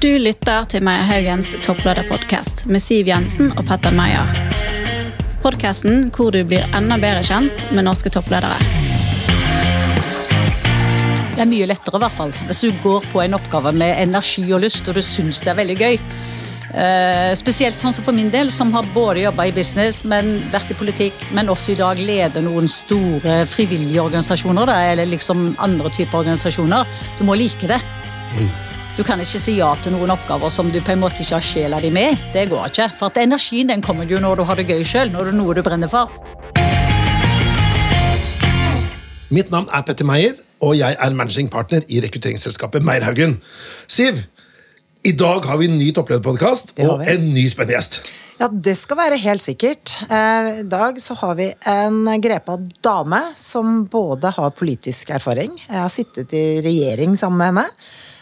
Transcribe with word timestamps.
Du 0.00 0.08
lytter 0.16 0.64
til 0.64 0.80
Meyer 0.80 1.02
Haugens 1.04 1.50
topplederpodkast 1.60 2.62
med 2.72 2.80
Siv 2.80 3.10
Jensen 3.10 3.50
og 3.60 3.66
Petter 3.68 3.92
Meyer. 3.92 4.30
Podkasten 5.42 6.06
hvor 6.16 6.30
du 6.32 6.38
blir 6.48 6.64
enda 6.72 6.96
bedre 6.96 7.20
kjent 7.20 7.66
med 7.68 7.84
norske 7.84 8.08
toppledere. 8.08 8.56
Det 11.34 11.44
er 11.44 11.50
mye 11.50 11.68
lettere, 11.68 12.00
i 12.00 12.04
hvert 12.06 12.16
fall, 12.16 12.32
hvis 12.48 12.62
du 12.64 12.80
går 12.80 13.04
på 13.12 13.20
en 13.26 13.36
oppgave 13.36 13.74
med 13.76 14.00
energi 14.00 14.46
og 14.56 14.64
lyst, 14.64 14.88
og 14.88 14.96
du 14.96 15.02
syns 15.04 15.42
det 15.44 15.52
er 15.52 15.60
veldig 15.60 15.76
gøy. 15.82 16.00
Eh, 16.70 17.36
spesielt 17.36 17.76
sånn 17.76 17.92
som 17.92 18.08
for 18.08 18.16
min 18.16 18.32
del, 18.32 18.48
som 18.48 18.72
har 18.72 18.88
både 18.96 19.26
jobba 19.26 19.50
i 19.50 19.54
business, 19.60 20.00
men 20.08 20.38
vært 20.48 20.72
i 20.72 20.78
politikk, 20.80 21.28
men 21.36 21.52
også 21.52 21.74
i 21.74 21.78
dag 21.82 22.00
leder 22.00 22.48
noen 22.48 22.72
store 22.72 23.42
frivillige 23.52 24.08
organisasjoner, 24.08 24.72
da, 24.72 24.80
eller 24.94 25.12
liksom 25.12 25.50
andre 25.60 25.92
typer 25.92 26.24
organisasjoner. 26.24 26.88
Du 27.20 27.26
må 27.28 27.36
like 27.36 27.68
det. 27.68 27.82
Du 28.98 29.04
kan 29.06 29.20
ikke 29.22 29.38
si 29.38 29.52
ja 29.54 29.70
til 29.84 29.94
noen 29.94 30.10
oppgaver 30.10 30.50
som 30.50 30.68
du 30.72 30.80
på 30.82 30.92
en 30.92 31.00
måte 31.00 31.22
ikke 31.22 31.36
har 31.36 31.44
sjela 31.46 31.78
di 31.80 31.92
med. 31.94 32.18
Det 32.34 32.48
går 32.50 32.72
ikke. 32.72 32.88
For 32.98 33.12
at 33.12 33.20
energien 33.22 33.70
den 33.70 33.84
kommer 33.86 34.08
jo 34.10 34.18
når 34.20 34.40
du 34.40 34.44
har 34.48 34.58
det 34.58 34.66
gøy 34.66 34.82
sjøl, 34.84 35.12
når 35.14 35.30
det 35.30 35.34
er 35.34 35.38
noe 35.38 35.54
du 35.54 35.62
brenner 35.64 35.90
for. 35.90 36.10
Mitt 39.30 39.52
navn 39.54 39.70
er 39.70 39.84
Petter 39.86 40.08
Meyer, 40.08 40.40
og 40.58 40.74
jeg 40.74 40.98
er 40.98 41.14
managing 41.14 41.48
partner 41.52 41.86
i 41.86 42.00
rekrutteringsselskapet 42.02 42.82
Meierhaugen. 42.84 43.38
Siv, 43.86 44.24
i 45.06 45.14
dag 45.14 45.46
har 45.46 45.60
vi 45.60 45.70
en 45.70 45.78
ny 45.78 45.92
topplederpodkast 45.94 46.74
og 46.82 47.06
en 47.06 47.30
ny 47.30 47.46
spennende 47.48 47.78
gjest. 47.78 48.02
Ja, 48.40 48.50
det 48.50 48.74
skal 48.80 48.98
være 48.98 49.20
helt 49.20 49.44
sikkert. 49.44 49.94
Eh, 50.08 50.62
I 50.64 50.68
dag 50.68 50.98
så 51.00 51.14
har 51.22 51.38
vi 51.38 51.50
en 51.68 52.08
grepa 52.24 52.58
dame 52.82 53.22
som 53.38 53.84
både 53.92 54.32
har 54.32 54.54
politisk 54.56 55.10
erfaring 55.12 55.52
Jeg 55.60 55.76
har 55.76 55.92
sittet 55.92 56.32
i 56.32 56.46
regjering 56.64 57.18
sammen 57.20 57.38
med 57.38 57.52
henne. 57.52 57.66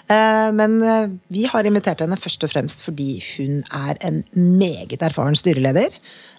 Eh, 0.08 0.48
Men 0.56 0.78
eh, 0.82 1.08
vi 1.34 1.44
har 1.50 1.66
invitert 1.68 2.00
henne 2.04 2.16
først 2.20 2.44
og 2.46 2.52
fremst 2.54 2.80
fordi 2.86 3.18
hun 3.36 3.62
er 3.76 3.98
en 4.08 4.22
meget 4.34 5.02
erfaren 5.04 5.36
styreleder. 5.36 5.92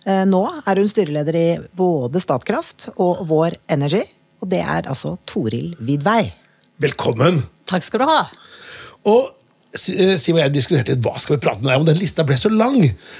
Eh, 0.09 0.23
Nå 0.29 0.43
er 0.65 0.81
hun 0.81 0.89
styreleder 0.89 1.37
i 1.37 1.47
både 1.77 2.21
Statkraft 2.23 2.89
og 2.97 3.25
Vår 3.29 3.59
Energy. 3.69 4.01
Og 4.41 4.49
det 4.49 4.61
er 4.63 4.87
altså 4.87 5.17
Toril 5.27 5.73
Vidvei. 5.83 6.31
Velkommen. 6.79 7.43
Takk 7.69 7.83
skal 7.83 7.99
du 8.05 8.09
ha. 8.09 8.21
Og 9.09 9.35
Si- 9.77 9.93
Siv 10.17 10.33
og 10.33 10.39
jeg 10.41 10.49
diskuterte 10.55 10.95
hva 11.05 11.11
skal 11.21 11.35
vi 11.35 11.43
prate 11.43 11.61
med 11.61 11.69
deg 11.69 11.77
om. 11.77 11.83
Den 11.85 11.99
lista 11.99 12.23
ble 12.25 12.33
så 12.41 12.49
lang. 12.49 12.79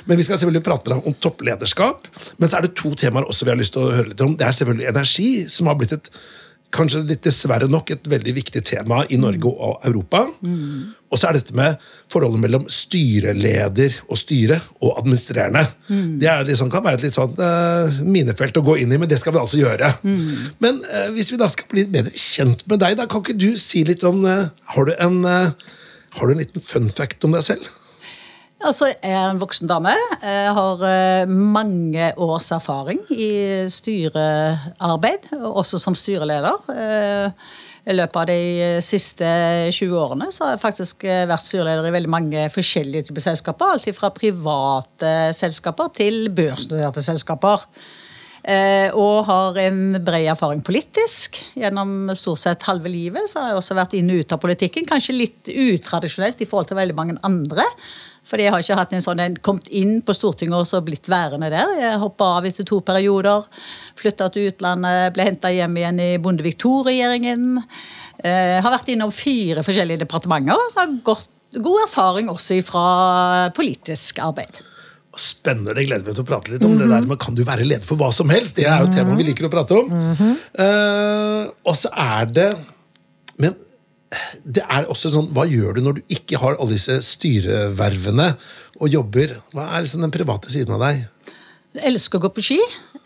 Men 0.09 0.17
vi 0.17 0.23
skal 0.25 0.39
selvfølgelig 0.41 0.63
prate 0.65 0.89
med 0.89 0.95
deg 0.95 1.09
om 1.11 1.13
topplederskap. 1.21 2.07
Men 2.41 2.49
så 2.49 2.57
er 2.57 2.65
det 2.65 2.71
to 2.79 2.89
temaer 2.97 3.27
også 3.29 3.45
vi 3.45 3.51
har 3.53 3.59
lyst 3.59 3.75
til 3.75 3.83
å 3.85 3.91
høre 3.93 4.09
litt 4.09 4.23
om. 4.25 4.33
Det 4.39 4.47
er 4.47 4.55
selvfølgelig 4.57 4.87
energi, 4.89 5.27
som 5.53 5.69
har 5.69 5.77
blitt 5.77 5.93
et 5.99 6.09
kanskje 6.75 7.01
litt 7.09 7.23
dessverre 7.25 7.67
nok 7.69 7.89
et 7.93 8.07
veldig 8.09 8.33
viktig 8.35 8.61
tema 8.67 9.01
i 9.09 9.17
Norge 9.17 9.49
og 9.49 9.85
Europa. 9.87 10.25
Og 11.09 11.17
så 11.17 11.29
er 11.29 11.39
dette 11.39 11.55
med 11.57 11.79
forholdet 12.13 12.43
mellom 12.43 12.67
styreleder 12.69 13.95
og 14.07 14.19
styre 14.21 14.59
og 14.77 14.99
administrerende. 15.01 15.63
Det 16.21 16.29
er 16.29 16.45
liksom, 16.45 16.69
kan 16.69 16.85
være 16.85 16.99
et 17.01 17.07
litt 17.07 17.17
sånn 17.17 17.33
uh, 17.41 17.99
minefelt 18.05 18.57
å 18.61 18.65
gå 18.65 18.77
inn 18.83 18.93
i, 18.93 18.99
men 19.01 19.09
det 19.09 19.17
skal 19.21 19.33
vi 19.33 19.41
altså 19.41 19.57
gjøre. 19.61 19.89
Men 20.61 20.81
uh, 20.85 21.09
hvis 21.15 21.33
vi 21.33 21.41
da 21.41 21.49
skal 21.49 21.69
bli 21.71 21.87
bedre 21.89 22.13
kjent 22.13 22.65
med 22.69 22.83
deg, 22.85 22.99
da 22.99 23.09
kan 23.09 23.25
ikke 23.25 23.39
du 23.39 23.49
si 23.57 23.83
litt 23.87 24.05
om 24.05 24.21
uh, 24.27 24.49
Har 24.75 24.85
du 24.85 24.93
en 24.99 25.25
har 26.09 26.25
du 26.25 26.33
en 26.33 26.39
liten 26.41 26.63
fun 26.63 26.89
fact 26.89 27.23
om 27.25 27.35
deg 27.35 27.45
selv? 27.45 27.67
Altså, 28.59 28.89
jeg 28.91 29.15
er 29.15 29.29
en 29.29 29.39
voksen 29.39 29.69
dame. 29.71 29.93
Jeg 30.19 30.51
har 30.57 30.81
eh, 30.83 31.29
mange 31.31 32.09
års 32.19 32.49
erfaring 32.51 32.99
i 33.07 33.29
styrearbeid, 33.71 35.29
også 35.47 35.79
som 35.79 35.95
styreleder. 35.95 36.67
Eh, 36.73 37.53
I 37.87 37.95
løpet 37.95 38.19
av 38.19 38.27
de 38.27 38.81
siste 38.83 39.29
20 39.71 39.95
årene 40.01 40.27
så 40.35 40.43
har 40.43 40.57
jeg 40.57 40.63
faktisk 40.65 41.07
eh, 41.07 41.23
vært 41.29 41.47
styreleder 41.47 41.87
i 41.87 41.95
veldig 41.95 42.11
mange 42.11 42.43
forskjellige 42.51 43.07
typer 43.07 43.29
selskaper. 43.29 43.77
Alt 43.77 43.87
fra 43.95 44.11
private 44.11 45.15
selskaper 45.39 45.95
til 45.95 46.27
børsnoterte 46.35 47.05
selskaper. 47.05 47.63
Eh, 48.43 48.91
og 48.95 49.25
har 49.27 49.57
en 49.65 49.97
bred 50.03 50.27
erfaring 50.31 50.61
politisk. 50.67 51.39
Gjennom 51.59 52.11
stort 52.15 52.43
sett 52.43 52.67
halve 52.67 52.91
livet 52.91 53.31
så 53.31 53.39
har 53.39 53.53
jeg 53.53 53.63
også 53.63 53.79
vært 53.79 53.95
inn 53.99 54.11
og 54.11 54.23
ut 54.23 54.35
av 54.35 54.43
politikken. 54.43 54.87
Kanskje 54.87 55.15
litt 55.15 55.51
utradisjonelt 55.51 56.43
i 56.43 56.47
forhold 56.49 56.71
til 56.71 56.79
veldig 56.83 56.99
mange 56.99 57.19
andre. 57.23 57.63
Fordi 58.29 58.45
jeg 58.45 58.53
har 58.53 58.63
ikke 58.63 58.77
hatt 58.77 58.93
en 58.93 59.03
sånn, 59.03 59.21
en 59.23 59.37
kommet 59.45 59.71
inn 59.75 59.99
på 60.05 60.13
Stortinget 60.13 60.59
og 60.59 60.67
så 60.69 60.83
blitt 60.85 61.09
værende 61.09 61.49
der. 61.49 61.73
Jeg 61.79 62.01
hoppa 62.01 62.35
av 62.37 62.47
etter 62.49 62.67
to 62.67 62.79
perioder. 62.85 63.47
Flytta 63.99 64.29
til 64.33 64.51
utlandet, 64.51 65.15
ble 65.15 65.25
henta 65.31 65.51
hjem 65.53 65.79
igjen 65.81 66.03
i 66.03 66.09
Bondevik 66.21 66.61
II-regjeringen. 66.61 67.63
Eh, 68.21 68.59
har 68.61 68.73
vært 68.75 68.93
innom 68.93 69.13
fire 69.15 69.65
forskjellige 69.65 70.03
departementer. 70.05 70.69
Så 70.73 70.83
har 70.83 70.97
godt, 71.07 71.29
god 71.57 71.85
erfaring 71.87 72.29
også 72.29 72.61
fra 72.67 72.87
politisk 73.57 74.21
arbeid. 74.21 74.61
Spennende, 75.19 75.73
det 75.75 75.87
gleder 75.87 76.05
vi 76.05 76.13
til 76.15 76.23
å 76.23 76.27
prate 76.29 76.53
litt 76.53 76.63
om. 76.63 76.77
det 76.79 76.87
der, 76.87 77.07
med 77.09 77.19
Kan 77.19 77.35
du 77.35 77.41
være 77.43 77.65
leder 77.65 77.87
for 77.87 77.99
hva 77.99 78.11
som 78.15 78.29
helst? 78.31 78.55
Det 78.59 78.69
er 78.69 78.83
jo 78.83 78.91
et 78.91 78.95
tema 78.95 79.17
vi 79.17 79.25
liker 79.27 79.49
å 79.49 79.51
prate 79.51 79.79
om. 79.81 79.89
Eh, 80.53 81.49
og 81.65 81.75
så 81.75 81.91
er 81.97 82.29
det 82.29 82.51
det 84.43 84.63
er 84.65 84.87
også 84.89 85.11
sånn, 85.13 85.29
hva 85.35 85.45
gjør 85.45 85.77
du 85.77 85.83
når 85.85 85.99
du 85.99 86.13
ikke 86.15 86.39
har 86.41 86.57
alle 86.57 86.73
disse 86.73 86.97
styrevervene 87.05 88.31
og 88.79 88.89
jobber? 88.89 89.37
Hva 89.53 89.67
er 89.75 89.85
liksom 89.85 90.05
den 90.05 90.13
private 90.13 90.51
siden 90.53 90.77
av 90.77 90.85
deg? 90.87 91.03
Jeg 91.77 91.85
elsker 91.91 92.17
å 92.17 92.23
gå 92.25 92.31
på 92.33 92.43
ski. 92.47 92.57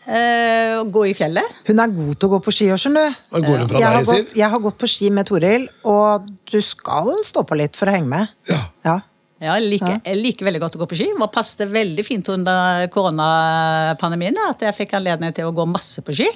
Eh, 0.04 0.74
og 0.76 0.90
gå 0.92 1.06
i 1.08 1.14
fjellet. 1.16 1.60
Hun 1.68 1.80
er 1.80 1.92
god 1.92 2.16
til 2.16 2.28
å 2.28 2.32
gå 2.34 2.38
på 2.44 2.52
ski, 2.52 2.68
skjønner 2.80 3.12
du. 3.12 3.20
Går 3.44 3.62
fra 3.70 3.80
Jeg 3.80 3.84
deg, 3.84 3.86
har 3.88 4.06
gått, 4.08 4.34
jeg 4.36 4.50
har 4.54 4.62
gått 4.66 4.78
på 4.80 4.88
ski 4.90 5.08
med 5.12 5.28
Toril, 5.28 5.66
og 5.88 6.26
du 6.52 6.58
skal 6.64 7.08
stå 7.24 7.44
på 7.48 7.56
litt 7.60 7.76
for 7.78 7.88
å 7.88 7.94
henge 7.96 8.10
med. 8.10 8.32
Ja. 8.48 8.60
Ja. 8.84 8.98
Ja, 9.44 9.54
jeg 9.60 9.68
liker, 9.74 9.98
jeg 10.08 10.20
liker 10.22 10.48
veldig 10.48 10.60
godt 10.62 10.76
å 10.78 10.82
gå 10.82 10.86
på 10.90 10.96
ski. 10.98 11.08
Det 11.18 11.30
passet 11.34 11.68
veldig 11.74 12.04
fint 12.06 12.28
under 12.32 12.86
koronapandemien 12.94 14.38
at 14.48 14.62
jeg 14.64 14.76
fikk 14.82 14.94
anledning 14.98 15.34
til 15.36 15.50
å 15.50 15.54
gå 15.56 15.66
masse 15.68 16.02
på 16.04 16.14
ski. 16.16 16.30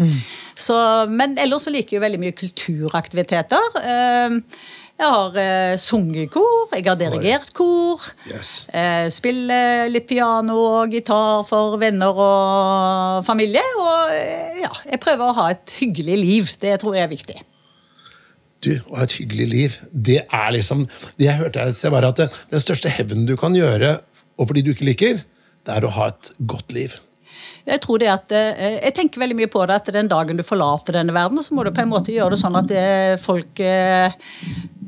Så, 0.58 0.76
men 1.10 1.38
ellers 1.40 1.64
så 1.66 1.72
liker 1.74 1.96
jeg 1.98 2.04
veldig 2.04 2.20
mye 2.26 2.36
kulturaktiviteter. 2.36 3.80
Eh, 3.84 4.38
Jeg 4.98 5.06
har 5.14 5.36
eh, 5.38 5.76
sunget 5.78 6.24
i 6.24 6.30
kor, 6.34 6.64
jeg 6.74 6.82
har 6.88 6.96
dirigert 6.98 7.52
kor. 7.54 8.02
Yes. 8.26 8.66
eh, 8.74 9.06
Spiller 9.14 9.86
litt 9.94 10.08
piano 10.10 10.56
og 10.80 10.90
gitar 10.90 11.44
for 11.46 11.76
venner 11.78 12.18
og 12.18 13.22
familie. 13.28 13.62
Og 13.78 14.10
eh, 14.16 14.58
ja, 14.64 14.72
jeg 14.90 14.98
prøver 15.04 15.30
å 15.30 15.36
ha 15.38 15.44
et 15.54 15.70
hyggelig 15.78 16.16
liv. 16.18 16.50
Det 16.58 16.74
tror 16.82 16.98
jeg 16.98 17.06
er 17.06 17.12
viktig. 17.14 17.38
Du, 18.64 18.72
å 18.90 18.98
ha 18.98 19.04
et 19.06 19.14
hyggelig 19.20 19.48
liv, 19.52 19.74
det 19.92 20.24
er 20.34 20.48
liksom 20.50 20.88
Det 21.18 21.28
jeg 21.28 21.38
hørte 21.38 21.62
deg 21.62 21.76
si, 21.78 21.90
var 21.94 22.08
at 22.08 22.18
det, 22.18 22.26
den 22.50 22.62
største 22.62 22.90
hevnen 22.90 23.28
du 23.28 23.36
kan 23.38 23.54
gjøre 23.54 24.00
overfor 24.38 24.58
de 24.58 24.64
du 24.66 24.72
ikke 24.72 24.88
liker, 24.88 25.20
det 25.66 25.76
er 25.76 25.86
å 25.86 25.92
ha 25.94 26.08
et 26.10 26.32
godt 26.50 26.74
liv. 26.74 26.94
Jeg 27.68 27.82
tror 27.84 28.00
det 28.00 28.08
at, 28.08 28.32
eh, 28.32 28.78
jeg 28.78 28.94
tenker 28.96 29.20
veldig 29.20 29.36
mye 29.36 29.50
på 29.52 29.64
det 29.68 29.76
at 29.76 29.90
den 29.92 30.08
dagen 30.08 30.38
du 30.38 30.44
forlater 30.46 30.96
denne 30.96 31.14
verden, 31.14 31.40
så 31.44 31.54
må 31.54 31.64
du 31.64 31.72
på 31.74 31.82
en 31.84 31.90
måte 31.90 32.14
gjøre 32.14 32.34
det 32.34 32.40
sånn 32.40 32.56
at 32.56 32.72
eh, 32.72 33.14
folk 33.20 33.60
eh, 33.60 34.14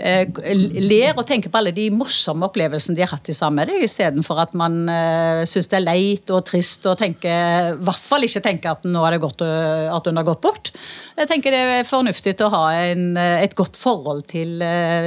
ler 0.01 1.19
og 1.19 1.27
tenker 1.29 1.53
på 1.53 1.61
alle 1.61 1.75
de 1.77 1.91
morsomme 1.93 2.47
opplevelsene 2.49 2.97
de 2.97 3.05
har 3.05 3.13
hatt 3.13 3.29
i 3.29 3.37
sammen 3.37 3.61
med 3.61 3.73
deg, 3.73 3.85
istedenfor 3.85 4.41
at 4.47 4.55
man 4.57 4.79
eh, 4.89 5.43
syns 5.51 5.69
det 5.69 5.81
er 5.81 5.85
leit 5.85 6.33
og 6.33 6.47
trist 6.49 6.89
og 6.89 6.97
tenker, 7.03 7.75
i 7.75 7.85
hvert 7.85 8.07
fall 8.07 8.25
ikke 8.25 8.45
tenker 8.47 8.73
at 8.73 8.89
nå 8.89 9.05
er 9.05 9.17
det 9.17 9.25
godt 9.27 9.45
at 9.45 10.09
hun 10.09 10.21
har 10.21 10.29
gått 10.31 10.45
bort. 10.47 10.73
Jeg 11.19 11.29
tenker 11.29 11.53
det 11.53 11.61
er 11.81 11.89
fornuftig 11.89 12.39
å 12.47 12.53
ha 12.55 12.65
en, 12.87 13.13
et 13.19 13.57
godt 13.59 13.77
forhold 13.77 14.25
til 14.33 14.63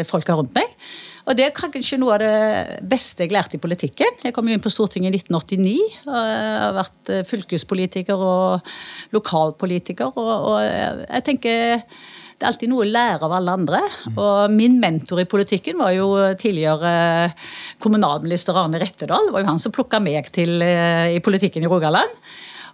folka 0.09 0.37
rundt 0.37 0.53
meg. 0.57 0.69
Og 1.23 1.37
det 1.39 1.45
er 1.45 1.53
kanskje 1.55 1.99
noe 2.01 2.17
av 2.17 2.23
det 2.23 2.79
beste 2.91 3.23
jeg 3.23 3.31
lærte 3.31 3.55
i 3.55 3.61
politikken. 3.63 4.17
Jeg 4.25 4.35
kom 4.35 4.49
jo 4.49 4.57
inn 4.57 4.63
på 4.63 4.71
Stortinget 4.73 5.15
i 5.15 5.21
1989. 5.21 5.75
og 6.09 6.17
Jeg 6.17 6.57
har 6.59 6.75
vært 6.75 7.11
eh, 7.13 7.23
fylkespolitiker 7.29 8.25
og 8.27 8.73
lokalpolitiker. 9.15 10.11
Og, 10.19 10.33
og 10.51 10.59
jeg 10.65 11.25
tenker 11.29 11.79
det 12.33 12.47
er 12.47 12.49
alltid 12.49 12.71
noe 12.73 12.83
å 12.83 12.89
lære 12.89 13.23
av 13.23 13.33
alle 13.37 13.53
andre. 13.55 13.79
Og 14.17 14.51
min 14.51 14.75
mentor 14.81 15.21
i 15.21 15.29
politikken 15.29 15.77
var 15.79 15.93
jo 15.95 16.09
tidligere 16.35 17.29
kommunalminister 17.79 18.57
Arne 18.59 18.81
Rettedal. 18.81 19.29
Det 19.29 19.35
var 19.35 19.45
jo 19.45 19.51
han 19.53 19.61
som 19.63 19.71
plukka 19.75 20.01
meg 20.03 20.27
til 20.35 20.57
eh, 20.65 21.13
i 21.15 21.21
politikken 21.23 21.63
i 21.63 21.71
Rogaland. 21.71 22.17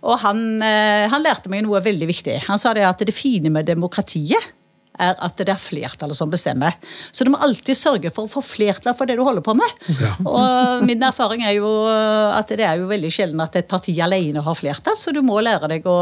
Og 0.10 0.16
han, 0.24 0.42
eh, 0.66 1.06
han 1.12 1.22
lærte 1.22 1.52
meg 1.54 1.68
noe 1.68 1.84
veldig 1.86 2.08
viktig. 2.10 2.40
Han 2.48 2.58
sa 2.58 2.74
det 2.74 2.88
at 2.88 3.04
det 3.06 3.14
fine 3.14 3.52
med 3.54 3.70
demokratiet 3.70 4.56
er 5.00 5.18
at 5.26 5.38
det 5.40 5.50
er 5.54 5.60
flertallet 5.60 6.18
som 6.18 6.32
bestemmer. 6.32 6.76
Så 7.12 7.26
du 7.26 7.32
må 7.34 7.40
alltid 7.44 7.78
sørge 7.78 8.12
for 8.14 8.28
å 8.28 8.32
få 8.32 8.44
flertall 8.46 8.96
for 8.98 9.10
det 9.10 9.18
du 9.20 9.24
holder 9.26 9.46
på 9.46 9.56
med. 9.58 9.84
Og 10.28 10.86
min 10.88 11.04
erfaring 11.06 11.46
er 11.48 11.58
jo 11.58 11.70
at 11.90 12.52
det 12.52 12.66
er 12.68 12.82
jo 12.82 12.90
veldig 12.90 13.12
sjelden 13.14 13.44
at 13.44 13.56
et 13.60 13.70
parti 13.70 13.96
alene 14.04 14.44
har 14.46 14.58
flertall, 14.58 14.98
så 15.00 15.14
du 15.16 15.22
må 15.26 15.40
lære 15.44 15.72
deg 15.72 15.88
å 15.90 16.00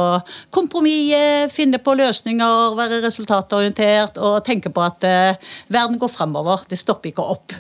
kompromisse, 0.54 1.48
finne 1.54 1.82
på 1.84 1.96
løsninger, 1.98 2.78
være 2.78 3.02
resultatorientert 3.06 4.20
og 4.22 4.40
tenke 4.48 4.72
på 4.74 4.84
at 4.84 5.06
eh, 5.08 5.52
verden 5.74 6.00
går 6.02 6.12
fremover. 6.12 6.66
Det 6.70 6.80
stopper 6.80 7.12
ikke 7.12 7.26
opp. 7.36 7.56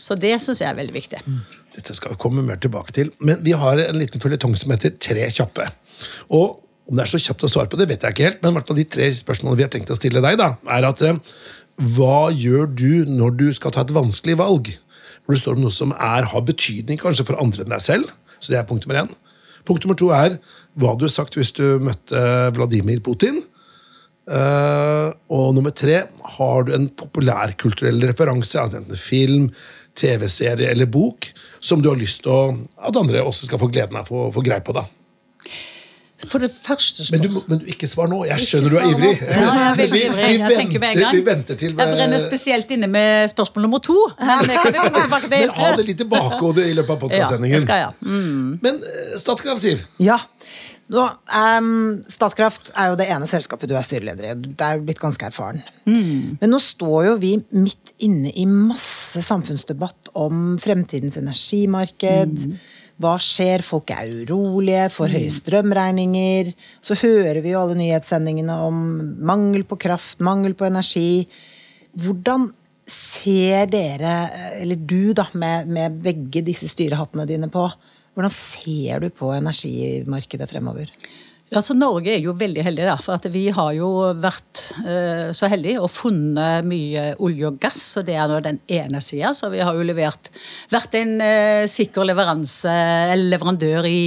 Så 0.00 0.16
det 0.18 0.34
syns 0.42 0.60
jeg 0.62 0.70
er 0.70 0.78
veldig 0.78 0.94
viktig. 0.94 1.22
Dette 1.74 1.94
skal 1.96 2.14
vi 2.14 2.20
komme 2.22 2.42
mer 2.46 2.58
tilbake 2.62 2.94
til. 2.94 3.12
Men 3.22 3.40
vi 3.46 3.54
har 3.58 3.80
en 3.82 3.98
liten 3.98 4.22
føljetong 4.22 4.56
som 4.58 4.74
heter 4.74 4.94
Tre 4.98 5.28
kjappe. 5.30 5.68
Og 6.34 6.63
om 6.84 6.96
det 6.96 7.04
er 7.04 7.10
så 7.10 7.20
kjapt 7.20 7.46
å 7.46 7.50
svare 7.50 7.70
på 7.72 7.78
det, 7.80 7.88
vet 7.88 8.02
jeg 8.04 8.14
ikke 8.14 8.26
helt, 8.28 8.42
men 8.44 8.60
de 8.76 8.86
tre 8.88 9.10
spørsmålene 9.16 9.60
vi 9.60 9.64
har 9.66 9.72
tenkt 9.72 9.92
å 9.92 9.98
stille 9.98 10.20
deg, 10.24 10.36
da, 10.40 10.54
er 10.76 10.86
at 10.88 11.02
eh, 11.04 11.20
hva 11.96 12.28
gjør 12.30 12.68
du 12.70 12.90
når 13.08 13.38
du 13.40 13.46
skal 13.56 13.72
ta 13.74 13.82
et 13.86 13.94
vanskelig 13.94 14.36
valg? 14.38 14.74
hvor 15.24 15.36
det 15.36 15.40
står 15.40 15.58
om 15.58 15.64
noe 15.64 15.72
som 15.72 15.94
er, 15.96 16.26
har 16.28 16.44
betydning 16.44 17.00
kanskje 17.00 17.26
for 17.28 17.40
andre 17.40 17.64
enn 17.64 17.72
deg 17.72 17.82
selv. 17.82 18.12
Så 18.38 18.52
det 18.52 18.60
er 18.60 18.68
punkt 18.68 18.84
nummer 18.84 19.04
én. 19.04 19.12
Punkt 19.64 19.84
nummer 19.84 19.96
to 19.96 20.10
er 20.12 20.36
hva 20.80 20.92
du 20.98 21.06
har 21.06 21.14
sagt 21.14 21.38
hvis 21.38 21.54
du 21.56 21.80
møtte 21.82 22.20
Vladimir 22.56 23.00
Putin. 23.04 23.40
Uh, 24.24 25.12
og 25.32 25.52
nummer 25.56 25.72
tre, 25.76 26.02
har 26.36 26.64
du 26.64 26.74
en 26.76 26.88
populærkulturell 26.88 28.04
referanse, 28.08 28.60
enten 28.60 29.00
film, 29.00 29.50
TV-serie 29.96 30.72
eller 30.72 30.88
bok, 30.90 31.28
som 31.62 31.80
du 31.80 31.90
har 31.90 32.00
lyst 32.00 32.24
til 32.24 32.56
at 32.82 32.96
andre 32.98 33.22
også 33.22 33.48
skal 33.48 33.60
få 33.62 33.68
gleden 33.72 34.00
av 34.00 34.08
å 34.12 34.30
få 34.34 34.44
greie 34.44 34.64
på? 34.64 34.76
da? 34.76 34.86
På 36.30 36.40
det 36.42 36.50
første 36.52 37.06
spørsmålet. 37.06 37.32
men 37.32 37.42
du, 37.42 37.48
men 37.52 37.62
du, 37.62 37.70
ikke 37.74 37.88
svar 37.90 38.10
nå. 38.10 38.20
Jeg 38.28 38.42
skjønner 38.44 38.74
du 38.74 38.78
er 38.80 38.88
ivrig. 38.90 39.12
Ja, 39.20 39.38
jeg 39.38 39.70
er 39.70 39.80
veldig 39.80 40.02
ivrig. 40.02 40.24
Jeg 40.24 40.42
vi, 40.44 40.66
vi, 40.74 40.82
venter, 40.82 41.16
vi 41.18 41.22
venter 41.28 41.60
til 41.60 41.72
Jeg 41.72 41.94
brenner 41.94 42.22
spesielt 42.22 42.74
inne 42.76 42.90
med 42.90 43.32
spørsmål 43.32 43.66
nummer 43.68 43.82
to. 43.84 43.96
Men, 44.20 44.44
men 45.30 45.56
ha 45.56 45.72
det 45.78 45.88
litt 45.88 46.04
i 46.04 46.08
bakhodet 46.08 46.68
i 46.70 46.76
løpet 46.76 46.96
av 46.96 47.00
podkastsendingen. 47.06 47.66
Ja, 47.68 47.80
ja. 47.86 47.90
mm. 48.00 48.60
Men 48.64 48.84
eh, 48.84 49.16
Statkraft, 49.20 49.62
Siv? 49.64 49.84
Ja. 50.02 50.20
Nå, 50.92 51.04
um, 51.32 52.02
Statkraft 52.12 52.68
er 52.76 52.90
jo 52.92 52.98
det 53.00 53.06
ene 53.08 53.28
selskapet 53.28 53.70
du 53.70 53.76
er 53.78 53.84
styreleder 53.86 54.26
i. 54.28 54.34
Du 54.36 54.64
er 54.64 54.76
jo 54.78 54.84
blitt 54.84 55.00
ganske 55.00 55.30
erfaren. 55.30 55.62
Mm. 55.88 56.36
Men 56.42 56.52
nå 56.52 56.60
står 56.60 57.08
jo 57.08 57.14
vi 57.22 57.34
midt 57.56 57.94
inne 58.04 58.32
i 58.36 58.44
masse 58.48 59.22
samfunnsdebatt 59.24 60.12
om 60.20 60.58
fremtidens 60.60 61.16
energimarked. 61.20 62.36
Mm. 62.36 62.58
Hva 63.04 63.14
skjer? 63.20 63.64
Folk 63.66 63.92
er 63.92 64.08
urolige, 64.24 64.88
får 64.94 65.14
høye 65.18 65.32
strømregninger. 65.32 66.52
Så 66.84 66.96
hører 67.02 67.42
vi 67.44 67.52
jo 67.52 67.60
alle 67.60 67.76
nyhetssendingene 67.78 68.56
om 68.64 68.84
mangel 69.28 69.66
på 69.68 69.78
kraft, 69.84 70.22
mangel 70.24 70.56
på 70.56 70.68
energi. 70.68 71.26
Hvordan 72.00 72.48
ser 72.88 73.68
dere, 73.72 74.14
eller 74.60 74.80
du 74.80 75.12
da, 75.16 75.26
med, 75.40 75.68
med 75.72 76.00
begge 76.04 76.42
disse 76.44 76.68
styrehattene 76.68 77.28
dine 77.28 77.48
på, 77.52 77.68
hvordan 78.14 78.32
ser 78.32 79.04
du 79.04 79.08
på 79.12 79.32
energimarkedet 79.34 80.48
fremover? 80.50 80.90
Ja, 81.52 81.60
så 81.60 81.74
Norge 81.76 82.08
er 82.08 82.22
jo 82.24 82.32
veldig 82.40 82.62
heldig, 82.64 82.84
da, 82.88 82.94
for 83.04 83.26
vi 83.30 83.42
har 83.52 83.74
jo 83.76 83.88
vært 84.16 84.62
eh, 84.80 85.28
så 85.36 85.46
heldige 85.52 85.82
og 85.84 85.90
funnet 85.92 86.64
mye 86.66 87.02
olje 87.22 87.50
og 87.50 87.58
gass. 87.60 87.82
og 88.00 88.06
Det 88.08 88.14
er 88.16 88.30
nå 88.30 88.38
den 88.42 88.62
ene 88.72 89.02
sida. 89.04 89.34
Så 89.36 89.50
vi 89.52 89.60
har 89.60 89.76
jo 89.76 89.84
levert, 89.84 90.30
vært 90.72 90.96
en 90.96 91.12
eh, 91.22 91.66
sikker 91.70 92.08
leverandør 92.08 93.86
i 93.86 94.00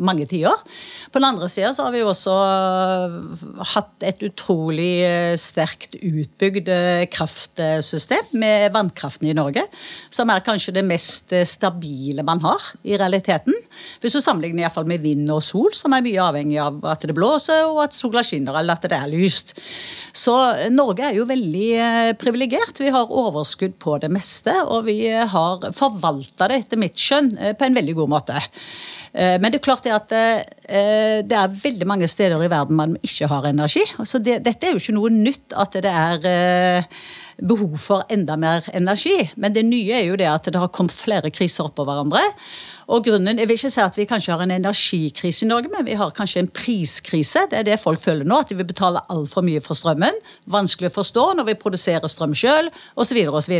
mange 0.00 0.24
tiår. 0.30 0.64
På 1.12 1.20
den 1.20 1.28
andre 1.28 1.50
sida 1.52 1.74
har 1.76 1.92
vi 1.92 2.00
jo 2.00 2.08
også 2.14 2.38
hatt 3.74 4.08
et 4.08 4.24
utrolig 4.24 5.36
sterkt 5.38 5.98
utbygd 6.00 6.72
kraftsystem 7.12 8.32
med 8.40 8.72
vannkraften 8.74 9.28
i 9.28 9.36
Norge. 9.36 9.66
Som 10.08 10.32
er 10.32 10.42
kanskje 10.46 10.74
det 10.80 10.86
mest 10.88 11.36
stabile 11.44 12.24
man 12.26 12.40
har 12.46 12.72
i 12.82 12.96
realiteten. 12.96 13.54
Hvis 14.00 14.16
du 14.16 14.24
sammenligner 14.24 14.64
i 14.64 14.74
fall 14.74 14.88
med 14.88 15.04
vind 15.04 15.28
og 15.30 15.44
sol, 15.44 15.70
som 15.76 15.92
er 15.94 16.06
mye 16.06 16.28
avhengig 16.30 16.58
av 16.62 16.69
at 16.90 17.06
det 17.06 17.16
blåser, 17.16 17.66
og 17.68 17.82
at 17.84 17.96
sola 17.96 18.22
skinner, 18.26 18.56
eller 18.60 18.78
at 18.78 18.86
det 18.90 18.96
er 18.96 19.10
lyst. 19.10 19.54
Så 20.16 20.34
Norge 20.74 21.06
er 21.06 21.18
jo 21.18 21.26
veldig 21.28 21.66
eh, 21.78 22.12
privilegert. 22.18 22.80
Vi 22.80 22.92
har 22.92 23.10
overskudd 23.10 23.76
på 23.82 23.98
det 24.02 24.10
meste, 24.12 24.54
og 24.66 24.86
vi 24.88 25.04
har 25.10 25.70
forvalta 25.76 26.50
det 26.50 26.64
etter 26.64 26.80
mitt 26.80 26.98
skjønn 26.98 27.30
eh, 27.38 27.54
på 27.56 27.66
en 27.66 27.76
veldig 27.78 27.96
god 28.00 28.12
måte. 28.16 28.40
Eh, 29.12 29.36
men 29.38 29.50
det 29.50 29.60
er 29.60 29.66
klart 29.66 29.86
det 29.86 29.94
at 29.96 30.10
det 30.70 31.34
er 31.34 31.54
veldig 31.62 31.86
mange 31.88 32.06
steder 32.06 32.38
i 32.44 32.50
verden 32.50 32.78
man 32.78 32.92
ikke 33.02 33.26
har 33.30 33.48
energi. 33.48 33.82
Så 34.06 34.20
det, 34.22 34.36
dette 34.46 34.68
er 34.68 34.76
jo 34.76 34.82
ikke 34.82 34.94
noe 34.94 35.10
nytt 35.10 35.56
at 35.58 35.74
det 35.82 35.90
er 35.90 36.86
behov 37.42 37.74
for 37.82 38.04
enda 38.12 38.36
mer 38.38 38.68
energi. 38.76 39.16
Men 39.34 39.56
det 39.56 39.64
nye 39.66 39.98
er 39.98 40.06
jo 40.06 40.18
det 40.20 40.28
at 40.30 40.46
det 40.46 40.62
har 40.62 40.70
kommet 40.74 40.94
flere 40.94 41.32
kriser 41.34 41.66
oppå 41.66 41.86
hverandre. 41.88 42.22
Og 42.90 43.04
grunnen, 43.06 43.38
Jeg 43.38 43.46
vil 43.48 43.54
ikke 43.54 43.70
si 43.70 43.80
at 43.80 43.96
vi 43.96 44.04
kanskje 44.04 44.34
har 44.34 44.42
en 44.42 44.50
energikrise 44.50 45.44
i 45.44 45.48
Norge, 45.48 45.68
men 45.70 45.86
vi 45.86 45.94
har 45.94 46.10
kanskje 46.10 46.40
en 46.42 46.48
priskrise. 46.50 47.44
Det 47.50 47.58
er 47.58 47.62
det 47.62 47.80
folk 47.80 48.00
føler 48.02 48.26
nå, 48.26 48.40
at 48.42 48.48
de 48.50 48.56
vil 48.58 48.66
betale 48.66 48.98
altfor 49.08 49.44
mye 49.46 49.60
for 49.62 49.78
strømmen. 49.78 50.16
Vanskelig 50.50 50.90
å 50.90 50.96
forstå 50.96 51.26
når 51.38 51.46
vi 51.46 51.54
produserer 51.54 52.10
strøm 52.10 52.34
sjøl, 52.34 52.70
osv. 52.98 53.20
osv. 53.30 53.54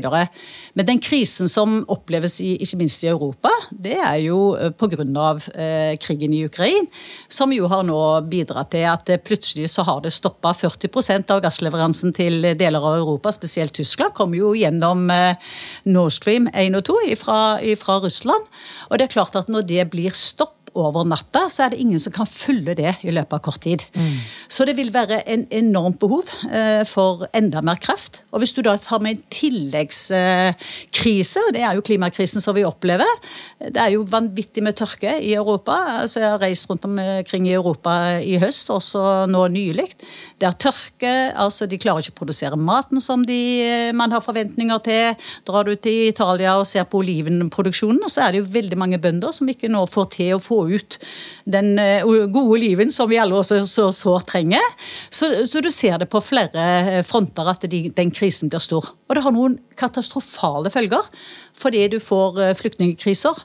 Men 0.75 0.89
den 0.89 0.99
krisen 0.99 1.49
som 1.49 1.85
oppleves 1.89 2.41
i, 2.43 2.57
ikke 2.59 2.81
minst 2.81 3.05
i 3.05 3.11
Europa, 3.13 3.53
det 3.71 4.01
er 4.01 4.19
jo 4.25 4.57
eh, 4.57 4.75
pga. 4.75 4.91
Eh, 4.91 5.97
krigen 6.03 6.35
i 6.35 6.43
Ukraina, 6.45 6.89
som 7.29 7.53
jo 7.55 7.69
har 7.71 7.85
nå 7.87 8.01
bidratt 8.27 8.73
til 8.75 8.89
at 8.91 9.09
eh, 9.13 9.21
plutselig 9.23 9.71
så 9.71 9.85
har 9.87 10.03
det 10.03 10.11
stoppa 10.11 10.51
40% 10.57 11.31
av 11.31 11.45
gassleveransen 11.45 12.13
til 12.17 12.43
deler 12.59 12.83
av 12.83 12.99
Europa, 12.99 13.31
spesielt 13.33 13.77
Tyskland, 13.79 14.15
kommer 14.19 14.41
jo 14.41 14.53
gjennom 14.59 15.07
eh, 15.15 15.39
Nord 15.87 16.17
Stream 16.17 16.51
1 16.51 16.75
og 16.81 16.85
2 16.91 16.99
fra 17.21 18.01
Russland. 18.03 18.51
Og 18.91 18.99
det 18.99 19.07
er 19.07 19.15
klart 19.15 19.20
klart 19.21 19.37
at 19.37 19.53
når 19.53 19.67
det 19.69 19.85
blir 19.93 20.15
stopp 20.17 20.60
over 20.79 21.07
natta, 21.09 21.47
så 21.51 21.65
er 21.65 21.73
det 21.73 21.81
ingen 21.83 22.01
som 22.03 22.13
kan 22.15 22.29
følge 22.29 22.75
det 22.79 22.93
i 23.07 23.15
løpet 23.15 23.37
av 23.37 23.43
kort 23.45 23.63
tid. 23.65 23.81
Mm. 23.95 24.19
Så 24.49 24.65
det 24.69 24.77
vil 24.79 24.93
være 24.95 25.23
en 25.31 25.47
enormt 25.55 25.99
behov 26.03 26.31
eh, 26.51 26.83
for 26.89 27.27
enda 27.37 27.61
mer 27.65 27.79
kraft. 27.83 28.23
Og 28.31 28.43
hvis 28.43 28.55
du 28.57 28.63
da 28.67 28.77
tar 28.81 29.01
med 29.03 29.11
en 29.17 29.25
tilleggskrise, 29.33 31.39
og 31.47 31.55
det 31.57 31.63
er 31.67 31.77
jo 31.77 31.87
klimakrisen 31.87 32.43
som 32.43 32.57
vi 32.57 32.67
opplever 32.67 33.09
Det 33.61 33.81
er 33.81 33.91
jo 33.95 34.07
vanvittig 34.09 34.63
med 34.65 34.77
tørke 34.79 35.13
i 35.21 35.35
Europa. 35.35 35.77
Altså 36.03 36.21
Jeg 36.21 36.31
har 36.31 36.43
reist 36.43 36.71
rundt 36.71 36.85
omkring 36.89 37.49
i 37.49 37.57
Europa 37.57 37.93
i 38.21 38.39
høst, 38.41 38.71
også 38.71 39.27
nå 39.31 39.47
nylig. 39.53 39.89
Det 40.41 40.49
er 40.49 40.61
tørke, 40.61 41.15
altså 41.35 41.69
de 41.69 41.81
klarer 41.81 42.05
ikke 42.05 42.17
å 42.17 42.21
produsere 42.23 42.57
maten 42.57 43.01
som 43.03 43.25
de, 43.27 43.41
eh, 43.65 43.93
man 43.97 44.13
har 44.13 44.25
forventninger 44.25 44.79
til. 44.87 45.29
Drar 45.47 45.69
du 45.69 45.75
til 45.75 46.09
Italia 46.09 46.57
og 46.59 46.67
ser 46.67 46.85
på 46.85 47.03
olivenproduksjonen, 47.03 48.09
så 48.09 48.27
er 48.27 48.33
det 48.33 48.43
jo 48.43 48.53
veldig 48.55 48.79
mange 48.79 49.01
bønder 49.03 49.35
som 49.35 49.49
ikke 49.51 49.71
nå 49.71 49.85
får 49.91 50.11
til 50.17 50.37
å 50.37 50.43
få 50.43 50.60
ut 50.69 50.99
den 51.51 51.79
eh, 51.79 52.05
gode 52.33 52.61
liven 52.61 52.93
som 52.93 53.09
vi 53.11 53.19
alle 53.21 53.37
også 53.39 53.63
så 53.69 53.89
sårt 53.95 54.29
trenger. 54.31 54.65
Så, 55.11 55.29
så, 55.51 55.63
du 55.63 55.71
ser 55.73 55.99
det 56.01 56.11
på 56.13 56.23
flere 56.25 56.65
eh, 56.81 57.03
fronter 57.07 57.49
at 57.51 57.65
de, 57.71 57.83
den 57.97 58.13
krisen 58.15 58.51
blir 58.53 58.63
stor. 58.63 58.93
Og 59.09 59.17
det 59.17 59.25
har 59.25 59.35
noen 59.35 59.59
katastrofale 59.81 60.73
følger. 60.73 61.07
Fordi 61.61 61.87
du 61.93 61.99
får 62.03 62.41
eh, 62.41 62.55
flyktningkriser. 62.57 63.45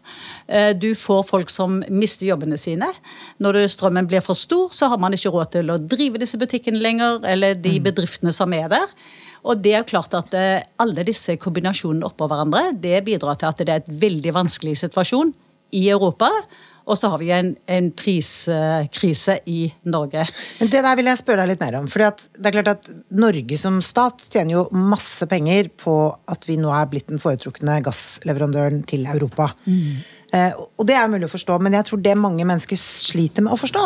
Du 0.79 0.91
får 0.97 1.23
folk 1.25 1.49
som 1.49 1.79
mister 1.89 2.27
jobbene 2.27 2.57
sine. 2.59 2.87
Når 3.41 3.63
strømmen 3.73 4.07
blir 4.09 4.23
for 4.23 4.37
stor, 4.37 4.69
så 4.75 4.91
har 4.91 5.01
man 5.01 5.15
ikke 5.15 5.31
råd 5.33 5.55
til 5.55 5.71
å 5.73 5.79
drive 5.81 6.21
disse 6.21 6.37
butikkene 6.39 6.81
lenger, 6.81 7.23
eller 7.25 7.57
de 7.57 7.79
mm. 7.79 7.87
bedriftene 7.87 8.33
som 8.35 8.53
er 8.53 8.69
der. 8.71 8.85
Og 9.45 9.57
det 9.61 9.73
er 9.77 9.87
klart 9.87 10.13
at 10.17 10.33
Alle 10.81 11.05
disse 11.07 11.35
kombinasjonene 11.41 12.05
oppå 12.07 12.27
hverandre 12.29 12.71
det 12.81 12.99
bidrar 13.07 13.39
til 13.41 13.49
at 13.49 13.61
det 13.61 13.73
er 13.73 13.81
et 13.83 13.91
veldig 14.05 14.35
vanskelig 14.37 14.77
situasjon 14.83 15.33
i 15.75 15.89
Europa. 15.89 16.29
Og 16.85 16.99
så 16.99 17.09
har 17.09 17.21
vi 17.21 17.31
en, 17.33 17.53
en, 17.65 17.87
priskrise 17.97 19.39
i 19.49 19.67
Norge. 19.89 20.25
Men 20.59 20.69
Det 20.69 20.83
der 20.85 20.97
vil 20.99 21.09
jeg 21.09 21.21
spørre 21.21 21.43
deg 21.43 21.55
litt 21.55 21.63
mer 21.63 21.79
om. 21.79 21.87
fordi 21.89 22.27
det 22.37 22.49
er 22.49 22.57
klart 22.59 22.73
at 22.75 22.91
Norge 23.09 23.57
som 23.57 23.79
stat 23.85 24.27
tjener 24.29 24.59
jo 24.59 24.65
masse 24.73 25.25
penger 25.29 25.71
på 25.81 25.95
at 26.29 26.45
vi 26.45 26.59
nå 26.61 26.69
er 26.73 26.91
blitt 26.91 27.09
den 27.09 27.21
foretrukne 27.21 27.79
gassleverandøren 27.85 28.83
til 28.89 29.07
Europa. 29.09 29.49
Mm. 29.65 30.03
Eh, 30.35 30.53
og 30.55 30.87
det 30.87 30.95
er 30.97 31.09
mulig 31.11 31.27
å 31.29 31.33
forstå, 31.33 31.57
men 31.63 31.75
jeg 31.77 31.87
tror 31.89 32.01
det 32.03 32.15
mange 32.19 32.45
mennesker 32.47 32.79
sliter 32.79 33.45
med 33.45 33.55
å 33.55 33.59
forstå, 33.59 33.85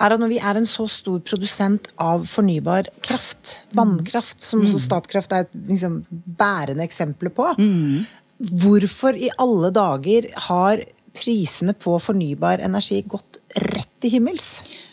er 0.00 0.14
at 0.14 0.22
når 0.22 0.32
vi 0.32 0.38
er 0.40 0.60
en 0.60 0.68
så 0.68 0.86
stor 0.90 1.20
produsent 1.26 1.90
av 2.00 2.24
fornybar 2.28 2.88
kraft, 3.04 3.66
vannkraft, 3.76 4.40
som 4.44 4.64
mm. 4.64 4.78
Statkraft 4.80 5.34
er 5.36 5.44
et 5.44 5.52
liksom, 5.72 6.00
bærende 6.10 6.86
eksempel 6.86 7.32
på, 7.34 7.50
mm. 7.58 8.48
hvorfor 8.62 9.18
i 9.18 9.32
alle 9.40 9.72
dager 9.76 10.30
har 10.48 10.84
prisene 11.20 11.74
på 11.76 11.98
fornybar 12.02 12.62
energi 12.64 13.02
gått 13.06 13.42
rett 13.60 13.92
til 14.00 14.16
himmels? 14.16 14.48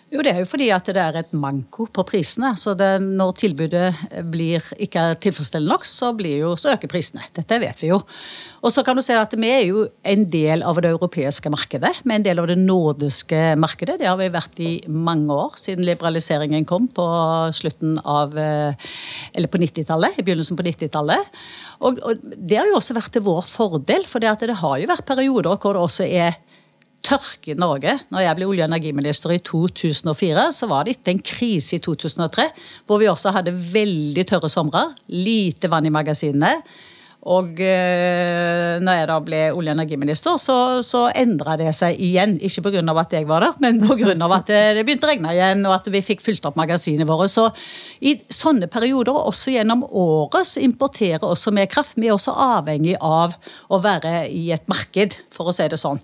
Jo, 0.07 0.21
Det 0.23 0.31
er 0.31 0.37
jo 0.39 0.47
fordi 0.47 0.69
at 0.71 0.87
det 0.87 1.01
er 1.03 1.17
et 1.19 1.33
manko 1.35 1.83
på 1.91 2.03
prisene. 2.07 2.53
så 2.55 2.73
det, 2.73 3.01
Når 3.01 3.33
tilbudet 3.35 3.93
blir 4.31 4.63
ikke 4.79 4.99
er 4.99 5.15
tilfredsstillende 5.19 5.73
nok, 5.73 5.83
så, 5.83 6.15
jo, 6.15 6.55
så, 6.55 6.71
øker 6.77 6.87
prisene. 6.87 7.21
Dette 7.35 7.59
vet 7.59 7.81
vi 7.81 7.89
jo. 7.89 7.99
Og 8.63 8.71
så 8.71 8.85
kan 8.85 8.95
du 8.95 9.01
se 9.01 9.13
at 9.13 9.35
Vi 9.35 9.49
er 9.49 9.65
jo 9.67 9.89
en 10.05 10.23
del 10.23 10.63
av 10.63 10.79
det 10.79 10.91
europeiske 10.91 11.49
markedet. 11.51 11.91
Vi 12.05 12.11
er 12.11 12.15
en 12.15 12.23
del 12.23 12.39
av 12.39 12.47
det 12.47 12.57
nordiske 12.57 13.57
markedet. 13.59 13.99
Det 13.99 14.07
har 14.07 14.15
vi 14.15 14.29
vært 14.29 14.57
i 14.59 14.81
mange 14.87 15.27
år, 15.27 15.57
siden 15.57 15.83
liberaliseringen 15.83 16.65
kom 16.65 16.87
på 16.87 17.51
slutten 17.51 17.99
av, 18.05 18.37
eh, 18.37 18.73
eller 19.35 19.47
på 19.49 19.59
90-tallet. 19.59 20.19
I 20.19 20.23
begynnelsen 20.23 20.55
på 20.55 20.63
90-tallet. 20.63 21.19
Og, 21.81 21.99
og, 21.99 22.15
Det 22.23 22.57
har 22.57 22.65
jo 22.65 22.79
også 22.79 22.95
vært 22.95 23.11
til 23.11 23.23
vår 23.23 23.43
fordel, 23.43 24.07
for 24.07 24.19
det, 24.19 24.39
det 24.39 24.55
har 24.55 24.77
jo 24.77 24.87
vært 24.87 25.05
perioder 25.05 25.57
hvor 25.57 25.73
det 25.73 25.83
også 25.83 26.07
er 26.07 26.39
tørke 27.05 27.53
i 27.53 27.57
Norge. 27.57 27.93
Når 28.11 28.23
jeg 28.23 28.37
ble 28.37 28.47
olje- 28.49 28.65
og 28.65 28.71
energiminister 28.71 29.33
i 29.35 29.39
2004, 29.39 30.51
så 30.53 30.67
var 30.69 30.85
det 30.85 30.97
etter 30.97 31.15
en 31.15 31.23
krise 31.23 31.77
i 31.77 31.83
2003, 31.83 32.49
hvor 32.85 33.01
vi 33.01 33.09
også 33.11 33.33
hadde 33.35 33.55
veldig 33.55 34.27
tørre 34.27 34.49
somre, 34.49 34.89
lite 35.07 35.69
vann 35.71 35.85
i 35.85 35.93
magasinene. 35.93 36.55
Og 37.27 37.57
eh, 37.59 38.77
når 38.79 38.99
jeg 38.99 39.07
da 39.09 39.15
ble 39.25 39.39
olje- 39.51 39.73
og 39.73 39.75
energiminister, 39.75 40.37
så, 40.39 40.55
så 40.85 41.07
endra 41.17 41.57
det 41.59 41.73
seg 41.75 41.97
igjen. 41.99 42.37
Ikke 42.45 42.69
pga. 42.69 42.83
at 43.01 43.15
jeg 43.17 43.27
var 43.27 43.43
der, 43.43 43.57
men 43.59 43.81
pga. 43.81 44.13
at 44.37 44.51
det 44.77 44.85
begynte 44.85 45.07
å 45.07 45.11
regne 45.11 45.33
igjen, 45.33 45.65
og 45.67 45.75
at 45.75 45.89
vi 45.91 46.03
fikk 46.05 46.23
fylt 46.23 46.45
opp 46.47 46.55
magasinene 46.59 47.07
våre. 47.09 47.27
Så 47.27 47.49
i 47.99 48.15
sånne 48.31 48.69
perioder, 48.71 49.11
og 49.11 49.33
også 49.33 49.51
gjennom 49.57 49.83
året, 49.89 50.47
så 50.47 50.63
importerer 50.63 51.25
også 51.25 51.51
mer 51.51 51.67
kraft. 51.71 51.97
Vi 51.97 52.07
er 52.07 52.15
også 52.15 52.31
avhengig 52.31 52.95
av 53.01 53.35
å 53.67 53.81
være 53.83 54.29
i 54.31 54.47
et 54.55 54.63
marked, 54.71 55.17
for 55.33 55.51
å 55.51 55.55
si 55.55 55.67
det 55.67 55.81
sånn. 55.81 55.99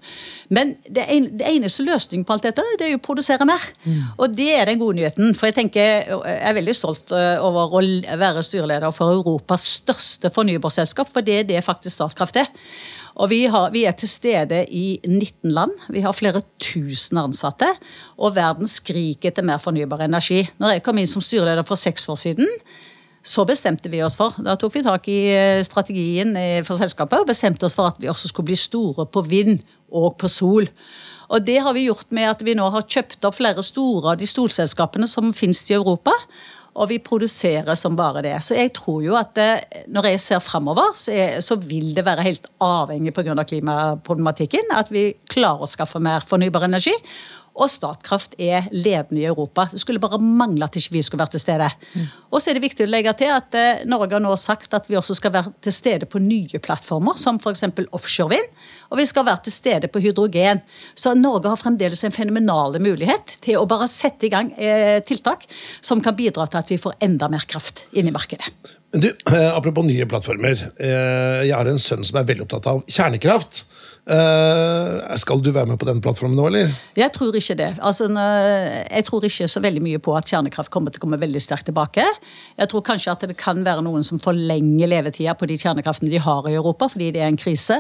Men 0.54 0.76
det, 0.90 1.08
en, 1.08 1.30
det 1.40 1.48
eneste 1.54 1.88
løsningen 1.88 2.26
på 2.28 2.36
alt 2.36 2.50
dette, 2.50 2.68
det 2.80 2.90
er 2.90 2.94
jo 2.96 3.00
å 3.00 3.06
produsere 3.06 3.48
mer. 3.48 3.64
Mm. 3.86 4.02
Og 4.18 4.36
det 4.36 4.50
er 4.58 4.68
den 4.68 4.82
gode 4.82 5.00
nyheten. 5.00 5.32
For 5.38 5.50
jeg 5.50 5.60
tenker, 5.62 6.04
jeg 6.10 6.38
er 6.44 6.60
veldig 6.60 6.76
stolt 6.76 7.16
eh, 7.16 7.40
over 7.40 7.80
å 7.80 7.84
være 8.20 8.44
styreleder 8.44 8.92
for 8.96 9.16
Europas 9.16 9.70
største 9.80 10.34
fornybarselskap 10.34 11.03
for 11.10 11.26
det 11.26 11.40
er 11.42 11.50
det 11.50 11.64
faktisk 11.66 11.98
Statkraft 11.98 12.38
er. 12.40 12.48
Og 13.22 13.30
vi, 13.30 13.44
har, 13.52 13.70
vi, 13.74 13.84
er 13.86 13.94
til 13.98 14.10
stede 14.10 14.64
i 14.74 15.00
19 15.06 15.52
land. 15.54 15.74
Vi 15.94 16.02
har 16.02 16.16
flere 16.18 16.42
tusen 16.62 17.20
ansatte. 17.22 17.70
Og 18.18 18.36
verden 18.38 18.70
skriker 18.70 19.30
etter 19.30 19.46
mer 19.46 19.62
fornybar 19.62 20.06
energi. 20.08 20.42
Når 20.58 20.78
jeg 20.78 20.86
kom 20.86 21.02
inn 21.02 21.10
som 21.10 21.22
styreleder 21.22 21.68
for 21.68 21.80
seks 21.80 22.10
år 22.10 22.18
siden, 22.24 22.50
så 23.24 23.46
bestemte 23.48 23.88
vi 23.88 24.02
oss 24.04 24.18
for 24.20 24.36
Da 24.44 24.58
tok 24.60 24.74
vi 24.76 24.82
tak 24.84 25.06
i 25.08 25.20
eh, 25.32 25.62
strategien 25.64 26.36
for 26.68 26.76
selskapet 26.76 27.22
og 27.22 27.30
bestemte 27.30 27.64
oss 27.64 27.78
for 27.78 27.94
at 27.94 28.02
vi 28.02 28.10
også 28.12 28.28
skulle 28.28 28.50
bli 28.50 28.58
store 28.60 29.06
på 29.08 29.24
vind 29.24 29.62
og 29.94 30.18
på 30.20 30.28
sol. 30.28 30.68
Og 31.34 31.46
det 31.46 31.62
har 31.64 31.74
vi 31.74 31.88
gjort 31.88 32.12
med 32.14 32.28
at 32.30 32.44
vi 32.46 32.56
nå 32.58 32.66
har 32.74 32.84
kjøpt 32.84 33.24
opp 33.26 33.38
flere 33.40 33.64
store 33.66 34.14
av 34.14 34.20
de 34.20 34.28
stolselskapene 34.28 35.08
som 35.10 35.32
finnes 35.36 35.64
i 35.72 35.78
Europa. 35.78 36.14
Og 36.74 36.90
vi 36.90 36.98
produserer 37.04 37.78
som 37.78 37.98
bare 37.98 38.24
det. 38.26 38.34
Så 38.42 38.58
jeg 38.58 38.72
tror 38.74 39.04
jo 39.06 39.18
at 39.20 39.36
det, 39.38 39.84
når 39.94 40.08
jeg 40.10 40.22
ser 40.24 40.42
framover, 40.42 40.96
så, 40.98 41.14
så, 41.44 41.58
vil 41.62 41.94
det 41.94 42.06
være 42.08 42.26
helt 42.26 42.50
avhengig 42.64 43.14
pga. 43.14 43.36
Av 43.38 43.46
klimaproblematikken 43.50 44.74
at 44.74 44.90
vi 44.94 45.12
klarer 45.30 45.66
å 45.66 45.70
skaffe 45.70 46.02
mer 46.02 46.26
fornybar 46.26 46.66
energi. 46.66 46.96
Og 47.54 47.70
Statkraft 47.70 48.34
er 48.42 48.66
ledende 48.74 49.22
i 49.22 49.28
Europa. 49.30 49.68
Det 49.72 49.82
skulle 49.82 50.02
bare 50.02 50.18
mangle 50.18 50.66
at 50.66 50.78
ikke 50.80 50.96
vi 50.96 51.04
skulle 51.06 51.22
vært 51.22 51.36
til 51.36 51.44
stede. 51.44 51.68
Mm. 51.94 52.08
Og 52.34 52.42
så 52.42 52.50
er 52.50 52.58
det 52.58 52.64
viktig 52.66 52.88
å 52.88 52.90
legge 52.90 53.14
til 53.20 53.30
at 53.30 53.58
eh, 53.58 53.84
Norge 53.90 54.18
har 54.18 54.24
nå 54.24 54.34
sagt 54.42 54.74
at 54.74 54.90
vi 54.90 54.98
også 54.98 55.18
skal 55.20 55.36
være 55.36 55.54
til 55.62 55.76
stede 55.76 56.10
på 56.10 56.22
nye 56.24 56.62
plattformer, 56.64 57.20
som 57.22 57.38
f.eks. 57.38 57.66
offshorevind. 57.94 58.50
Og 58.90 59.02
vi 59.02 59.08
skal 59.10 59.28
være 59.30 59.46
til 59.46 59.58
stede 59.58 59.90
på 59.94 60.02
hydrogen. 60.02 60.64
Så 60.98 61.14
Norge 61.18 61.52
har 61.54 61.62
fremdeles 61.62 62.02
en 62.08 62.16
fenomenal 62.16 62.80
mulighet 62.82 63.38
til 63.46 63.62
å 63.62 63.68
bare 63.70 63.90
sette 63.92 64.28
i 64.28 64.34
gang 64.34 64.50
eh, 64.58 64.98
tiltak 65.06 65.46
som 65.82 66.02
kan 66.02 66.18
bidra 66.18 66.50
til 66.50 66.64
at 66.64 66.74
vi 66.74 66.82
får 66.82 66.98
enda 67.06 67.30
mer 67.30 67.46
kraft 67.46 67.86
inn 67.94 68.10
i 68.10 68.16
markedet. 68.16 68.50
Du, 68.94 69.10
eh, 69.10 69.56
Apropos 69.58 69.86
nye 69.86 70.06
plattformer. 70.06 70.60
Eh, 70.78 71.48
jeg 71.48 71.56
har 71.58 71.66
en 71.66 71.82
sønn 71.82 72.04
som 72.06 72.20
er 72.20 72.28
veldig 72.30 72.46
opptatt 72.46 72.70
av 72.70 72.84
kjernekraft. 72.86 73.64
Uh, 74.04 75.16
skal 75.16 75.40
du 75.40 75.48
være 75.56 75.70
med 75.70 75.78
på 75.80 75.88
den 75.88 76.02
plattformen 76.04 76.36
nå, 76.36 76.50
eller? 76.50 76.74
Jeg 77.00 77.08
tror 77.16 77.38
ikke 77.40 77.56
det. 77.56 77.70
Altså, 77.80 78.10
jeg 78.12 79.06
tror 79.08 79.24
ikke 79.24 79.48
så 79.48 79.62
veldig 79.64 79.80
mye 79.86 80.02
på 80.04 80.12
at 80.20 80.28
kjernekraft 80.28 80.74
kommer 80.74 80.92
til 80.92 81.00
å 81.00 81.06
komme 81.06 81.22
veldig 81.22 81.40
sterkt 81.40 81.70
tilbake. 81.70 82.04
Jeg 82.60 82.72
tror 82.74 82.84
kanskje 82.84 83.14
at 83.16 83.24
det 83.32 83.38
kan 83.40 83.64
være 83.64 83.86
noen 83.86 84.04
som 84.04 84.20
forlenger 84.20 84.92
levetida 84.92 85.38
på 85.40 85.48
de 85.48 85.56
kjernekraftene 85.62 86.12
de 86.12 86.20
har 86.20 86.52
i 86.52 86.58
Europa, 86.58 86.92
fordi 86.92 87.14
det 87.16 87.24
er 87.24 87.32
en 87.32 87.40
krise. 87.40 87.80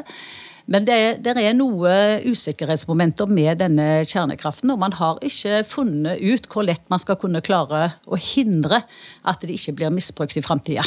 Men 0.71 0.85
det, 0.87 0.97
det 1.25 1.33
er 1.39 1.55
noe 1.57 1.91
usikkerhetsmomenter 2.23 3.27
med 3.27 3.59
denne 3.59 3.87
kjernekraften. 4.07 4.71
Og 4.71 4.79
man 4.79 4.95
har 4.95 5.19
ikke 5.25 5.61
funnet 5.67 6.21
ut 6.23 6.47
hvor 6.51 6.63
lett 6.67 6.85
man 6.91 7.01
skal 7.01 7.17
kunne 7.19 7.43
klare 7.43 7.97
å 8.07 8.19
hindre 8.19 8.83
at 9.27 9.43
det 9.43 9.57
ikke 9.57 9.75
blir 9.79 9.93
misbrukt 9.93 10.37
i 10.39 10.45
framtida. 10.45 10.85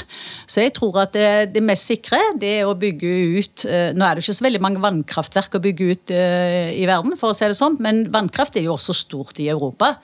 Så 0.49 0.65
jeg 0.65 0.73
tror 0.79 1.03
at 1.05 1.13
det, 1.17 1.53
det, 1.53 1.65
mest 1.67 1.91
sikre 1.91 2.21
det 2.41 2.55
er 2.61 2.71
å 2.71 2.77
bygge 2.79 3.13
ut 3.37 3.67
eh, 3.69 3.91
Nå 3.97 4.07
er 4.07 4.17
det 4.17 4.25
ikke 4.25 4.39
så 4.39 4.47
veldig 4.47 4.63
mange 4.65 4.83
vannkraftverk 4.83 5.59
å 5.59 5.63
bygge 5.63 5.91
ut 5.93 6.15
uh, 6.15 6.71
i 6.73 6.87
verden, 6.89 7.17
for 7.21 7.33
å 7.33 7.37
si 7.37 7.47
det 7.49 7.59
sånn, 7.59 7.77
men 7.83 8.05
vannkraft 8.13 8.57
er 8.57 8.67
jo 8.67 8.75
også 8.77 8.95
stort 8.97 9.41
i 9.43 9.51
Europa. 9.53 9.95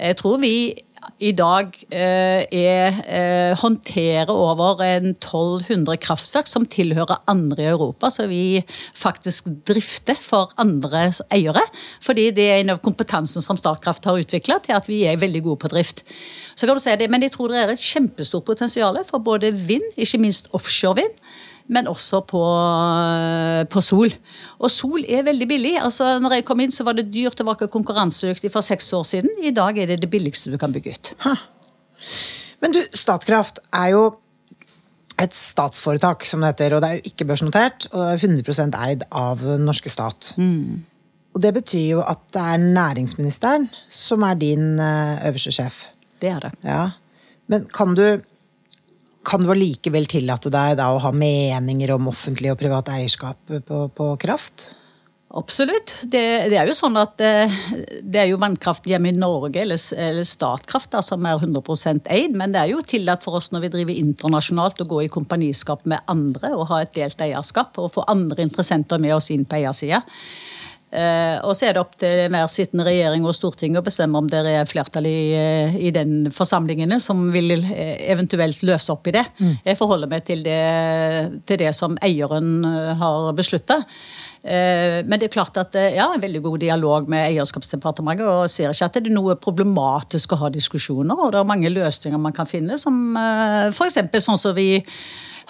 Jeg 0.00 0.16
tror 0.20 0.38
vi 0.42 0.54
i 1.18 1.32
dag 1.36 1.74
eh, 1.90 2.46
er, 2.46 2.98
eh, 3.04 3.52
håndterer 3.58 4.30
over 4.30 4.82
1200 4.84 5.98
kraftverk 6.00 6.48
som 6.50 6.66
tilhører 6.70 7.22
andre 7.30 7.64
i 7.64 7.70
Europa, 7.72 8.10
så 8.12 8.28
vi 8.30 8.60
faktisk 8.96 9.50
drifter 9.68 10.20
for 10.22 10.54
andre 10.60 11.08
eiere. 11.32 11.64
Fordi 12.04 12.30
det 12.36 12.46
er 12.46 12.60
en 12.60 12.74
av 12.76 12.82
kompetansen 12.84 13.44
som 13.44 13.58
Statkraft 13.60 14.06
har 14.08 14.20
utvikla 14.20 14.60
til 14.64 14.76
at 14.78 14.88
vi 14.90 15.02
er 15.08 15.20
veldig 15.20 15.44
gode 15.48 15.64
på 15.64 15.72
drift. 15.74 16.04
Så 16.54 16.66
kan 16.66 16.76
du 16.76 16.82
si 16.82 16.96
det, 16.96 17.10
Men 17.10 17.22
jeg 17.22 17.32
tror 17.32 17.48
det 17.48 17.58
er 17.58 17.72
et 17.72 17.80
kjempestort 17.80 18.44
potensial 18.44 18.96
for 19.08 19.18
både 19.18 19.52
vind, 19.52 19.86
ikke 19.96 20.18
minst 20.18 20.48
offshorevind 20.52 21.16
men 21.70 21.88
også 21.90 22.22
på, 22.26 22.42
på, 23.70 23.82
sol. 23.84 24.14
Og 24.58 24.72
sol 24.74 25.04
er 25.06 25.26
veldig 25.26 25.46
billig. 25.50 25.76
Altså, 25.78 26.16
når 26.22 26.38
jeg 26.38 26.46
kom 26.48 26.62
inn, 26.64 26.74
så 26.74 26.86
var 26.86 26.98
det 26.98 27.08
dyrt, 27.14 27.38
det 27.38 27.46
var 27.46 27.58
ikke 27.58 27.70
konkurranseøkning 27.70 28.52
for 28.52 28.66
seks 28.66 28.90
år 28.96 29.06
siden. 29.06 29.30
I 29.46 29.54
dag 29.54 29.78
er 29.78 29.92
det 29.92 30.00
det 30.02 30.10
billigste 30.10 30.50
du 30.50 30.58
kan 30.58 30.74
bygge 30.74 30.96
ut. 30.96 31.12
Hæ. 31.22 31.36
Men 32.60 32.74
du, 32.74 32.82
Statkraft 32.96 33.62
er 33.72 33.94
jo 33.94 34.04
et 35.20 35.36
statsforetak, 35.36 36.24
som 36.26 36.42
det 36.42 36.54
heter. 36.54 36.76
Og 36.76 36.82
det 36.82 36.90
er 36.90 36.98
jo 36.98 37.12
ikke 37.12 37.28
børsnotert, 37.28 37.88
og 37.92 38.00
det 38.02 38.30
er 38.30 38.54
100 38.56 38.80
eid 38.86 39.04
av 39.10 39.44
den 39.44 39.66
norske 39.68 39.92
stat. 39.92 40.32
Mm. 40.40 40.82
Og 41.34 41.42
det 41.44 41.52
betyr 41.54 41.86
jo 41.94 42.00
at 42.02 42.22
det 42.34 42.42
er 42.42 42.64
næringsministeren 42.64 43.68
som 43.94 44.24
er 44.26 44.40
din 44.40 44.80
eh, 44.82 45.20
øverste 45.28 45.54
sjef. 45.54 45.84
Det 46.20 46.32
er 46.32 46.40
det. 46.48 46.52
Ja. 46.66 46.82
Men 47.50 47.68
kan 47.70 47.94
du 47.94 48.20
kan 49.26 49.42
du 49.44 49.50
allikevel 49.52 50.06
tillate 50.08 50.52
deg 50.52 50.78
da 50.80 50.90
å 50.94 51.00
ha 51.02 51.12
meninger 51.12 51.92
om 51.96 52.08
offentlig 52.12 52.52
og 52.52 52.60
privat 52.60 52.88
eierskap 52.92 53.56
på, 53.66 53.82
på 53.94 54.12
kraft? 54.22 54.70
Absolutt. 55.30 55.92
Det, 56.10 56.22
det, 56.50 56.56
er 56.58 56.66
jo 56.66 56.74
sånn 56.74 56.96
at 56.98 57.12
det, 57.20 57.28
eh, 57.46 58.00
det 58.02 58.18
er 58.24 58.30
jo 58.32 58.40
vannkraft 58.42 58.88
hjemme 58.90 59.12
i 59.12 59.14
Norge, 59.14 59.60
eller, 59.62 59.78
eller 59.94 60.26
Statkraft, 60.26 60.96
som 61.06 61.26
er 61.28 61.38
100% 61.38 62.10
eid. 62.10 62.34
Men 62.34 62.50
det 62.54 62.64
er 62.64 62.72
jo 62.72 62.82
tillatt 62.82 63.22
for 63.22 63.38
oss 63.38 63.52
når 63.54 63.68
vi 63.68 63.72
driver 63.76 64.00
internasjonalt 64.00 64.82
å 64.82 64.88
gå 64.90 65.04
i 65.04 65.12
kompaniskap 65.12 65.86
med 65.90 66.02
andre 66.10 66.50
og 66.56 66.66
ha 66.72 66.80
et 66.82 66.96
delt 66.98 67.22
eierskap. 67.22 67.78
Og 67.78 67.92
få 67.94 68.06
andre 68.10 68.42
interessenter 68.48 68.98
med 68.98 69.14
oss 69.20 69.30
inn 69.30 69.46
på 69.46 69.60
eiersida. 69.60 70.02
Eh, 70.90 71.36
og 71.46 71.54
så 71.54 71.68
er 71.68 71.76
det 71.76 71.82
opp 71.84 71.92
til 72.00 72.24
mer 72.34 72.48
sittende 72.50 72.82
regjering 72.88 73.22
og 73.22 73.34
storting 73.36 73.76
å 73.78 73.82
bestemme 73.86 74.18
om 74.18 74.26
det 74.30 74.40
er 74.50 74.66
flertall 74.66 75.06
i, 75.06 75.30
eh, 75.38 75.76
i 75.78 75.92
den 75.94 76.32
forsamlingene 76.34 76.98
som 77.02 77.28
vil 77.30 77.52
eh, 77.60 77.94
eventuelt 78.10 78.64
løse 78.66 78.90
opp 78.90 79.06
i 79.06 79.14
det. 79.14 79.22
Mm. 79.38 79.52
Jeg 79.68 79.78
forholder 79.78 80.10
meg 80.10 80.26
til 80.26 80.42
det, 80.42 80.58
til 81.46 81.62
det 81.62 81.70
som 81.78 81.94
eieren 82.02 82.64
har 82.98 83.30
beslutta. 83.38 83.84
Men 84.40 85.20
det 85.20 85.26
er 85.26 85.32
klart 85.34 85.58
at 85.60 85.74
ja, 85.92 86.06
en 86.14 86.22
veldig 86.22 86.40
god 86.40 86.62
dialog 86.62 87.08
med 87.12 87.26
eierskapsdepartementet. 87.26 88.24
Og 88.24 88.48
ser 88.48 88.72
ikke 88.72 88.86
at 88.88 88.96
det 88.96 89.10
er 89.10 89.12
noe 89.18 89.34
problematisk 89.36 90.32
å 90.32 90.38
ha 90.40 90.48
diskusjoner. 90.52 91.12
Og 91.12 91.34
det 91.34 91.42
er 91.42 91.50
mange 91.50 91.68
løsninger 91.68 92.18
man 92.18 92.32
kan 92.32 92.48
finne, 92.48 92.78
som 92.80 93.18
f.eks. 93.68 94.00
sånn 94.24 94.40
som 94.40 94.56
vi 94.56 94.80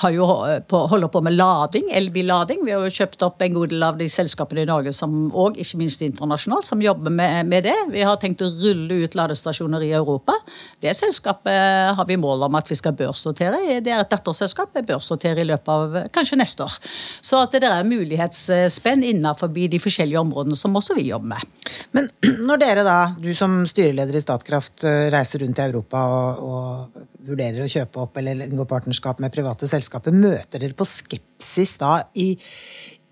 jo 0.09 0.27
eh, 0.49 0.63
på, 0.65 0.79
holder 0.89 1.11
på 1.13 1.21
med 1.21 1.37
lading, 1.37 1.91
elbillading. 1.93 2.63
Vi 2.65 2.73
har 2.73 2.85
jo 2.87 2.93
kjøpt 2.95 3.25
opp 3.27 3.43
en 3.45 3.57
god 3.59 3.73
del 3.75 3.85
av 3.85 3.99
de 4.01 4.09
selskapene 4.11 4.65
i 4.65 4.69
Norge 4.71 4.95
som 4.97 5.29
og 5.37 5.59
ikke 5.61 5.81
minst 5.83 6.01
internasjonalt, 6.05 6.65
som 6.65 6.81
jobber 6.83 7.13
med, 7.13 7.47
med, 7.51 7.67
det. 7.69 7.77
Vi 7.93 8.05
har 8.07 8.17
tenkt 8.23 8.41
å 8.45 8.49
rulle 8.49 9.03
ut 9.05 9.17
ladestasjoner 9.19 9.85
i 9.85 9.93
Europa. 9.99 10.39
Det 10.81 10.95
selskapet 10.97 11.93
har 11.99 12.09
vi 12.09 12.19
mål 12.21 12.47
om 12.49 12.59
at 12.59 12.71
vi 12.71 12.79
skal 12.79 12.97
børsnotere. 12.97 13.81
Det 13.85 13.93
er 13.93 14.01
et 14.01 14.13
datterselskap. 14.13 14.73
Vi 14.75 14.87
børsnoterer 14.89 15.43
i 15.45 15.49
løpet 15.51 15.71
av 15.75 15.99
kanskje 16.15 16.41
neste 16.41 16.65
år. 16.65 16.79
Så 17.21 17.43
at 17.45 17.55
det 17.61 17.69
er 17.69 17.87
mulighetsspenn 17.87 19.05
innenfor 19.13 19.53
de 19.53 19.83
forskjellige 19.83 20.25
områdene 20.25 20.57
som 20.59 20.77
også 20.81 20.97
vi 20.97 21.11
jobber 21.11 21.35
med. 21.35 21.71
Men 21.97 22.11
når 22.49 22.65
dere 22.65 22.87
da, 22.87 22.99
du 23.21 23.33
som 23.37 23.61
styreleder 23.69 24.17
i 24.17 24.25
Statkraft, 24.25 24.85
eh, 24.89 25.09
reiser 25.13 25.45
rundt 25.45 25.61
i 25.61 25.67
Europa 25.69 26.05
og, 26.09 26.45
og 26.51 27.20
vurderer 27.27 27.65
å 27.65 27.71
kjøpe 27.71 28.03
opp 28.03 28.19
eller 28.21 28.47
inngå 28.47 28.67
partnerskap 28.71 29.21
med 29.23 29.33
private 29.35 29.69
selskaper, 29.71 30.15
møter 30.15 30.63
dere 30.63 30.77
på 30.77 30.89
skepsis 30.89 31.77
da 31.81 31.97
i, 32.19 32.33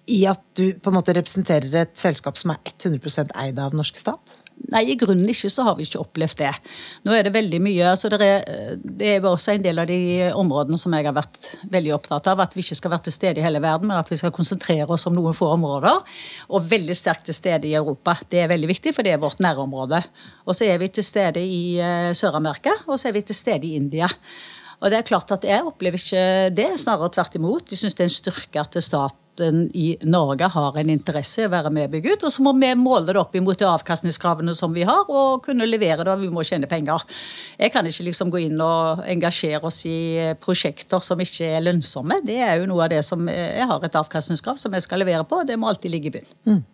i 0.08 0.22
at 0.30 0.42
du 0.58 0.72
på 0.80 0.92
en 0.92 0.98
måte 0.98 1.14
representerer 1.16 1.82
et 1.82 1.96
selskap 1.98 2.38
som 2.40 2.54
er 2.54 2.62
100% 2.74 3.34
eid 3.44 3.60
av 3.62 3.76
norsk 3.76 4.00
stat? 4.00 4.38
Nei, 4.68 4.82
i 4.92 4.96
grunnen 5.00 5.28
ikke 5.30 5.48
så 5.52 5.64
har 5.64 5.76
vi 5.78 5.86
ikke 5.86 6.00
opplevd 6.02 6.40
det. 6.42 6.50
Nå 7.06 7.14
er 7.14 7.24
det 7.24 7.32
veldig 7.32 7.60
mye 7.64 7.86
altså 7.92 8.10
det, 8.12 8.26
er, 8.26 8.74
er 9.00 9.24
også 9.24 9.54
en 9.54 9.64
del 9.64 9.80
av 9.80 9.88
de 9.88 10.28
områdene 10.36 10.76
som 10.80 10.92
jeg 10.96 11.06
har 11.06 11.14
vært 11.16 11.52
veldig 11.72 11.94
opptatt 11.96 12.28
av. 12.32 12.42
At 12.44 12.56
vi 12.56 12.64
ikke 12.64 12.76
skal 12.76 12.92
være 12.92 13.06
til 13.06 13.16
stede 13.16 13.40
i 13.40 13.46
hele 13.46 13.62
verden, 13.64 13.88
men 13.88 13.96
at 13.96 14.10
vi 14.12 14.18
skal 14.20 14.34
konsentrere 14.34 14.90
oss 14.92 15.06
om 15.08 15.16
noen 15.16 15.36
få 15.36 15.48
områder. 15.54 16.02
Og 16.52 16.68
veldig 16.68 16.96
sterkt 16.98 17.28
til 17.30 17.38
stede 17.38 17.70
i 17.70 17.76
Europa. 17.78 18.18
Det 18.28 18.42
er 18.42 18.52
veldig 18.52 18.72
viktig, 18.74 18.92
for 18.96 19.06
det 19.06 19.14
er 19.14 19.22
vårt 19.22 19.40
nærområde. 19.44 20.02
Og 20.44 20.58
så 20.58 20.68
er 20.68 20.82
vi 20.82 20.90
til 20.92 21.06
stede 21.06 21.40
i 21.44 21.78
eh, 21.80 22.10
Sør-Amerika, 22.18 22.74
og 22.88 22.98
så 23.00 23.08
er 23.08 23.16
vi 23.16 23.24
til 23.28 23.38
stede 23.38 23.68
i 23.68 23.76
India. 23.78 24.10
Og 24.78 24.92
det 24.92 25.00
er 25.00 25.08
klart 25.08 25.32
at 25.34 25.46
jeg 25.46 25.64
opplever 25.66 25.98
ikke 25.98 26.50
det, 26.54 26.68
snarere 26.82 27.10
tvert 27.14 27.40
imot. 27.40 27.72
Jeg 27.72 27.80
syns 27.80 27.96
det 27.98 28.04
er 28.04 28.12
en 28.12 28.18
styrke 28.18 28.62
at 28.62 28.78
staten 28.84 29.24
i 29.40 29.88
Norge 30.08 30.48
har 30.52 30.78
en 30.80 30.92
interesse 30.92 31.42
i 31.42 31.48
å 31.48 31.52
være 31.52 31.72
med 31.74 31.88
og 31.88 31.96
bygge 31.96 32.14
ut. 32.14 32.24
Og 32.28 32.34
så 32.34 32.44
må 32.44 32.52
vi 32.58 32.70
måle 32.78 33.12
det 33.12 33.20
opp 33.20 33.36
imot 33.38 33.58
de 33.60 33.68
avkastningskravene 33.68 34.54
som 34.56 34.74
vi 34.74 34.86
har, 34.88 35.04
og 35.08 35.44
kunne 35.46 35.68
levere 35.68 36.04
det, 36.04 36.14
og 36.14 36.24
vi 36.24 36.30
må 36.32 36.44
tjene 36.46 36.70
penger. 36.70 37.04
Jeg 37.58 37.74
kan 37.74 37.86
ikke 37.88 38.08
liksom 38.08 38.32
gå 38.34 38.44
inn 38.46 38.62
og 38.64 39.04
engasjere 39.08 39.62
oss 39.68 39.84
i 39.88 39.98
prosjekter 40.42 41.02
som 41.04 41.20
ikke 41.22 41.52
er 41.56 41.64
lønnsomme. 41.66 42.20
Det 42.26 42.40
er 42.44 42.58
jo 42.60 42.70
noe 42.70 42.86
av 42.86 42.92
det 42.94 43.04
som 43.06 43.28
jeg 43.30 43.68
har 43.70 43.84
et 43.84 44.00
avkastningskrav 44.02 44.58
som 44.60 44.74
jeg 44.74 44.86
skal 44.86 45.02
levere 45.04 45.24
på, 45.28 45.42
og 45.42 45.48
det 45.48 45.58
må 45.58 45.70
alltid 45.70 45.94
ligge 45.94 46.12
i 46.12 46.18
bunnen. 46.18 46.66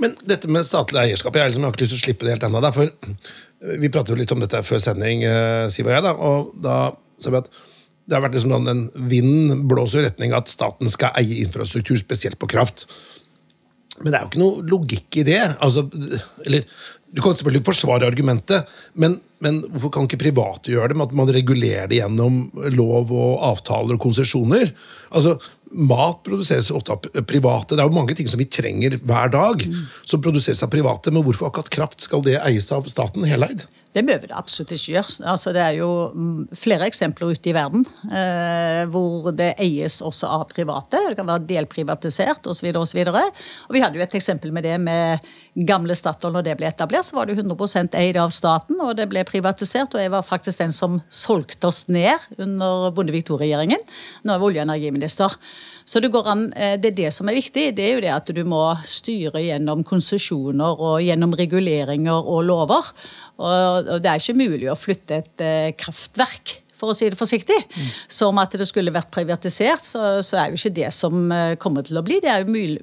Men 0.00 0.14
dette 0.28 0.48
med 0.52 0.66
statlig 0.68 1.00
eierskap, 1.00 1.36
jeg, 1.36 1.50
liksom, 1.50 1.64
jeg 1.64 1.70
har 1.70 1.76
ikke 1.76 1.84
lyst 1.84 1.94
til 1.94 2.00
å 2.00 2.04
slippe 2.04 2.26
det 2.26 2.34
helt 2.34 2.46
ennå. 2.48 2.60
for 2.74 3.78
Vi 3.80 3.88
pratet 3.88 4.12
jo 4.12 4.18
litt 4.20 4.32
om 4.34 4.42
dette 4.42 4.62
før 4.62 4.82
sending, 4.82 5.24
eh, 5.24 5.68
Siv 5.72 5.88
og 5.88 5.92
jeg. 5.94 6.02
da, 6.02 6.12
og 6.12 6.52
da 6.62 6.76
sa 7.18 7.32
vi 7.32 7.40
at 7.40 7.50
det 8.06 8.14
har 8.14 8.22
vært 8.22 8.36
liksom 8.38 8.54
den 8.54 8.70
en 8.70 9.08
Vinden 9.10 9.64
blåser 9.70 10.02
i 10.04 10.06
retning 10.06 10.34
at 10.36 10.50
staten 10.50 10.90
skal 10.90 11.14
eie 11.18 11.42
infrastruktur, 11.42 11.98
spesielt 11.98 12.38
på 12.38 12.48
kraft. 12.50 12.86
Men 14.02 14.12
det 14.12 14.18
er 14.18 14.22
jo 14.22 14.30
ikke 14.30 14.42
noe 14.42 14.66
logikk 14.70 15.18
i 15.22 15.24
det. 15.26 15.40
Altså, 15.64 15.86
eller, 16.44 16.66
du 17.16 17.22
kan 17.24 17.36
selvfølgelig 17.36 17.64
forsvare 17.66 18.06
argumentet, 18.06 18.68
men, 19.00 19.18
men 19.42 19.62
hvorfor 19.64 19.94
kan 19.94 20.06
ikke 20.06 20.20
private 20.20 20.74
gjøre 20.74 20.92
det? 20.92 20.98
med 21.00 21.08
at 21.08 21.16
man 21.16 21.32
regulerer 21.32 21.90
det 21.90 22.02
gjennom 22.02 22.40
lov 22.76 23.12
og 23.14 23.46
avtaler 23.50 23.96
og 23.96 24.04
konsesjoner? 24.04 24.70
Altså, 25.10 25.36
Mat 25.72 26.20
produseres 26.26 26.70
ofte 26.70 26.94
av 26.94 27.24
private. 27.26 27.74
Det 27.74 27.82
er 27.82 27.88
jo 27.88 27.96
mange 27.96 28.14
ting 28.14 28.28
som 28.30 28.38
vi 28.40 28.46
trenger 28.46 28.98
hver 29.02 29.32
dag, 29.34 29.64
som 30.06 30.22
produseres 30.22 30.62
av 30.62 30.70
private. 30.70 31.10
Men 31.10 31.26
hvorfor 31.26 31.50
akkurat 31.50 31.72
kraft 31.74 32.04
skal 32.04 32.22
det 32.26 32.38
eies 32.44 32.70
av 32.74 32.86
staten 32.90 33.26
heleid? 33.26 33.66
Det 33.96 34.02
bør 34.04 34.18
vi 34.20 34.28
absolutt 34.36 34.74
ikke 34.76 34.92
gjøre. 34.92 35.14
Altså, 35.32 35.52
det 35.56 35.62
er 35.62 35.78
jo 35.78 35.88
mm, 36.12 36.56
flere 36.60 36.84
eksempler 36.90 37.32
ute 37.32 37.48
i 37.48 37.54
verden 37.56 37.86
eh, 38.10 38.82
hvor 38.92 39.30
det 39.32 39.54
eies 39.62 40.02
også 40.04 40.28
av 40.36 40.44
private. 40.50 41.00
Det 41.08 41.16
kan 41.16 41.28
være 41.30 41.46
delprivatisert 41.48 42.44
osv. 42.50 42.68
osv. 42.76 43.00
Vi 43.72 43.82
hadde 43.82 43.96
jo 43.96 44.04
et 44.04 44.18
eksempel 44.20 44.52
med 44.52 44.68
det 44.68 44.76
med 44.84 45.24
gamle 45.56 45.96
Statoil. 45.96 46.34
Når 46.34 46.44
det 46.46 46.56
ble 46.60 46.68
etablert, 46.68 47.08
så 47.08 47.16
var 47.16 47.28
det 47.28 47.38
100% 47.38 47.96
eid 47.96 48.18
av 48.20 48.32
staten, 48.34 48.78
og 48.82 48.96
det 48.98 49.08
ble 49.10 49.24
privatisert. 49.28 49.94
Og 49.94 50.02
jeg 50.02 50.12
var 50.12 50.26
faktisk 50.26 50.60
den 50.60 50.74
som 50.74 51.00
solgte 51.08 51.70
oss 51.70 51.86
ned 51.88 52.20
under 52.36 52.90
Bondevik 52.96 53.30
II-regjeringen. 53.30 53.80
Nå 54.24 54.34
er 54.34 54.42
vi 54.42 54.50
olje- 54.50 54.64
og 54.64 54.68
energiminister. 54.68 55.38
Så 55.86 56.02
det 56.02 56.12
an, 56.14 56.52
eh, 56.52 56.76
det 56.76 56.92
er 56.92 56.96
det 57.04 57.12
som 57.14 57.28
er 57.28 57.38
viktig. 57.38 57.74
Det 57.76 57.84
er 57.84 57.94
jo 57.94 58.04
det 58.04 58.12
at 58.12 58.26
du 58.26 58.44
må 58.44 58.76
styre 58.84 59.40
gjennom 59.40 59.84
konsesjoner 59.84 60.76
og 60.80 61.00
gjennom 61.00 61.32
reguleringer 61.32 62.26
og 62.26 62.44
lover. 62.44 62.92
Og 63.38 64.02
det 64.02 64.10
er 64.10 64.20
ikke 64.20 64.36
mulig 64.36 64.70
å 64.70 64.78
flytte 64.78 65.22
et 65.22 65.40
eh, 65.40 65.72
kraftverk 65.76 66.65
for 66.76 66.92
å 66.92 66.96
si 66.96 67.08
det 67.10 67.18
forsiktig. 67.18 67.56
Mm. 67.72 67.90
Som 68.18 68.40
at 68.42 68.56
det 68.58 68.68
skulle 68.68 68.94
vært 68.94 69.12
privatisert, 69.14 69.84
så, 69.86 70.04
så, 70.24 70.40
er 70.40 70.52
jo 70.52 70.60
ikke 70.60 70.74
det 70.76 70.90
som 70.94 71.32
eh, 71.32 71.54
kommer 71.62 71.86
til 71.86 72.00
å 72.00 72.04
bli. 72.06 72.20
Det 72.22 72.32
er 72.32 72.44
jo 72.44 72.52
mul 72.52 72.76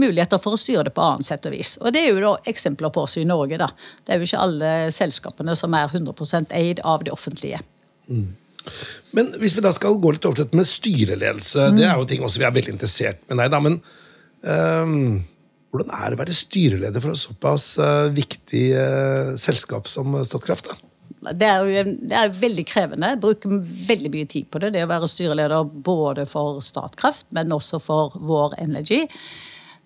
muligheter 0.00 0.40
for 0.42 0.56
å 0.56 0.60
styre 0.60 0.84
det 0.88 0.94
på 0.96 1.04
annet 1.04 1.28
sett 1.28 1.46
og 1.48 1.54
vis. 1.54 1.76
Og 1.80 1.94
det 1.94 2.04
er 2.04 2.12
jo 2.12 2.20
da 2.22 2.34
eksempler 2.50 2.92
på 2.94 3.06
oss 3.06 3.16
i 3.20 3.26
Norge, 3.28 3.58
da. 3.60 3.70
Det 4.04 4.14
er 4.14 4.20
jo 4.20 4.28
ikke 4.28 4.44
alle 4.44 4.74
selskapene 4.94 5.56
som 5.58 5.74
er 5.76 5.88
100% 5.90 6.54
eid 6.56 6.82
av 6.86 7.04
det 7.06 7.14
offentlige. 7.14 7.62
Mm. 8.10 8.28
Men 9.16 9.32
hvis 9.40 9.54
vi 9.56 9.64
da 9.64 9.72
skal 9.74 9.98
gå 10.00 10.12
litt 10.14 10.26
over 10.28 10.38
til 10.38 10.46
dette 10.46 10.58
med 10.58 10.68
styreledelse, 10.68 11.70
mm. 11.70 11.78
det 11.78 11.86
er 11.88 11.98
jo 11.98 12.08
ting 12.10 12.24
også 12.26 12.42
vi 12.42 12.48
er 12.48 12.56
veldig 12.56 12.74
interessert 12.76 13.22
med 13.30 13.40
deg, 13.40 13.52
da, 13.54 13.60
men 13.64 13.78
um, 14.44 15.20
hvordan 15.70 15.94
er 15.96 16.04
det 16.10 16.18
å 16.18 16.20
være 16.20 16.36
styreleder 16.36 17.04
for 17.04 17.14
et 17.14 17.22
såpass 17.22 17.72
uh, 17.80 18.10
viktig 18.14 18.64
uh, 18.76 19.32
selskap 19.40 19.88
som 19.90 20.18
Statkraft? 20.26 20.70
da? 20.70 20.89
Det 21.20 21.46
er 21.46 21.60
jo 21.60 21.84
det 22.08 22.16
er 22.16 22.32
veldig 22.32 22.64
krevende. 22.68 23.12
Jeg 23.12 23.20
bruker 23.20 23.56
veldig 23.90 24.10
mye 24.14 24.28
tid 24.30 24.48
på 24.50 24.62
det. 24.62 24.72
Det 24.74 24.84
å 24.86 24.90
være 24.90 25.08
styreleder 25.10 25.68
både 25.90 26.24
for 26.30 26.62
Statkraft, 26.64 27.26
men 27.36 27.52
også 27.52 27.80
for 27.82 28.16
Vår 28.16 28.56
Energy 28.62 29.04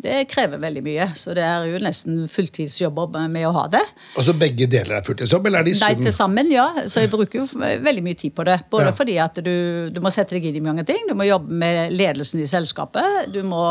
det 0.02 0.24
krever 0.28 0.58
veldig 0.60 0.82
mye. 0.84 1.06
Så 1.16 1.34
det 1.36 1.44
er 1.46 1.68
jo 1.70 1.78
nesten 1.82 2.24
fulltidsjobb 2.30 2.98
med 3.30 3.46
å 3.48 3.52
ha 3.56 3.64
det. 3.72 3.82
Og 4.18 4.26
så 4.26 4.34
begge 4.36 4.66
deler 4.70 4.98
er 4.98 5.06
fulltidsjobb, 5.06 5.48
eller 5.48 5.62
er 5.62 5.68
de 5.68 5.74
sum? 5.78 5.86
Nei, 5.86 5.94
til 6.02 6.16
sammen, 6.16 6.50
ja. 6.52 6.66
Så 6.90 7.04
jeg 7.04 7.12
bruker 7.12 7.42
jo 7.42 7.46
veldig 7.54 8.04
mye 8.04 8.18
tid 8.18 8.34
på 8.36 8.46
det. 8.48 8.58
Både 8.72 8.90
ja. 8.90 8.96
fordi 8.96 9.16
at 9.22 9.40
du, 9.44 9.54
du, 9.94 10.02
må 10.04 10.12
sette 10.14 10.36
deg 10.36 10.50
inn 10.50 10.60
i 10.60 10.64
mange 10.64 10.84
ting. 10.88 11.06
Du 11.08 11.14
må 11.16 11.28
jobbe 11.28 11.56
med 11.62 11.94
ledelsen 11.94 12.42
i 12.42 12.50
selskapet. 12.50 13.30
Du 13.32 13.40
må 13.46 13.64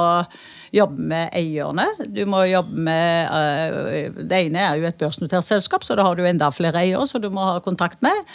jobbe 0.73 1.05
med 1.11 1.35
eierne. 1.37 1.85
Du 2.09 2.23
må 2.29 2.45
jobbe 2.49 2.87
med 2.87 3.29
uh, 3.29 4.19
Det 4.25 4.39
ene 4.47 4.63
er 4.63 4.81
jo 4.81 4.89
et 4.89 4.99
børsnotert 4.99 5.45
selskap, 5.45 5.85
så 5.85 5.99
da 5.99 6.07
har 6.07 6.17
du 6.17 6.25
enda 6.25 6.49
flere 6.55 6.81
eiere 6.81 7.05
som 7.09 7.21
du 7.21 7.29
må 7.33 7.45
ha 7.51 7.59
kontakt 7.63 8.01
med. 8.05 8.25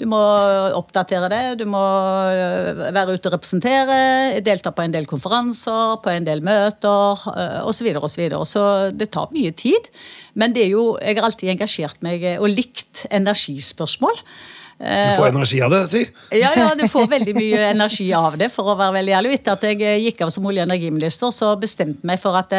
Du 0.00 0.06
må 0.08 0.20
oppdatere 0.76 1.28
det, 1.32 1.42
du 1.60 1.66
må 1.68 1.82
øh, 2.32 2.80
være 2.94 3.16
ute 3.16 3.28
og 3.28 3.36
representere, 3.36 4.40
delta 4.44 4.72
på 4.74 4.86
en 4.86 4.94
del 4.94 5.06
konferanser, 5.10 5.98
på 6.02 6.14
en 6.14 6.26
del 6.26 6.42
møter 6.44 7.26
osv. 7.66 7.68
osv. 7.68 8.08
Så, 8.12 8.20
videre, 8.20 8.40
og 8.40 8.48
så, 8.48 8.62
så 8.62 8.64
det 8.94 9.10
tar 9.14 9.30
mye 9.34 9.52
tid. 9.56 9.92
Men 10.38 10.56
det 10.56 10.66
er 10.66 10.74
jo, 10.74 10.96
jeg 11.02 11.18
har 11.18 11.28
alltid 11.28 11.52
engasjert 11.54 12.02
meg 12.04 12.24
og 12.38 12.50
likt 12.50 13.06
energispørsmål. 13.10 14.20
Du 14.82 15.14
får 15.20 15.28
energi 15.28 15.60
av 15.62 15.70
det, 15.70 15.82
si? 15.92 16.02
Ja, 16.34 16.50
ja, 16.58 16.72
du 16.74 16.84
får 16.90 17.06
veldig 17.12 17.34
mye 17.36 17.68
energi 17.70 18.08
av 18.18 18.34
det, 18.40 18.48
for 18.50 18.72
å 18.72 18.78
være 18.78 18.96
veldig 18.98 19.14
ærlig. 19.20 19.36
Etter 19.38 19.54
at 19.54 19.66
jeg 19.68 20.06
gikk 20.08 20.24
av 20.26 20.32
som 20.34 20.46
olje- 20.50 20.64
og 20.64 20.70
energiminister, 20.70 21.30
så 21.34 21.52
bestemte 21.60 22.08
meg 22.08 22.18
for 22.22 22.38
at 22.40 22.54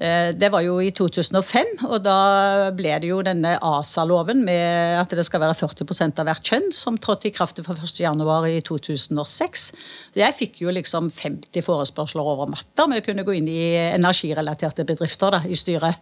det, 0.00 0.46
Eh, 0.46 0.52
var 0.52 0.62
jo 0.64 0.78
i 0.80 0.90
2005, 0.96 1.84
og 1.84 1.98
da 2.04 2.70
ble 2.72 2.94
det 3.02 3.10
jo 3.10 3.20
denne 3.20 3.58
ASA-loven 3.60 4.40
med 4.46 4.96
at 4.96 5.12
det 5.12 5.26
skal 5.28 5.42
være 5.42 5.58
40 5.58 6.16
av 6.16 6.24
hvert 6.24 6.42
kjønn, 6.42 6.70
som 6.72 6.96
trådte 6.96 7.28
i 7.28 7.34
kraft 7.36 7.60
fra 7.60 7.74
1.1 7.74 8.48
i 8.48 8.62
2006. 8.64 9.66
Så 10.14 10.22
jeg 10.22 10.36
fikk 10.38 10.62
jo 10.64 10.72
liksom 10.72 11.10
50 11.12 11.60
forespørsler 11.66 12.24
over 12.24 12.48
matta 12.48 12.88
med 12.88 13.02
å 13.02 13.04
kunne 13.04 13.26
gå 13.28 13.36
inn 13.36 13.50
i 13.52 13.76
energirelaterte 13.92 14.88
bedrifter 14.88 15.36
da, 15.36 15.42
i 15.44 15.58
styret. 15.58 16.00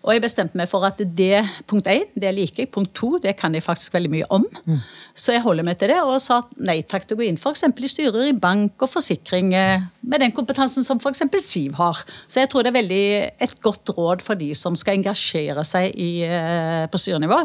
Og 0.00 0.14
jeg 0.14 0.22
bestemte 0.24 0.56
meg 0.56 0.68
for 0.70 0.84
at 0.88 0.96
det 0.96 1.42
punkt 1.68 1.88
én, 1.92 2.06
det 2.16 2.30
liker 2.32 2.62
jeg. 2.62 2.70
Punkt 2.72 2.94
to, 2.96 3.18
det 3.20 3.34
kan 3.36 3.52
jeg 3.52 3.64
faktisk 3.66 3.92
veldig 3.98 4.10
mye 4.14 4.28
om. 4.32 4.46
Mm. 4.64 4.78
Så 5.12 5.34
jeg 5.34 5.42
holder 5.44 5.66
meg 5.66 5.76
til 5.80 5.92
det, 5.92 5.98
og 6.00 6.16
sa 6.24 6.38
nei 6.56 6.78
takk 6.88 7.04
til 7.04 7.18
å 7.18 7.20
gå 7.20 7.26
inn 7.28 7.36
f.eks. 7.36 7.66
i 7.68 7.90
styrer 7.92 8.30
i 8.30 8.36
bank 8.36 8.80
og 8.80 8.88
forsikring 8.94 9.52
eh, 9.56 9.84
med 10.00 10.24
den 10.24 10.32
kompetansen 10.36 10.86
som 10.86 11.02
f.eks. 11.02 11.20
Siv 11.44 11.76
har. 11.76 12.00
Så 12.32 12.40
jeg 12.40 12.48
tror 12.52 12.64
det 12.64 12.72
er 12.72 12.78
veldig 12.78 13.04
et 13.44 13.54
godt 13.60 13.92
råd 13.96 14.24
for 14.24 14.40
de 14.40 14.54
som 14.56 14.78
skal 14.78 14.96
engasjere 14.96 15.66
seg 15.68 15.92
i, 15.92 16.24
eh, 16.24 16.86
på 16.88 17.02
styrenivå. 17.02 17.42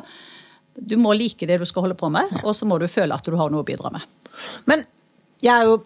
Du 0.80 0.96
må 1.00 1.12
like 1.16 1.48
det 1.48 1.60
du 1.60 1.68
skal 1.68 1.88
holde 1.90 2.00
på 2.00 2.08
med, 2.12 2.32
og 2.44 2.56
så 2.56 2.68
må 2.68 2.80
du 2.80 2.88
føle 2.92 3.16
at 3.16 3.28
du 3.28 3.36
har 3.36 3.52
noe 3.52 3.64
å 3.64 3.68
bidra 3.68 3.92
med. 3.92 4.08
Men 4.68 4.88
jeg 5.44 5.52
er 5.52 5.68
jo 5.68 5.80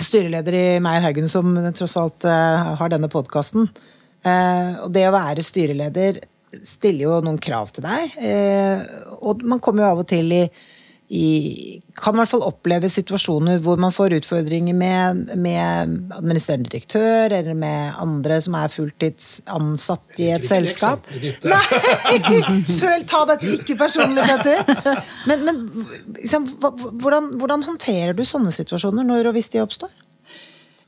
styreleder 0.00 0.56
i 0.56 0.66
Meyer 0.80 1.04
Haugen, 1.04 1.28
som 1.28 1.52
tross 1.76 1.96
alt 2.00 2.24
uh, 2.24 2.76
har 2.80 2.92
denne 2.92 3.08
podkasten. 3.12 3.68
Eh, 4.20 4.74
og 4.84 4.90
det 4.94 5.06
å 5.08 5.14
være 5.14 5.44
styreleder 5.44 6.20
stiller 6.66 7.06
jo 7.06 7.20
noen 7.24 7.40
krav 7.40 7.72
til 7.74 7.86
deg. 7.86 8.18
Eh, 8.18 8.82
og 9.20 9.46
man 9.46 9.62
kommer 9.62 9.84
jo 9.84 9.94
av 9.94 10.02
og 10.02 10.08
til 10.10 10.32
i, 10.34 10.42
i 11.10 11.28
Kan 12.00 12.14
i 12.14 12.20
hvert 12.20 12.30
fall 12.30 12.44
oppleve 12.46 12.90
situasjoner 12.90 13.58
hvor 13.62 13.80
man 13.82 13.94
får 13.94 14.16
utfordringer 14.20 14.76
med, 14.76 15.32
med 15.38 15.94
administrerende 16.16 16.70
direktør 16.70 17.34
eller 17.38 17.56
med 17.58 17.96
andre 18.02 18.38
som 18.42 18.58
er 18.58 18.74
fulltidsansatt 18.74 20.20
i 20.22 20.30
et 20.36 20.46
selskap. 20.48 21.06
Nei! 21.44 21.62
Føl, 22.82 23.06
ta 23.10 23.24
dette 23.30 23.56
ikke 23.56 23.78
personlig, 23.80 24.26
Petter. 24.26 25.02
Men, 25.30 25.48
men 25.48 25.64
liksom, 26.18 26.46
hvordan, 26.60 27.34
hvordan 27.40 27.66
håndterer 27.68 28.16
du 28.16 28.24
sånne 28.26 28.54
situasjoner 28.54 29.06
når 29.06 29.32
og 29.32 29.38
hvis 29.38 29.52
de 29.54 29.64
oppstår? 29.64 29.92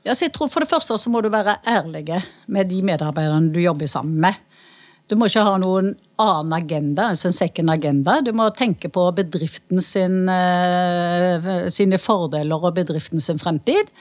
Ja, 0.03 0.11
jeg 0.19 0.33
tror 0.35 0.51
For 0.51 0.63
det 0.63 0.71
første 0.71 0.97
så 0.99 1.11
må 1.11 1.21
du 1.23 1.29
være 1.31 1.61
ærlig 1.67 2.19
med 2.51 2.67
de 2.69 2.81
medarbeiderne 2.83 3.53
du 3.53 3.61
jobber 3.63 3.87
sammen 3.87 4.19
med. 4.19 4.35
Du 5.07 5.15
må 5.19 5.27
ikke 5.27 5.43
ha 5.45 5.55
noen 5.59 5.93
annen 6.19 6.53
agenda 6.55 7.09
altså 7.11 7.29
en 7.29 7.35
second 7.35 7.71
agenda. 7.71 8.19
Du 8.23 8.31
må 8.35 8.49
tenke 8.55 8.89
på 8.91 9.03
bedriften 9.15 9.81
sin, 9.83 10.23
uh, 10.27 11.67
sine 11.71 11.99
fordeler 11.99 12.59
og 12.59 12.75
bedriften 12.75 13.23
sin 13.23 13.39
fremtid. 13.39 13.91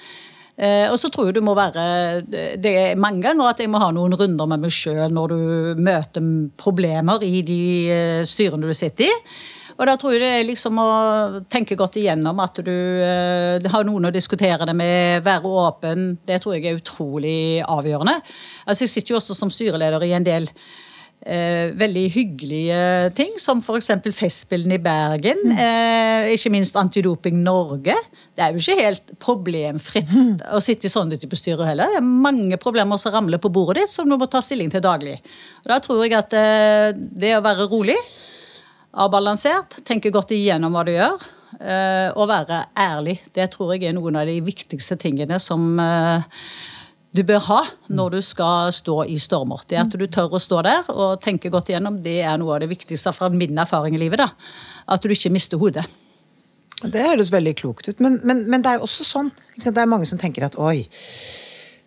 Uh, 0.58 0.90
og 0.92 0.98
så 1.00 1.10
tror 1.10 1.30
jeg 1.30 1.38
du 1.38 1.40
må 1.40 1.54
være 1.56 2.20
Det 2.60 2.72
er 2.76 2.98
mange 3.00 3.22
ganger 3.24 3.48
at 3.48 3.60
jeg 3.62 3.70
må 3.72 3.80
ha 3.80 3.88
noen 3.94 4.12
runder 4.20 4.50
med 4.50 4.60
meg 4.66 4.74
sjøl 4.74 5.08
når 5.14 5.32
du 5.32 5.80
møter 5.80 6.26
problemer 6.60 7.24
i 7.24 7.40
de 7.46 7.62
uh, 7.88 8.22
styrene 8.28 8.70
du 8.70 8.76
sitter 8.76 9.10
i. 9.10 9.20
Og 9.78 9.88
da 9.88 9.96
tror 9.98 10.14
jeg 10.16 10.22
det 10.22 10.30
er 10.36 10.46
liksom 10.48 10.78
å 10.82 10.90
tenke 11.52 11.78
godt 11.78 11.98
igjennom 12.00 12.40
at 12.44 12.60
du 12.64 12.72
uh, 12.72 13.72
har 13.72 13.88
noen 13.88 14.10
å 14.10 14.14
diskutere 14.14 14.68
det 14.68 14.76
med, 14.76 15.24
være 15.24 15.56
åpen. 15.66 16.14
Det 16.28 16.40
tror 16.42 16.56
jeg 16.56 16.68
er 16.68 16.80
utrolig 16.80 17.42
avgjørende. 17.64 18.18
Altså 18.66 18.86
Jeg 18.86 18.94
sitter 18.96 19.14
jo 19.14 19.20
også 19.20 19.36
som 19.38 19.52
styreleder 19.52 20.08
i 20.08 20.16
en 20.16 20.26
del 20.26 20.50
Eh, 21.22 21.70
veldig 21.78 22.08
hyggelige 22.10 23.10
ting, 23.14 23.36
som 23.38 23.60
f.eks. 23.62 23.92
Festspillene 24.10 24.74
i 24.74 24.82
Bergen. 24.82 25.38
Mm. 25.52 25.60
Eh, 25.62 26.30
ikke 26.34 26.50
minst 26.50 26.74
Antidoping 26.74 27.36
Norge. 27.44 27.94
Det 28.34 28.42
er 28.42 28.50
jo 28.50 28.58
ikke 28.58 28.80
helt 28.80 29.12
problemfritt 29.22 30.10
mm. 30.10 30.32
å 30.50 30.58
sitte 30.64 30.88
i 30.88 30.90
sånne 30.90 31.20
type 31.22 31.38
styrer 31.38 31.68
heller. 31.68 31.94
Det 31.94 32.00
er 32.00 32.08
mange 32.26 32.58
problemer 32.58 32.98
som 32.98 33.14
ramler 33.14 33.38
på 33.38 33.52
bordet 33.54 33.84
ditt, 33.84 33.94
som 33.94 34.10
du 34.10 34.16
må 34.18 34.26
ta 34.26 34.42
stilling 34.42 34.72
til 34.72 34.82
daglig. 34.82 35.20
Og 35.62 35.70
Da 35.70 35.78
tror 35.84 36.02
jeg 36.02 36.18
at 36.18 36.34
eh, 36.34 36.90
det 36.98 37.36
å 37.36 37.44
være 37.46 37.70
rolig 37.70 38.00
avbalansert, 38.92 39.80
tenke 39.88 40.12
godt 40.12 40.34
igjennom 40.36 40.74
hva 40.74 40.84
du 40.86 40.92
gjør. 40.94 41.30
og 42.16 42.26
være 42.26 42.64
ærlig. 42.74 43.20
Det 43.34 43.44
tror 43.52 43.74
jeg 43.74 43.84
er 43.86 43.92
noen 43.94 44.16
av 44.16 44.26
de 44.26 44.40
viktigste 44.42 44.96
tingene 44.98 45.36
som 45.38 45.78
eh, 45.78 46.24
du 47.12 47.20
bør 47.28 47.42
ha 47.44 47.60
når 47.92 48.16
du 48.16 48.20
skal 48.24 48.72
stå 48.72 49.04
i 49.04 49.18
stormer. 49.20 49.60
Det 49.68 49.78
at 49.78 49.96
du 49.98 50.06
tør 50.08 50.32
å 50.32 50.40
stå 50.40 50.62
der 50.64 50.88
og 50.90 51.20
tenke 51.22 51.52
godt 51.52 51.68
igjennom, 51.70 52.00
det 52.02 52.22
er 52.24 52.40
noe 52.40 52.56
av 52.56 52.64
det 52.64 52.70
viktigste 52.72 53.12
fra 53.12 53.28
min 53.28 53.58
erfaring 53.58 53.94
i 53.94 54.00
livet. 54.00 54.24
da. 54.24 54.30
At 54.88 55.04
du 55.04 55.12
ikke 55.12 55.32
mister 55.32 55.60
hodet. 55.60 55.84
Det 56.82 57.04
høres 57.04 57.30
veldig 57.30 57.54
klokt 57.60 57.86
ut, 57.86 58.00
men, 58.02 58.18
men, 58.26 58.42
men 58.50 58.62
det 58.64 58.72
er 58.72 58.80
jo 58.80 58.88
også 58.88 59.04
sånn? 59.06 59.28
Det 59.54 59.70
er 59.70 59.86
mange 59.86 60.08
som 60.08 60.18
tenker 60.18 60.48
at 60.48 60.56
oi, 60.58 60.88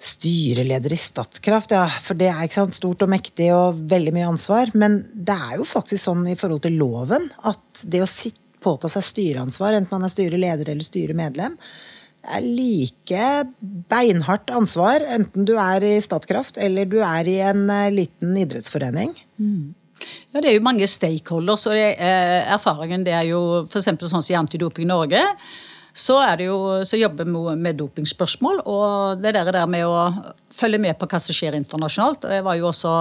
styreleder 0.06 0.94
i 0.94 1.00
Statkraft, 1.00 1.74
ja, 1.74 1.86
for 2.04 2.18
det 2.20 2.30
er 2.30 2.46
ikke 2.46 2.60
sant, 2.60 2.78
stort 2.78 3.04
og 3.06 3.12
mektig 3.12 3.50
og 3.56 3.80
veldig 3.90 4.14
mye 4.16 4.30
ansvar. 4.30 4.72
Men 4.78 5.02
det 5.14 5.36
er 5.36 5.58
jo 5.60 5.68
faktisk 5.68 6.04
sånn 6.06 6.26
i 6.30 6.38
forhold 6.40 6.66
til 6.66 6.78
loven 6.80 7.30
at 7.48 7.86
det 7.90 8.04
å 8.06 8.10
påta 8.66 8.90
seg 8.92 9.06
styreansvar, 9.06 9.78
enten 9.78 9.94
man 9.94 10.08
er 10.08 10.14
styreleder 10.14 10.72
eller 10.74 10.86
styremedlem, 10.86 11.58
er 12.26 12.42
like 12.42 13.26
beinhardt 13.92 14.50
ansvar 14.50 15.04
enten 15.14 15.46
du 15.46 15.54
er 15.62 15.84
i 15.86 15.96
Statkraft 16.02 16.58
eller 16.58 16.88
du 16.90 16.98
er 17.06 17.28
i 17.30 17.36
en 17.46 17.68
eh, 17.70 17.92
liten 17.94 18.34
idrettsforening. 18.42 19.14
Ja, 20.34 20.42
Det 20.42 20.50
er 20.50 20.58
jo 20.58 20.66
mange 20.66 20.88
stakeholders, 20.90 21.68
og 21.70 21.78
det, 21.78 21.96
eh, 22.02 22.42
erfaringen 22.56 23.06
det 23.06 23.14
er 23.16 23.30
jo 23.30 23.44
f.eks. 23.70 23.94
sånn 24.10 24.22
som 24.22 24.34
i 24.34 24.40
Antidoping 24.40 24.90
Norge. 24.90 25.22
Så, 25.96 26.18
er 26.20 26.40
det 26.40 26.50
jo, 26.50 26.58
så 26.84 27.00
jobber 27.00 27.24
vi 27.24 27.56
med 27.56 27.78
dopingspørsmål, 27.80 28.60
og 28.68 29.22
det 29.24 29.32
der, 29.38 29.48
der 29.56 29.70
med 29.72 29.88
å 29.88 30.34
følge 30.52 30.82
med 30.84 30.98
på 31.00 31.08
hva 31.08 31.20
som 31.24 31.36
skjer 31.36 31.56
internasjonalt. 31.56 32.28
og 32.28 32.36
Jeg 32.36 32.44
var 32.44 32.58
jo 32.60 32.68
også, 32.68 32.96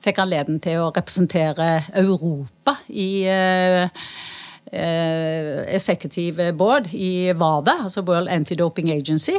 fikk 0.00 0.22
anledning 0.22 0.60
til 0.64 0.80
å 0.80 0.88
representere 0.96 1.68
Europa 2.00 2.78
i 2.88 3.10
eh, 3.28 4.08
executive 5.68 6.48
board 6.56 6.88
i 6.96 7.28
WADA, 7.36 7.82
altså 7.84 8.06
World 8.08 8.32
Anti-Doping 8.32 8.88
Agency. 8.94 9.36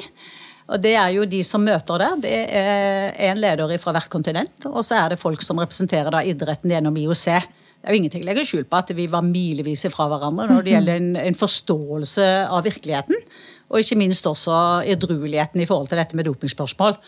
Og 0.71 0.77
Det 0.81 0.93
er 0.95 1.09
jo 1.15 1.25
de 1.25 1.41
som 1.43 1.65
møter 1.65 1.99
der. 1.99 2.21
Det 2.21 2.35
er 2.61 3.17
en 3.31 3.41
leder 3.41 3.73
fra 3.81 3.95
hvert 3.97 4.11
kontinent. 4.13 4.69
Og 4.69 4.85
så 4.85 5.01
er 5.01 5.11
det 5.11 5.19
folk 5.19 5.41
som 5.43 5.59
representerer 5.59 6.21
idretten 6.29 6.71
gjennom 6.71 6.95
IOC. 7.01 7.27
Det 7.81 7.89
er 7.89 7.95
jo 7.95 8.01
ingenting 8.03 8.21
å 8.21 8.27
legge 8.27 8.45
skjul 8.45 8.67
på 8.69 8.77
at 8.77 8.91
vi 8.93 9.07
var 9.09 9.25
milevis 9.25 9.87
fra 9.89 10.05
hverandre 10.11 10.45
når 10.51 10.65
det 10.65 10.73
gjelder 10.75 10.99
en, 11.01 11.11
en 11.17 11.37
forståelse 11.37 12.27
av 12.45 12.61
virkeligheten. 12.67 13.17
Og 13.73 13.81
ikke 13.81 13.97
minst 13.97 14.27
også 14.29 14.53
edrueligheten 14.91 15.63
i 15.63 15.65
forhold 15.65 15.89
til 15.89 15.97
dette 15.97 16.17
med 16.17 16.27
dopingspørsmål. 16.29 16.99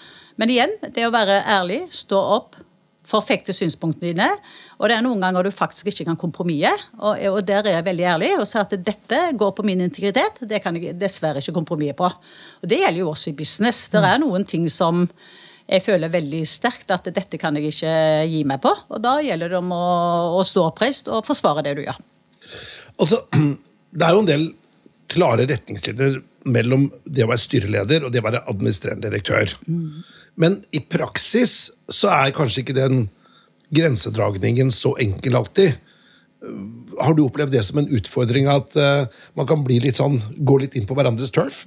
Men 0.42 0.50
igjen, 0.50 0.74
det 0.96 1.06
å 1.06 1.14
være 1.14 1.44
ærlig, 1.46 1.84
stå 1.94 2.18
opp, 2.40 2.58
forfekte 3.06 3.54
synspunktene 3.54 4.14
dine. 4.14 4.30
Og 4.80 4.90
det 4.90 4.98
er 4.98 5.06
noen 5.06 5.22
ganger 5.22 5.46
du 5.46 5.52
faktisk 5.54 5.92
ikke 5.92 6.08
kan 6.10 6.18
kompromisse. 6.20 6.74
Og, 7.04 7.22
og 7.36 7.40
der 7.46 7.68
er 7.68 7.78
jeg 7.78 7.88
veldig 7.92 8.10
ærlig 8.16 8.32
og 8.40 8.48
sier 8.50 8.66
at 8.66 8.74
dette 8.88 9.22
går 9.38 9.54
på 9.54 9.68
min 9.68 9.84
integritet. 9.86 10.42
Det 10.42 10.64
kan 10.64 10.80
jeg 10.80 10.98
dessverre 10.98 11.44
ikke 11.44 11.56
kompromisse 11.60 12.00
på. 12.00 12.10
Og 12.64 12.70
det 12.72 12.82
gjelder 12.82 13.04
jo 13.04 13.14
også 13.14 13.30
i 13.30 13.38
business. 13.38 13.86
Det 13.94 14.02
er 14.02 14.22
noen 14.24 14.48
ting 14.48 14.66
som 14.72 15.06
jeg 15.64 15.84
føler 15.86 16.12
veldig 16.12 16.42
sterkt 16.48 16.92
at 16.92 17.08
dette 17.16 17.40
kan 17.40 17.56
jeg 17.58 17.72
ikke 17.72 17.94
gi 18.30 18.42
meg 18.48 18.62
på. 18.64 18.74
Og 18.92 19.00
da 19.04 19.16
gjelder 19.24 19.54
det 19.54 19.62
om 19.62 19.72
å, 19.76 19.86
å 20.40 20.44
stå 20.48 20.68
oppreist 20.70 21.10
og 21.12 21.24
forsvare 21.28 21.64
det 21.66 21.78
du 21.80 21.86
gjør. 21.86 22.02
Altså, 23.00 23.24
det 23.98 24.08
er 24.08 24.16
jo 24.16 24.24
en 24.26 24.30
del 24.30 24.46
klare 25.14 25.48
retningslinjer 25.50 26.22
mellom 26.54 26.90
det 27.06 27.24
å 27.24 27.30
være 27.32 27.44
styreleder 27.44 28.04
og 28.04 28.14
det 28.14 28.20
å 28.20 28.26
være 28.26 28.44
administrerende 28.52 29.08
direktør. 29.08 29.54
Men 30.40 30.60
i 30.76 30.82
praksis 30.84 31.72
så 31.88 32.12
er 32.12 32.36
kanskje 32.36 32.64
ikke 32.64 32.78
den 32.78 33.08
grensedragningen 33.74 34.72
så 34.74 34.94
enkel 35.02 35.40
alltid. 35.40 35.80
Har 37.00 37.16
du 37.16 37.24
opplevd 37.24 37.56
det 37.56 37.64
som 37.66 37.80
en 37.80 37.90
utfordring 37.96 38.50
at 38.52 38.76
eh, 38.76 39.06
man 39.40 39.48
kan 39.50 39.64
bli 39.66 39.80
litt 39.82 39.98
sånn, 39.98 40.20
gå 40.44 40.60
litt 40.60 40.76
inn 40.76 40.88
på 40.90 40.98
hverandres 40.98 41.32
turf? 41.34 41.64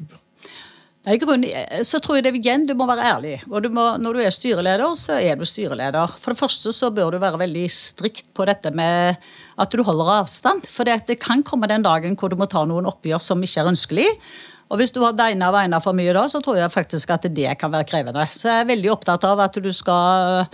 Grunnen 1.07 1.85
så 1.87 2.01
tror 2.03 2.19
jeg 2.19 2.25
det 2.27 2.33
igjen, 2.41 2.65
du 2.67 2.73
må 2.75 2.89
være 2.89 3.05
ærlig. 3.07 3.35
Og 3.47 3.63
du 3.63 3.69
må, 3.71 3.85
når 4.03 4.17
du 4.17 4.23
er 4.25 4.33
styreleder, 4.35 4.97
så 4.99 5.21
er 5.23 5.39
du 5.39 5.45
styreleder. 5.47 6.17
For 6.19 6.35
det 6.35 6.41
første 6.41 6.73
så 6.75 6.91
bør 6.91 7.15
du 7.15 7.21
være 7.23 7.39
veldig 7.45 7.67
strikt 7.71 8.27
på 8.35 8.47
dette 8.49 8.73
med 8.75 9.15
at 9.55 9.71
du 9.71 9.85
holder 9.87 10.17
avstand. 10.17 10.67
For 10.67 10.89
det 10.89 11.21
kan 11.23 11.47
komme 11.47 11.71
den 11.71 11.87
dagen 11.87 12.19
hvor 12.19 12.33
du 12.33 12.37
må 12.41 12.51
ta 12.51 12.65
noen 12.67 12.91
oppgjør 12.91 13.23
som 13.23 13.45
ikke 13.47 13.63
er 13.63 13.71
ønskelig. 13.71 14.09
Og 14.67 14.81
hvis 14.81 14.91
du 14.91 14.99
har 15.05 15.15
deina 15.15 15.51
og 15.53 15.55
veina 15.55 15.79
for 15.83 15.95
mye 15.95 16.15
da, 16.17 16.25
så 16.31 16.41
tror 16.43 16.59
jeg 16.59 16.73
faktisk 16.75 17.13
at 17.15 17.29
det 17.31 17.53
kan 17.61 17.71
være 17.71 17.87
krevende. 17.87 18.25
Så 18.35 18.49
jeg 18.51 18.65
er 18.65 18.71
veldig 18.73 18.91
opptatt 18.97 19.25
av 19.29 19.43
at 19.45 19.59
du 19.63 19.69
skal 19.75 20.49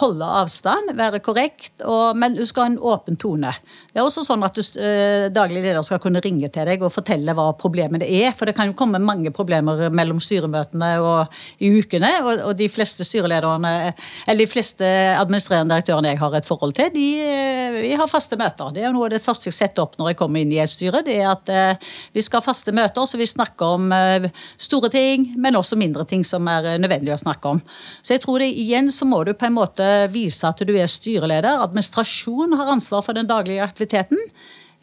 holde 0.00 0.28
avstand, 0.42 0.92
være 0.98 1.20
korrekt, 1.24 1.72
og, 1.86 2.18
men 2.18 2.36
du 2.36 2.42
skal 2.44 2.66
ha 2.66 2.72
en 2.72 2.80
åpen 2.92 3.16
tone. 3.20 3.52
Det 3.92 4.02
er 4.02 4.04
også 4.04 4.24
sånn 4.26 4.44
at 4.44 4.58
du, 4.58 4.62
eh, 4.82 5.28
daglig 5.32 5.62
leder 5.64 5.84
skal 5.86 6.02
kunne 6.02 6.20
ringe 6.24 6.50
til 6.52 6.68
deg 6.68 6.84
og 6.84 6.92
fortelle 6.92 7.34
hva 7.36 7.46
problemet 7.56 8.04
er. 8.04 8.34
For 8.36 8.50
det 8.50 8.56
kan 8.58 8.68
jo 8.68 8.76
komme 8.76 9.00
mange 9.00 9.32
problemer 9.34 9.86
mellom 9.94 10.20
styremøtene 10.22 10.90
og 11.00 11.32
i 11.62 11.70
ukene. 11.78 12.10
Og, 12.24 12.44
og 12.50 12.58
de 12.58 12.68
fleste 12.72 13.06
styrelederne, 13.06 13.94
eller 14.26 14.44
de 14.44 14.50
fleste 14.50 14.84
administrerende 15.14 15.78
direktørene 15.78 16.12
jeg 16.12 16.20
har 16.20 16.36
et 16.36 16.48
forhold 16.48 16.76
til, 16.76 16.92
de, 16.94 17.08
eh, 17.24 17.80
vi 17.80 17.94
har 17.96 18.10
faste 18.10 18.36
møter. 18.40 18.74
Det 18.74 18.84
er 18.84 18.90
jo 18.90 18.94
noe 18.98 19.08
av 19.08 19.16
det 19.16 19.24
første 19.24 19.48
jeg 19.48 19.56
setter 19.56 19.86
opp 19.86 19.96
når 20.00 20.12
jeg 20.12 20.20
kommer 20.20 20.44
inn 20.44 20.52
i 20.52 20.60
et 20.60 20.74
styre. 20.74 21.04
det 21.06 21.16
er 21.22 21.32
at 21.32 21.48
eh, 21.48 21.92
Vi 22.12 22.22
skal 22.22 22.42
ha 22.42 22.48
faste 22.50 22.74
møter, 22.74 23.06
så 23.08 23.20
vi 23.20 23.30
snakker 23.30 23.53
om 23.62 23.92
eh, 23.94 24.26
store 24.58 24.90
ting, 24.90 25.28
men 25.38 25.54
også 25.54 25.78
mindre 25.78 26.06
ting 26.08 26.24
som 26.26 26.48
er 26.50 26.66
eh, 26.72 26.80
nødvendig 26.82 27.14
å 27.14 27.20
snakke 27.20 27.54
om. 27.54 27.62
Så 28.02 28.16
jeg 28.16 28.24
tror 28.24 28.42
det 28.42 28.50
igjen 28.50 28.90
så 28.90 29.06
må 29.06 29.22
du 29.24 29.34
på 29.38 29.46
en 29.46 29.56
måte 29.56 29.86
vise 30.14 30.48
at 30.48 30.58
du 30.66 30.74
er 30.74 30.90
styreleder. 30.90 31.62
Administrasjon 31.62 32.58
har 32.58 32.74
ansvar 32.74 33.06
for 33.06 33.14
den 33.14 33.30
daglige 33.30 33.64
aktiviteten. 33.64 34.20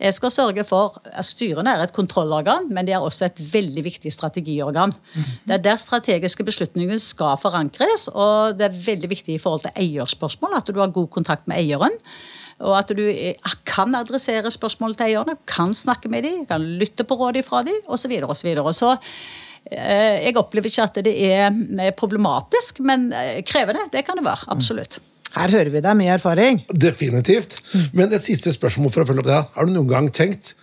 Jeg 0.02 0.16
skal 0.18 0.34
sørge 0.34 0.64
for 0.66 0.98
at 1.06 1.28
Styrene 1.28 1.76
er 1.76 1.84
et 1.84 1.94
kontrollorgan, 1.94 2.72
men 2.74 2.88
de 2.88 2.96
er 2.96 3.04
også 3.06 3.28
et 3.28 3.42
veldig 3.52 3.84
viktig 3.86 4.10
strategiorgan. 4.14 4.94
Det 5.46 5.60
er 5.60 5.62
der 5.62 5.78
strategiske 5.78 6.46
beslutninger 6.48 6.98
skal 6.98 7.38
forankres, 7.38 8.08
og 8.10 8.58
det 8.58 8.66
er 8.66 8.80
veldig 8.88 9.12
viktig 9.12 9.36
i 9.36 9.42
forhold 9.42 9.68
til 9.68 9.78
eierspørsmål 9.78 10.58
at 10.58 10.72
du 10.74 10.82
har 10.82 10.96
god 10.96 11.12
kontakt 11.14 11.46
med 11.46 11.62
eieren. 11.62 11.94
Og 12.62 12.76
at 12.78 12.92
du 12.96 13.04
kan 13.68 13.96
adressere 13.98 14.52
spørsmål 14.54 14.96
til 14.98 15.10
eierne, 15.10 15.38
kan 15.50 15.74
snakke 15.76 16.12
med 16.12 16.26
dem, 16.28 16.44
kan 16.50 16.64
lytte 16.82 17.06
på 17.08 17.18
råd 17.20 17.42
fra 17.48 17.64
dem 17.68 17.80
osv. 17.88 18.06
Så, 18.36 18.48
videre, 18.48 18.66
og 18.66 18.76
så, 18.76 18.96
så 18.98 19.76
eh, 19.76 20.28
jeg 20.28 20.38
opplever 20.40 20.72
ikke 20.72 20.88
at 20.90 21.00
det 21.06 21.16
er 21.32 21.96
problematisk, 21.98 22.84
men 22.86 23.10
eh, 23.14 23.40
krevende. 23.48 23.88
Det 23.94 24.06
kan 24.08 24.20
det 24.20 24.28
være. 24.28 24.50
Absolutt. 24.54 25.02
Her 25.32 25.54
hører 25.54 25.72
vi 25.72 25.84
deg 25.84 25.96
mye 25.96 26.16
erfaring. 26.18 26.60
Definitivt. 26.76 27.62
Men 27.96 28.12
et 28.12 28.26
siste 28.26 28.52
spørsmål 28.52 28.92
for 28.92 29.04
å 29.04 29.08
følge 29.08 29.24
opp 29.24 29.32
det. 29.32 29.40
Har 29.56 29.68
du 29.68 29.74
noen 29.76 29.92
gang 29.92 30.12
tenkt 30.12 30.56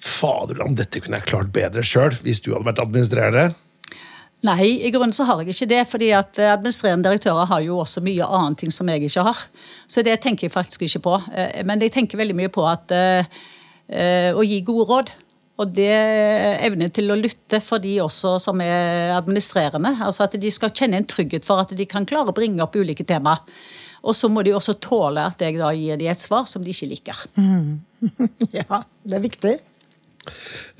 Fader, 0.00 0.62
om 0.64 0.76
dette 0.76 1.00
kunne 1.02 1.18
jeg 1.20 1.28
klart 1.28 1.50
bedre 1.52 1.84
sjøl 1.84 2.14
hvis 2.24 2.40
du 2.44 2.54
hadde 2.54 2.68
vært 2.70 2.80
administrerende? 2.84 3.50
Nei, 4.46 4.70
i 4.86 4.90
grunnen 4.92 5.12
så 5.12 5.26
har 5.28 5.42
jeg 5.42 5.52
ikke 5.52 5.68
det. 5.68 5.80
fordi 5.90 6.10
at 6.16 6.38
Administrerende 6.38 7.08
direktører 7.08 7.48
har 7.50 7.60
jo 7.60 7.80
også 7.82 8.00
mye 8.00 8.24
annet 8.24 8.62
ting 8.62 8.72
som 8.72 8.88
jeg 8.88 9.04
ikke 9.04 9.24
har. 9.26 9.42
Så 9.86 10.02
det 10.06 10.20
tenker 10.24 10.48
jeg 10.48 10.54
faktisk 10.54 10.82
ikke 10.86 11.02
på. 11.04 11.18
Eh, 11.34 11.60
men 11.68 11.82
jeg 11.82 11.92
tenker 11.92 12.20
veldig 12.20 12.36
mye 12.38 12.52
på 12.52 12.64
at 12.64 12.94
uh, 12.94 14.30
å 14.32 14.46
gi 14.46 14.62
gode 14.64 14.86
råd. 14.88 15.12
Og 15.60 15.74
det 15.76 15.92
evne 16.64 16.88
til 16.88 17.12
å 17.12 17.18
lytte 17.20 17.60
for 17.60 17.82
de 17.82 17.98
også 18.00 18.38
som 18.40 18.62
er 18.64 19.12
administrerende. 19.12 19.92
altså 20.00 20.24
At 20.24 20.38
de 20.40 20.50
skal 20.50 20.72
kjenne 20.72 21.02
en 21.02 21.08
trygghet 21.08 21.44
for 21.44 21.60
at 21.60 21.74
de 21.76 21.84
kan 21.84 22.08
klare 22.08 22.32
å 22.32 22.36
bringe 22.36 22.64
opp 22.64 22.78
ulike 22.80 23.04
temaer. 23.04 23.44
Og 24.00 24.16
så 24.16 24.30
må 24.32 24.40
de 24.46 24.54
også 24.56 24.78
tåle 24.80 25.26
at 25.28 25.42
jeg 25.44 25.58
da 25.60 25.74
gir 25.76 26.00
dem 26.00 26.08
et 26.08 26.22
svar 26.22 26.46
som 26.48 26.64
de 26.64 26.72
ikke 26.72 26.88
liker. 26.94 27.24
Mm. 27.36 27.82
ja, 28.56 28.84
det 29.04 29.18
er 29.18 29.26
viktig. 29.26 29.58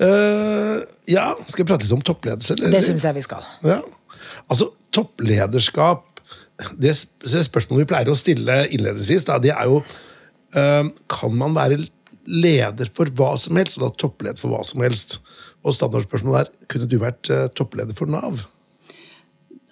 Uh, 0.01 0.81
ja, 1.09 1.31
skal 1.47 1.63
vi 1.63 1.69
prate 1.69 1.87
litt 1.87 1.95
om 1.95 2.03
toppledelse? 2.05 2.55
Eller? 2.57 2.73
Det 2.75 2.83
syns 2.85 3.05
jeg 3.07 3.17
vi 3.17 3.25
skal. 3.25 3.45
Ja. 3.65 3.81
Altså, 4.51 4.69
topplederskap 4.93 6.21
Det 6.77 6.93
spørsmålet 6.93 7.81
vi 7.81 7.89
pleier 7.89 8.11
å 8.11 8.17
stille 8.17 8.57
innledningsvis, 8.69 9.25
da, 9.29 9.39
det 9.41 9.53
er 9.55 9.69
jo 9.69 9.79
uh, 9.81 10.85
Kan 11.11 11.37
man 11.39 11.55
være 11.57 11.79
leder 12.29 12.91
for 12.93 13.09
hva 13.17 13.33
som 13.41 13.57
helst, 13.57 13.79
og 13.79 13.87
da 13.87 14.01
toppleder 14.03 14.37
for 14.39 14.53
hva 14.53 14.61
som 14.67 14.83
helst? 14.85 15.19
Og 15.65 15.73
standardspørsmålet 15.77 16.43
er 16.43 16.69
kunne 16.71 16.89
du 16.89 16.99
vært 17.01 17.31
uh, 17.33 17.47
toppleder 17.57 17.97
for 17.97 18.11
Nav? 18.11 18.43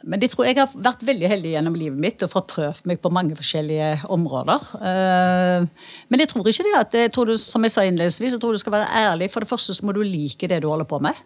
Men 0.07 0.21
jeg 0.23 0.31
tror 0.31 0.47
jeg 0.47 0.55
har 0.55 0.75
vært 0.79 1.01
veldig 1.03 1.29
heldig 1.31 1.53
gjennom 1.53 1.75
livet 1.75 1.99
mitt 1.99 2.23
og 2.23 2.31
fått 2.31 2.51
prøvd 2.53 2.85
meg 2.87 3.01
på 3.03 3.11
mange 3.11 3.35
forskjellige 3.35 4.05
områder. 4.15 4.67
Eh, 4.79 5.65
men 6.07 6.23
jeg 6.23 6.31
tror 6.31 6.47
ikke 6.47 6.67
det 6.67 6.75
at 6.79 6.99
jeg 7.01 7.11
tror 7.15 7.31
du, 7.31 7.35
som 7.41 7.65
jeg 7.65 7.73
sa 7.73 7.83
innledningsvis, 7.87 8.37
jeg 8.37 8.43
tror 8.43 8.55
du 8.55 8.61
skal 8.61 8.77
være 8.77 8.91
ærlig. 9.01 9.31
For 9.33 9.43
det 9.43 9.51
første 9.51 9.75
så 9.75 9.87
må 9.87 9.95
du 9.95 10.03
like 10.05 10.47
det 10.47 10.61
du 10.63 10.69
holder 10.71 10.87
på 10.87 11.01
med. 11.03 11.19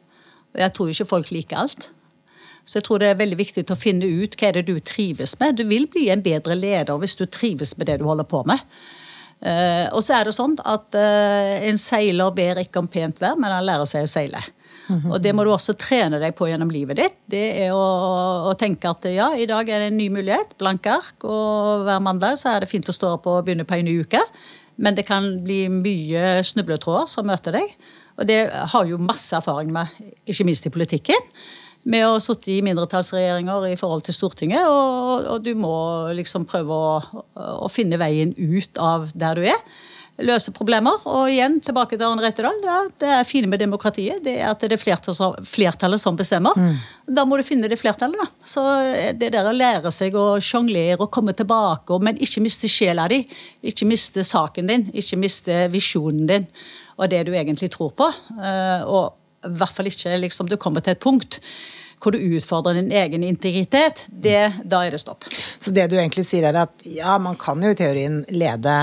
Jeg 0.57 0.73
tror 0.73 0.89
ikke 0.89 1.09
folk 1.09 1.29
liker 1.33 1.62
alt. 1.65 1.91
Så 2.65 2.79
jeg 2.79 2.88
tror 2.88 3.01
det 3.03 3.12
er 3.12 3.19
veldig 3.19 3.38
viktig 3.38 3.65
å 3.73 3.77
finne 3.77 4.07
ut 4.07 4.38
hva 4.39 4.49
er 4.49 4.59
det 4.59 4.67
du 4.71 4.77
trives 4.79 5.36
med. 5.41 5.59
Du 5.59 5.67
vil 5.67 5.86
bli 5.91 6.07
en 6.13 6.23
bedre 6.23 6.55
leder 6.57 6.97
hvis 7.01 7.17
du 7.19 7.25
trives 7.27 7.75
med 7.77 7.91
det 7.91 7.99
du 8.01 8.07
holder 8.07 8.27
på 8.29 8.41
med. 8.47 8.63
Eh, 9.43 9.88
og 9.91 9.99
så 10.05 10.15
er 10.17 10.29
det 10.29 10.36
sånn 10.38 10.55
at 10.63 10.95
eh, 10.95 11.67
en 11.67 11.79
seiler 11.81 12.31
ber 12.36 12.62
ikke 12.63 12.79
om 12.79 12.88
pent 12.88 13.19
vær, 13.19 13.36
men 13.36 13.51
han 13.51 13.65
lærer 13.67 13.89
seg 13.89 14.07
å 14.07 14.12
seile. 14.12 14.39
Og 14.91 15.15
det 15.24 15.32
må 15.36 15.46
du 15.46 15.52
også 15.54 15.76
trene 15.80 16.19
deg 16.19 16.36
på 16.36 16.50
gjennom 16.50 16.72
livet 16.74 17.00
ditt. 17.00 17.15
Det 17.32 17.43
er 17.63 17.72
å, 17.76 17.84
å, 18.50 18.54
tenke 18.60 18.91
at 18.91 19.08
ja, 19.08 19.30
i 19.36 19.48
dag 19.50 19.69
er 19.69 19.86
det 19.86 19.91
en 19.91 20.00
ny 20.00 20.10
mulighet, 20.12 20.58
blanke 20.60 20.91
ark, 20.91 21.24
og 21.24 21.86
hver 21.88 22.04
mandag 22.04 22.38
så 22.41 22.54
er 22.54 22.63
det 22.63 22.72
fint 22.72 22.89
å 22.89 22.96
stå 22.96 23.15
opp 23.15 23.30
og 23.32 23.46
begynne 23.48 23.67
på 23.69 23.78
en 23.78 23.88
ny 23.88 23.96
uke. 24.04 24.22
Men 24.84 24.98
det 24.98 25.06
kan 25.08 25.30
bli 25.46 25.65
mye 25.72 26.41
snubletråder 26.46 27.08
som 27.12 27.30
møter 27.30 27.56
deg. 27.60 27.76
Og 28.19 28.28
det 28.30 28.39
har 28.52 28.89
jo 28.89 29.02
masse 29.02 29.34
erfaring 29.38 29.72
med, 29.74 29.93
ikke 30.30 30.48
minst 30.50 30.67
i 30.67 30.74
politikken. 30.74 31.30
Med 31.89 32.06
å 32.08 32.13
ha 32.15 32.19
sittet 32.24 32.54
i 32.54 32.62
mindretallsregjeringer 32.65 33.69
i 33.72 33.80
forhold 33.80 34.06
til 34.08 34.15
Stortinget. 34.15 34.67
Og, 34.67 35.26
og 35.32 35.46
du 35.46 35.54
må 35.60 35.76
liksom 36.15 36.48
prøve 36.50 36.76
å, 36.76 37.24
å 37.36 37.72
finne 37.72 38.00
veien 38.02 38.36
ut 38.38 38.80
av 38.82 39.10
der 39.15 39.39
du 39.39 39.48
er 39.48 39.60
løse 40.21 40.54
problemer. 40.54 40.99
Og 41.10 41.32
igjen, 41.32 41.58
tilbake 41.65 41.97
til 41.97 42.06
Arne 42.06 42.26
Rettedal. 42.26 42.60
Ja, 42.65 42.80
det 43.02 43.10
er 43.17 43.26
fine 43.28 43.49
med 43.49 43.63
demokratiet. 43.63 44.21
Det 44.26 44.36
er 44.38 44.52
at 44.52 44.62
det 44.62 44.78
er 44.78 44.82
flertallet 44.82 45.17
som, 45.17 45.47
flertallet 45.49 46.04
som 46.04 46.19
bestemmer. 46.19 46.58
Mm. 46.58 46.78
Da 47.17 47.26
må 47.26 47.39
du 47.39 47.45
finne 47.47 47.71
det 47.71 47.80
flertallet, 47.82 48.19
da. 48.21 48.45
Så 48.45 48.63
det 49.17 49.32
der 49.34 49.49
å 49.49 49.56
lære 49.56 49.91
seg 49.93 50.15
å 50.19 50.38
sjonglere 50.43 51.02
og 51.02 51.12
komme 51.13 51.34
tilbake, 51.38 51.97
men 52.04 52.21
ikke 52.21 52.45
miste 52.45 52.69
sjela 52.71 53.10
di. 53.12 53.23
Ikke 53.65 53.89
miste 53.89 54.26
saken 54.28 54.69
din. 54.69 54.88
Ikke 54.93 55.19
miste 55.19 55.65
visjonen 55.73 56.30
din 56.30 56.49
og 56.97 57.10
det 57.10 57.23
du 57.28 57.34
egentlig 57.36 57.71
tror 57.73 57.93
på. 57.97 58.10
Eh, 58.38 58.84
og 58.86 59.47
i 59.47 59.56
hvert 59.58 59.76
fall 59.76 59.89
ikke 59.89 60.17
liksom 60.21 60.52
du 60.52 60.60
kommer 60.62 60.84
til 60.84 60.95
et 60.95 61.04
punkt 61.04 61.41
hvor 62.04 62.12
du 62.12 62.19
utfordrer 62.19 62.82
din 62.82 62.91
egen 62.91 63.23
integritet, 63.23 64.02
det, 64.08 64.52
da 64.67 64.82
er 64.84 64.91
det 64.91 64.99
stopp. 64.99 65.23
Så 65.56 65.71
det 65.71 65.86
du 65.88 65.95
egentlig 65.95 66.26
sier 66.28 66.49
er 66.49 66.58
at 66.65 66.84
ja, 66.84 67.15
man 67.15 67.38
kan 67.39 67.63
jo 67.63 67.71
i 67.71 67.78
teorien 67.80 68.26
lede 68.28 68.73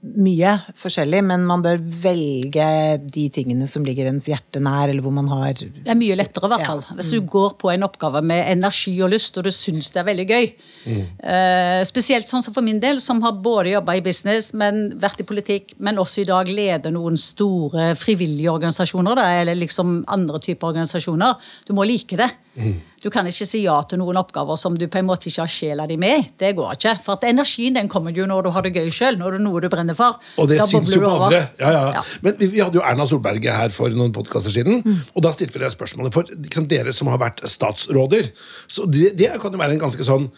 mye 0.00 0.52
forskjellig, 0.80 1.18
men 1.28 1.42
man 1.44 1.60
bør 1.60 1.80
velge 2.00 2.66
de 3.04 3.26
tingene 3.32 3.66
som 3.68 3.84
ligger 3.84 4.08
ens 4.08 4.30
hjerte 4.30 4.62
nær, 4.62 4.88
eller 4.88 5.04
hvor 5.04 5.12
man 5.12 5.28
har 5.28 5.52
Det 5.60 5.84
er 5.84 5.98
mye 5.98 6.16
lettere, 6.16 6.48
i 6.48 6.52
hvert 6.54 6.64
fall. 6.64 6.80
Ja. 6.86 6.96
Hvis 6.96 7.10
du 7.12 7.20
går 7.20 7.56
på 7.60 7.68
en 7.74 7.84
oppgave 7.84 8.22
med 8.24 8.46
energi 8.48 8.94
og 9.04 9.12
lyst, 9.12 9.36
og 9.36 9.44
du 9.44 9.52
syns 9.52 9.90
det 9.92 10.00
er 10.00 10.08
veldig 10.08 10.26
gøy. 10.30 10.48
Mm. 10.86 11.02
Uh, 11.20 11.80
spesielt 11.88 12.30
sånn 12.30 12.44
som 12.46 12.56
for 12.56 12.64
min 12.64 12.80
del, 12.80 13.00
som 13.04 13.20
har 13.26 13.36
både 13.44 13.74
jobba 13.74 13.98
i 13.98 14.04
business, 14.04 14.54
men 14.56 14.96
vært 15.02 15.20
i 15.20 15.28
politikk, 15.28 15.76
men 15.78 16.00
også 16.00 16.24
i 16.24 16.28
dag 16.30 16.48
leder 16.48 16.96
noen 16.96 17.20
store 17.20 17.92
frivillige 18.00 18.54
organisasjoner, 18.54 19.20
da, 19.20 19.28
eller 19.42 19.60
liksom 19.60 20.00
andre 20.08 20.40
typer 20.40 20.72
organisasjoner. 20.72 21.36
Du 21.68 21.76
må 21.76 21.84
like 21.84 22.16
det. 22.16 22.32
Mm. 22.58 22.80
Du 23.00 23.08
kan 23.12 23.24
ikke 23.30 23.46
si 23.48 23.62
ja 23.62 23.76
til 23.88 24.00
noen 24.00 24.18
oppgaver 24.20 24.58
som 24.60 24.74
du 24.76 24.84
på 24.90 24.98
en 25.00 25.06
måte 25.08 25.30
ikke 25.30 25.44
har 25.44 25.50
sjela 25.50 25.86
di 25.88 25.96
med. 26.00 26.32
Det 26.40 26.50
går 26.58 26.74
ikke. 26.76 26.94
For 27.04 27.16
at 27.16 27.24
energien 27.30 27.78
den 27.78 27.88
kommer 27.88 28.12
jo 28.16 28.26
når 28.28 28.44
du 28.44 28.50
har 28.52 28.66
det 28.66 28.74
gøy 28.76 28.90
sjøl, 28.92 29.16
når 29.20 29.36
det 29.36 29.40
er 29.40 29.44
noe 29.46 29.62
du 29.62 29.68
brenner 29.72 29.96
for. 29.96 30.18
Og 30.42 30.50
det 30.50 30.60
syns 30.68 30.92
jo 30.92 31.00
på 31.04 31.12
andre. 31.14 31.44
Ja, 31.62 31.72
ja. 31.72 31.84
ja. 31.96 32.04
Men 32.26 32.36
vi, 32.40 32.50
vi, 32.56 32.60
hadde 32.60 32.80
jo 32.80 32.84
Erna 32.84 33.06
Solberg 33.08 33.46
her 33.46 33.72
for 33.74 33.94
noen 33.94 34.12
podkaster 34.16 34.52
siden, 34.52 34.82
mm. 34.84 35.00
og 35.14 35.24
da 35.24 35.32
stilte 35.34 35.56
vi 35.56 35.64
det 35.64 35.72
spørsmålet 35.72 36.16
for 36.16 36.28
liksom, 36.34 36.68
dere 36.70 36.92
som 36.96 37.08
har 37.12 37.22
vært 37.22 37.40
statsråder. 37.48 38.32
Så 38.68 38.84
det, 38.90 39.14
det 39.20 39.32
kan 39.40 39.54
jo 39.54 39.62
være 39.62 39.78
en 39.78 39.84
ganske 39.86 40.06
sånn 40.06 40.28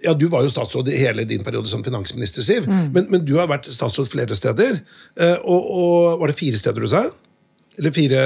ja, 0.00 0.14
Du 0.16 0.28
var 0.32 0.44
jo 0.44 0.48
statsråd 0.48 0.88
i 0.88 0.96
hele 0.96 1.26
din 1.28 1.42
periode 1.44 1.68
som 1.68 1.82
finansminister, 1.84 2.44
Siv. 2.46 2.68
Mm. 2.70 2.92
Men, 2.94 3.10
men, 3.12 3.24
du 3.26 3.34
har 3.40 3.50
vært 3.50 3.66
statsråd 3.68 4.08
flere 4.08 4.36
steder. 4.38 4.78
Eh, 5.20 5.36
og, 5.42 5.66
og 5.68 6.22
var 6.22 6.30
det 6.30 6.38
fire 6.38 6.60
steder 6.60 6.86
du 6.86 6.88
sa? 6.88 7.02
Eller 7.80 7.92
fire 7.94 8.22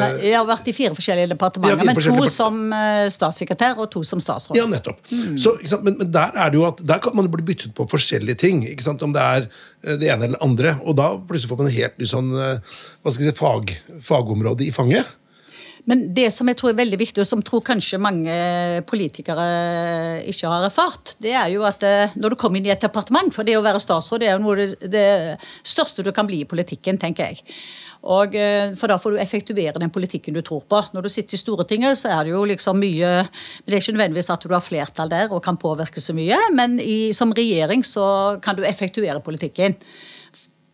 Nei, 0.00 0.08
Jeg 0.26 0.34
har 0.34 0.46
vært 0.48 0.70
i 0.70 0.74
fire 0.74 0.96
forskjellige 0.96 1.30
departementer, 1.30 1.78
fire 1.84 1.94
men 1.94 2.24
to 2.26 2.30
som 2.34 2.58
uh, 2.72 3.04
statssekretær 3.12 3.78
og 3.78 3.90
to 3.92 4.02
som 4.06 4.22
statsråd. 4.22 4.58
Ja, 4.58 4.66
nettopp. 4.70 4.98
Mm. 5.12 5.36
Så, 5.38 5.54
men, 5.84 6.00
men, 6.00 6.10
der 6.14 6.34
er 6.34 6.50
det 6.50 6.58
jo 6.58 6.66
at 6.66 6.82
der 6.82 6.98
kan 7.04 7.14
man 7.18 7.30
bli 7.30 7.46
byttet 7.46 7.76
på 7.78 7.86
forskjellige 7.90 8.40
ting. 8.42 8.64
Om 8.88 9.14
det 9.14 9.22
er 9.22 9.46
eh, 9.46 9.94
det 10.00 10.10
ene 10.10 10.26
eller 10.26 10.34
det 10.34 10.42
andre. 10.42 10.74
Og 10.82 10.98
da 10.98 11.12
plutselig 11.14 11.52
får 11.52 11.62
man 11.62 11.70
en 11.70 11.76
helt 11.78 12.04
sånn, 12.10 12.34
eh, 12.34 12.76
hva 13.04 13.14
skal 13.14 13.28
jeg 13.28 13.36
si, 13.36 13.38
fag, 13.38 13.72
fagområde 14.02 14.66
i 14.66 14.74
fanget. 14.74 15.16
Men 15.88 16.02
det 16.12 16.26
som 16.34 16.48
jeg 16.50 16.58
tror 16.58 16.74
er 16.74 16.80
veldig 16.82 16.98
viktig, 17.00 17.22
og 17.22 17.28
som 17.30 17.40
tror 17.46 17.62
kanskje 17.64 18.00
mange 18.02 18.34
politikere 18.90 19.46
ikke 20.28 20.50
har 20.50 20.66
erfart, 20.66 21.14
det 21.22 21.32
er 21.38 21.48
jo 21.54 21.62
at 21.64 21.86
når 22.18 22.34
du 22.34 22.40
kommer 22.40 22.60
inn 22.60 22.68
i 22.68 22.74
et 22.74 22.82
departement 22.84 23.32
For 23.32 23.46
det 23.46 23.54
å 23.56 23.64
være 23.64 23.80
statsråd 23.80 24.20
det 24.20 24.28
er 24.28 24.36
jo 24.36 24.42
noe 24.42 24.58
det, 24.58 24.90
det 24.92 25.06
største 25.64 26.04
du 26.04 26.10
kan 26.12 26.28
bli 26.28 26.42
i 26.42 26.50
politikken, 26.50 27.00
tenker 27.00 27.30
jeg. 27.30 27.46
Og, 28.02 28.34
eh, 28.38 28.74
for 28.78 28.90
da 28.90 28.98
får 29.00 29.14
du 29.14 29.22
effektuere 29.22 29.80
den 29.80 29.90
politikken 29.90 30.36
du 30.36 30.42
tror 30.42 30.62
på. 30.70 30.82
Når 30.94 31.02
du 31.02 31.08
sitter 31.08 31.34
i 31.34 31.40
Stortinget, 31.40 31.98
så 31.98 32.12
er 32.14 32.24
det 32.24 32.34
jo 32.34 32.44
liksom 32.44 32.78
mye 32.78 33.08
men 33.18 33.66
Det 33.66 33.74
er 33.74 33.80
ikke 33.80 33.96
nødvendigvis 33.96 34.30
at 34.30 34.42
du 34.42 34.52
har 34.52 34.60
flertall 34.60 35.08
der 35.10 35.32
og 35.32 35.42
kan 35.42 35.56
påvirke 35.56 36.00
så 36.00 36.14
mye, 36.14 36.36
men 36.54 36.78
i, 36.80 37.12
som 37.12 37.32
regjering 37.32 37.82
så 37.84 38.40
kan 38.40 38.56
du 38.56 38.62
effektuere 38.62 39.20
politikken. 39.20 39.76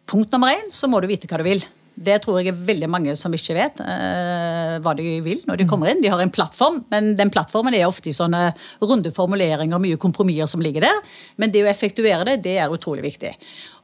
Punkt 0.06 0.30
nummer 0.32 0.48
én 0.48 0.70
så 0.70 0.86
må 0.86 1.00
du 1.00 1.08
vite 1.08 1.26
hva 1.26 1.38
du 1.40 1.44
vil. 1.44 1.64
Det 1.94 2.16
tror 2.24 2.40
jeg 2.40 2.50
er 2.50 2.62
veldig 2.66 2.88
mange 2.90 3.12
som 3.18 3.34
ikke 3.34 3.54
vet 3.54 3.82
eh, 3.84 4.76
hva 4.82 4.94
de 4.98 5.18
vil 5.22 5.44
når 5.46 5.60
de 5.60 5.66
kommer 5.70 5.92
inn. 5.92 6.02
De 6.02 6.10
har 6.10 6.22
en 6.22 6.32
plattform, 6.34 6.80
men 6.90 7.12
den 7.18 7.30
plattformen 7.34 7.76
er 7.76 7.86
ofte 7.86 8.10
i 8.10 8.16
sånne 8.16 8.48
runde 8.82 9.12
formuleringer, 9.14 9.76
og 9.76 9.84
mye 9.84 10.00
kompromisser 10.00 10.50
som 10.50 10.64
ligger 10.64 10.88
der. 10.88 10.98
Men 11.38 11.54
det 11.54 11.62
å 11.62 11.70
effektuere 11.70 12.26
det, 12.32 12.40
det 12.48 12.58
er 12.58 12.74
utrolig 12.74 13.06
viktig. 13.06 13.34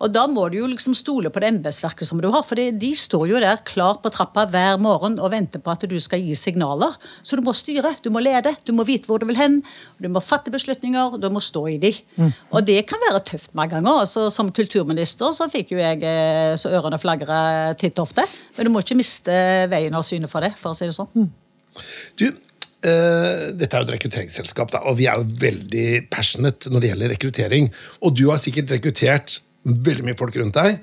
Og 0.00 0.08
da 0.14 0.24
må 0.30 0.46
du 0.48 0.56
jo 0.62 0.68
liksom 0.70 0.94
stole 0.96 1.30
på 1.32 1.42
det 1.42 1.50
embetsverket 1.52 2.08
som 2.08 2.20
du 2.22 2.30
har, 2.32 2.42
for 2.46 2.56
de 2.56 2.90
står 2.96 3.26
jo 3.28 3.42
der 3.42 3.60
klar 3.68 3.98
på 4.00 4.12
trappa 4.12 4.46
hver 4.48 4.80
morgen 4.80 5.18
og 5.20 5.32
venter 5.34 5.60
på 5.62 5.74
at 5.74 5.84
du 5.88 5.96
skal 6.00 6.22
gi 6.24 6.34
signaler. 6.38 6.96
Så 7.22 7.36
du 7.36 7.44
må 7.44 7.52
styre, 7.56 7.92
du 8.00 8.08
må 8.12 8.22
lede, 8.24 8.54
du 8.64 8.72
må 8.76 8.86
vite 8.88 9.10
hvor 9.10 9.20
du 9.20 9.28
vil 9.28 9.38
hen, 9.38 9.58
du 10.00 10.08
må 10.12 10.22
fatte 10.24 10.52
beslutninger, 10.52 11.18
du 11.20 11.28
må 11.30 11.42
stå 11.44 11.66
i 11.74 11.76
de. 11.82 11.92
Mm. 12.16 12.32
Og 12.56 12.66
det 12.66 12.80
kan 12.88 13.02
være 13.06 13.22
tøft 13.28 13.52
mange 13.54 13.76
ganger. 13.76 14.00
Altså, 14.06 14.26
som 14.32 14.48
kulturminister 14.56 15.36
så 15.36 15.50
fikk 15.52 15.74
jo 15.76 15.82
jeg 15.82 16.00
eh, 16.08 16.56
så 16.60 16.72
ørene 16.80 17.00
flagra 17.00 17.40
titt 17.80 17.99
og 18.00 18.08
ofte. 18.08 18.24
Men 18.56 18.66
du 18.66 18.72
må 18.74 18.82
ikke 18.82 18.98
miste 18.98 19.34
veien 19.70 19.96
av 19.96 20.06
syne 20.06 20.30
for 20.30 20.44
det, 20.44 20.54
for 20.60 20.72
å 20.72 20.78
si 20.78 20.88
det 20.88 20.96
sånn. 20.96 21.10
Mm. 21.14 21.82
Du, 22.20 22.30
Uh, 22.80 23.52
dette 23.60 23.76
er 23.76 23.82
jo 23.82 23.90
et 23.90 23.90
rekrutteringsselskap, 23.92 24.70
da, 24.72 24.78
og 24.88 24.94
vi 24.96 25.04
er 25.04 25.18
jo 25.20 25.34
veldig 25.42 26.06
passionate 26.08 26.70
når 26.72 26.80
det 26.80 26.88
gjelder 26.88 27.10
rekruttering. 27.12 27.66
Og 28.00 28.14
du 28.16 28.22
har 28.30 28.40
sikkert 28.40 28.72
rekruttert 28.72 29.34
veldig 29.68 30.06
mye 30.06 30.16
folk 30.16 30.38
rundt 30.40 30.56
deg. 30.56 30.78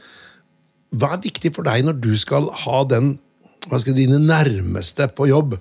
Hva 0.93 1.15
er 1.15 1.23
viktig 1.23 1.51
for 1.55 1.65
deg 1.65 1.87
når 1.87 1.97
du 2.03 2.11
skal 2.19 2.51
ha 2.65 2.83
den, 2.87 3.15
hva 3.67 3.79
skal 3.81 3.97
dine 3.97 4.19
nærmeste 4.21 5.09
på 5.17 5.25
jobb? 5.31 5.57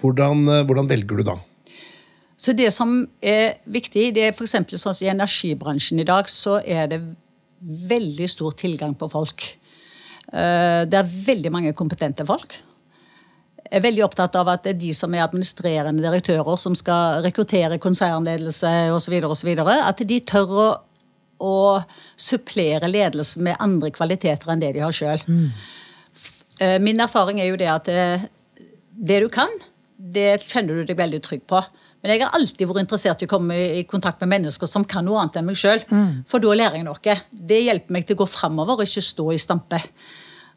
Hvordan, 0.00 0.44
eh, 0.48 0.66
hvordan, 0.68 0.90
velger 0.90 1.20
du 1.20 1.24
da? 1.30 1.38
Så 2.36 2.52
Det 2.52 2.72
som 2.72 3.08
er 3.20 3.60
viktig, 3.66 4.14
det 4.14 4.22
er 4.22 4.32
f.eks. 4.32 4.56
sånn 4.76 5.00
i 5.04 5.10
energibransjen 5.12 6.00
i 6.00 6.04
dag, 6.04 6.28
så 6.28 6.60
er 6.64 6.86
det 6.88 7.00
veldig 7.60 8.28
stor 8.28 8.52
tilgang 8.52 8.94
på 8.96 9.10
folk. 9.12 9.44
Eh, 10.32 10.82
det 10.90 10.98
er 10.98 11.14
veldig 11.30 11.52
mange 11.54 11.72
kompetente 11.76 12.26
folk. 12.28 12.58
Jeg 13.70 13.78
er 13.78 13.84
veldig 13.84 14.02
opptatt 14.06 14.34
av 14.38 14.48
at 14.50 14.64
det 14.64 14.74
er 14.74 14.80
de 14.82 14.92
som 14.96 15.12
er 15.14 15.22
administrerende 15.22 16.02
direktører, 16.02 16.56
som 16.58 16.74
skal 16.78 17.20
rekruttere 17.26 17.78
konsernledelse 17.82 18.70
osv., 18.94 19.18
at 19.20 20.06
de 20.06 20.22
tør 20.26 20.54
å 20.54 20.70
å 21.40 21.80
supplere 22.20 22.88
ledelsen 22.90 23.44
med 23.46 23.60
andre 23.64 23.90
kvaliteter 23.94 24.52
enn 24.52 24.62
det 24.62 24.74
de 24.76 24.84
har 24.84 24.94
sjøl. 24.94 25.22
Mm. 25.26 25.46
Eh, 26.60 26.76
min 26.82 27.00
erfaring 27.00 27.40
er 27.40 27.50
jo 27.50 27.60
det 27.60 27.70
at 27.72 27.88
det, 27.88 28.06
eh, 28.20 28.66
det, 28.90 29.20
du 29.24 29.30
kan, 29.32 29.52
det 29.96 30.42
kjenner 30.44 30.80
du 30.80 30.90
deg 30.90 30.98
veldig 30.98 31.22
trygg 31.24 31.46
på. 31.48 31.62
Men 32.00 32.14
jeg 32.14 32.24
har 32.24 32.36
alltid 32.36 32.68
vært 32.68 32.84
interessert 32.86 33.22
i 33.22 33.28
å 33.28 33.30
komme 33.30 33.56
i 33.80 33.84
kontakt 33.88 34.22
med 34.24 34.32
mennesker 34.32 34.68
som 34.68 34.86
kan 34.88 35.04
noe 35.04 35.20
annet 35.20 35.36
enn 35.40 35.48
meg 35.50 35.58
sjøl. 35.60 35.82
Mm. 35.90 36.22
For 36.30 36.42
da 36.42 36.56
lærer 36.56 36.80
jeg 36.80 36.86
noe. 36.86 37.16
Det 37.30 37.60
hjelper 37.60 37.96
meg 37.96 38.08
til 38.08 38.16
å 38.16 38.22
gå 38.22 38.28
framover 38.30 38.80
og 38.80 38.88
ikke 38.88 39.04
stå 39.04 39.26
i 39.34 39.40
stampe. 39.40 39.82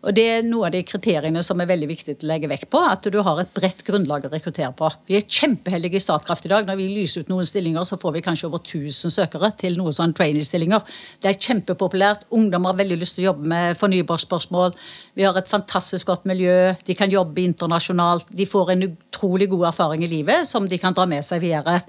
Og 0.04 0.12
Det 0.12 0.24
er 0.28 0.42
noe 0.44 0.68
av 0.68 0.74
de 0.76 0.82
kriteriene 0.84 1.40
som 1.48 1.62
er 1.64 1.70
veldig 1.70 1.88
viktig 1.88 2.18
å 2.18 2.28
legge 2.28 2.50
vekt 2.52 2.68
på. 2.74 2.80
At 2.84 3.06
du 3.08 3.16
har 3.24 3.38
et 3.40 3.52
bredt 3.56 3.86
grunnlag 3.88 4.26
å 4.28 4.32
rekruttere 4.34 4.74
på. 4.76 4.90
Vi 5.08 5.16
er 5.16 5.24
kjempeheldige 5.24 5.96
i 5.96 6.04
Statkraft 6.04 6.44
i 6.44 6.52
dag. 6.52 6.68
Når 6.68 6.80
vi 6.82 6.90
lyser 6.92 7.24
ut 7.24 7.32
noen 7.32 7.48
stillinger, 7.48 7.88
så 7.88 7.96
får 8.02 8.18
vi 8.18 8.24
kanskje 8.26 8.50
over 8.50 8.60
1000 8.60 9.14
søkere 9.16 9.54
til 9.62 9.80
noen 9.80 9.96
sånne 9.96 10.18
trainee-stillinger. 10.20 10.84
Det 11.24 11.32
er 11.32 11.40
kjempepopulært. 11.40 12.28
Ungdom 12.36 12.68
har 12.68 12.76
veldig 12.82 13.00
lyst 13.00 13.16
til 13.16 13.24
å 13.24 13.30
jobbe 13.30 13.48
med 13.54 13.80
fornybarspørsmål. 13.80 14.76
Vi 15.16 15.24
har 15.24 15.40
et 15.40 15.52
fantastisk 15.52 16.12
godt 16.12 16.28
miljø. 16.28 16.74
De 16.84 17.00
kan 17.00 17.12
jobbe 17.12 17.46
internasjonalt. 17.48 18.28
De 18.36 18.50
får 18.50 18.76
en 18.76 18.88
utrolig 18.90 19.48
god 19.56 19.70
erfaring 19.72 20.04
i 20.04 20.12
livet 20.12 20.52
som 20.52 20.68
de 20.68 20.84
kan 20.84 20.96
dra 20.98 21.08
med 21.08 21.24
seg 21.24 21.46
videre. 21.48 21.80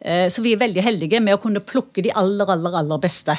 Eh, 0.00 0.30
så 0.32 0.40
vi 0.40 0.56
er 0.56 0.64
veldig 0.64 0.88
heldige 0.88 1.20
med 1.20 1.36
å 1.36 1.44
kunne 1.44 1.60
plukke 1.60 2.00
de 2.04 2.16
aller, 2.24 2.56
aller, 2.56 2.80
aller 2.80 3.04
beste. 3.04 3.36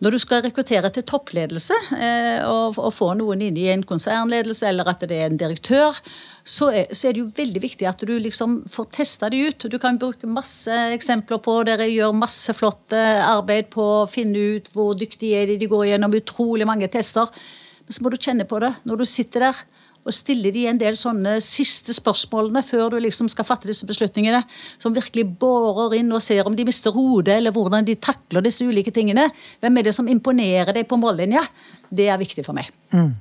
Når 0.00 0.14
du 0.14 0.18
skal 0.22 0.40
rekruttere 0.46 0.88
til 0.94 1.04
toppledelse 1.04 1.76
eh, 1.92 2.40
og, 2.48 2.78
og, 2.80 2.92
få 2.96 3.10
noen 3.18 3.42
inn 3.44 3.58
i 3.60 3.66
en 3.68 3.82
konsernledelse, 3.84 4.70
eller 4.70 4.88
at 4.88 5.04
det 5.04 5.18
er 5.18 5.28
en 5.28 5.40
direktør, 5.40 5.98
så 6.40 6.70
er, 6.72 6.86
så 6.96 7.10
er, 7.10 7.16
det 7.16 7.20
jo 7.20 7.32
veldig 7.36 7.62
viktig 7.62 7.88
at 7.88 8.00
du 8.08 8.14
liksom 8.16 8.62
får 8.72 8.88
testa 8.96 9.28
det 9.28 9.42
ut. 9.44 9.66
Du 9.68 9.76
kan 9.82 10.00
bruke 10.00 10.30
masse 10.30 10.72
eksempler 10.94 11.42
på 11.44 11.58
dere 11.68 11.90
gjør 11.90 12.16
masse 12.16 12.54
flott 12.56 12.96
arbeid 12.96 13.68
på 13.74 13.84
å 13.98 14.08
finne 14.08 14.56
ut 14.56 14.72
hvor 14.72 14.96
dyktige 14.96 15.42
er 15.42 15.52
de. 15.52 15.58
De 15.60 15.68
går 15.68 15.90
gjennom 15.92 16.16
utrolig 16.16 16.68
mange 16.68 16.88
tester. 16.88 17.28
Men 17.84 17.96
så 17.96 18.06
må 18.06 18.14
du 18.14 18.16
kjenne 18.16 18.48
på 18.48 18.62
det 18.64 18.72
når 18.88 19.02
du 19.02 19.08
sitter 19.10 19.50
der 19.50 19.62
og 20.00 20.14
stiller 20.16 20.54
de 20.54 20.64
en 20.70 20.78
del 20.80 20.96
sånne 20.96 21.36
siste 21.44 21.92
spørsmålene 21.92 22.62
før 22.64 22.94
du 22.94 22.98
liksom 23.04 23.28
skal 23.32 23.46
fatte 23.48 23.68
disse 23.68 23.86
beslutningene. 23.88 24.40
Som 24.80 24.94
virkelig 24.96 25.26
borer 25.40 25.98
inn 25.98 26.12
og 26.16 26.22
ser 26.24 26.48
om 26.48 26.56
de 26.56 26.64
mister 26.68 26.94
hodet, 26.94 27.36
eller 27.36 27.52
hvordan 27.54 27.84
de 27.86 27.98
takler 28.00 28.44
disse 28.46 28.64
ulike 28.64 28.94
tingene. 28.96 29.28
Hvem 29.60 29.76
er 29.76 29.88
det 29.88 29.96
som 29.96 30.08
imponerer 30.08 30.72
deg 30.76 30.88
på 30.88 30.98
mållinja? 31.00 31.44
Det 31.90 32.08
er 32.08 32.20
viktig 32.20 32.46
for 32.46 32.56
meg. 32.56 32.70
Mm. 32.94 33.12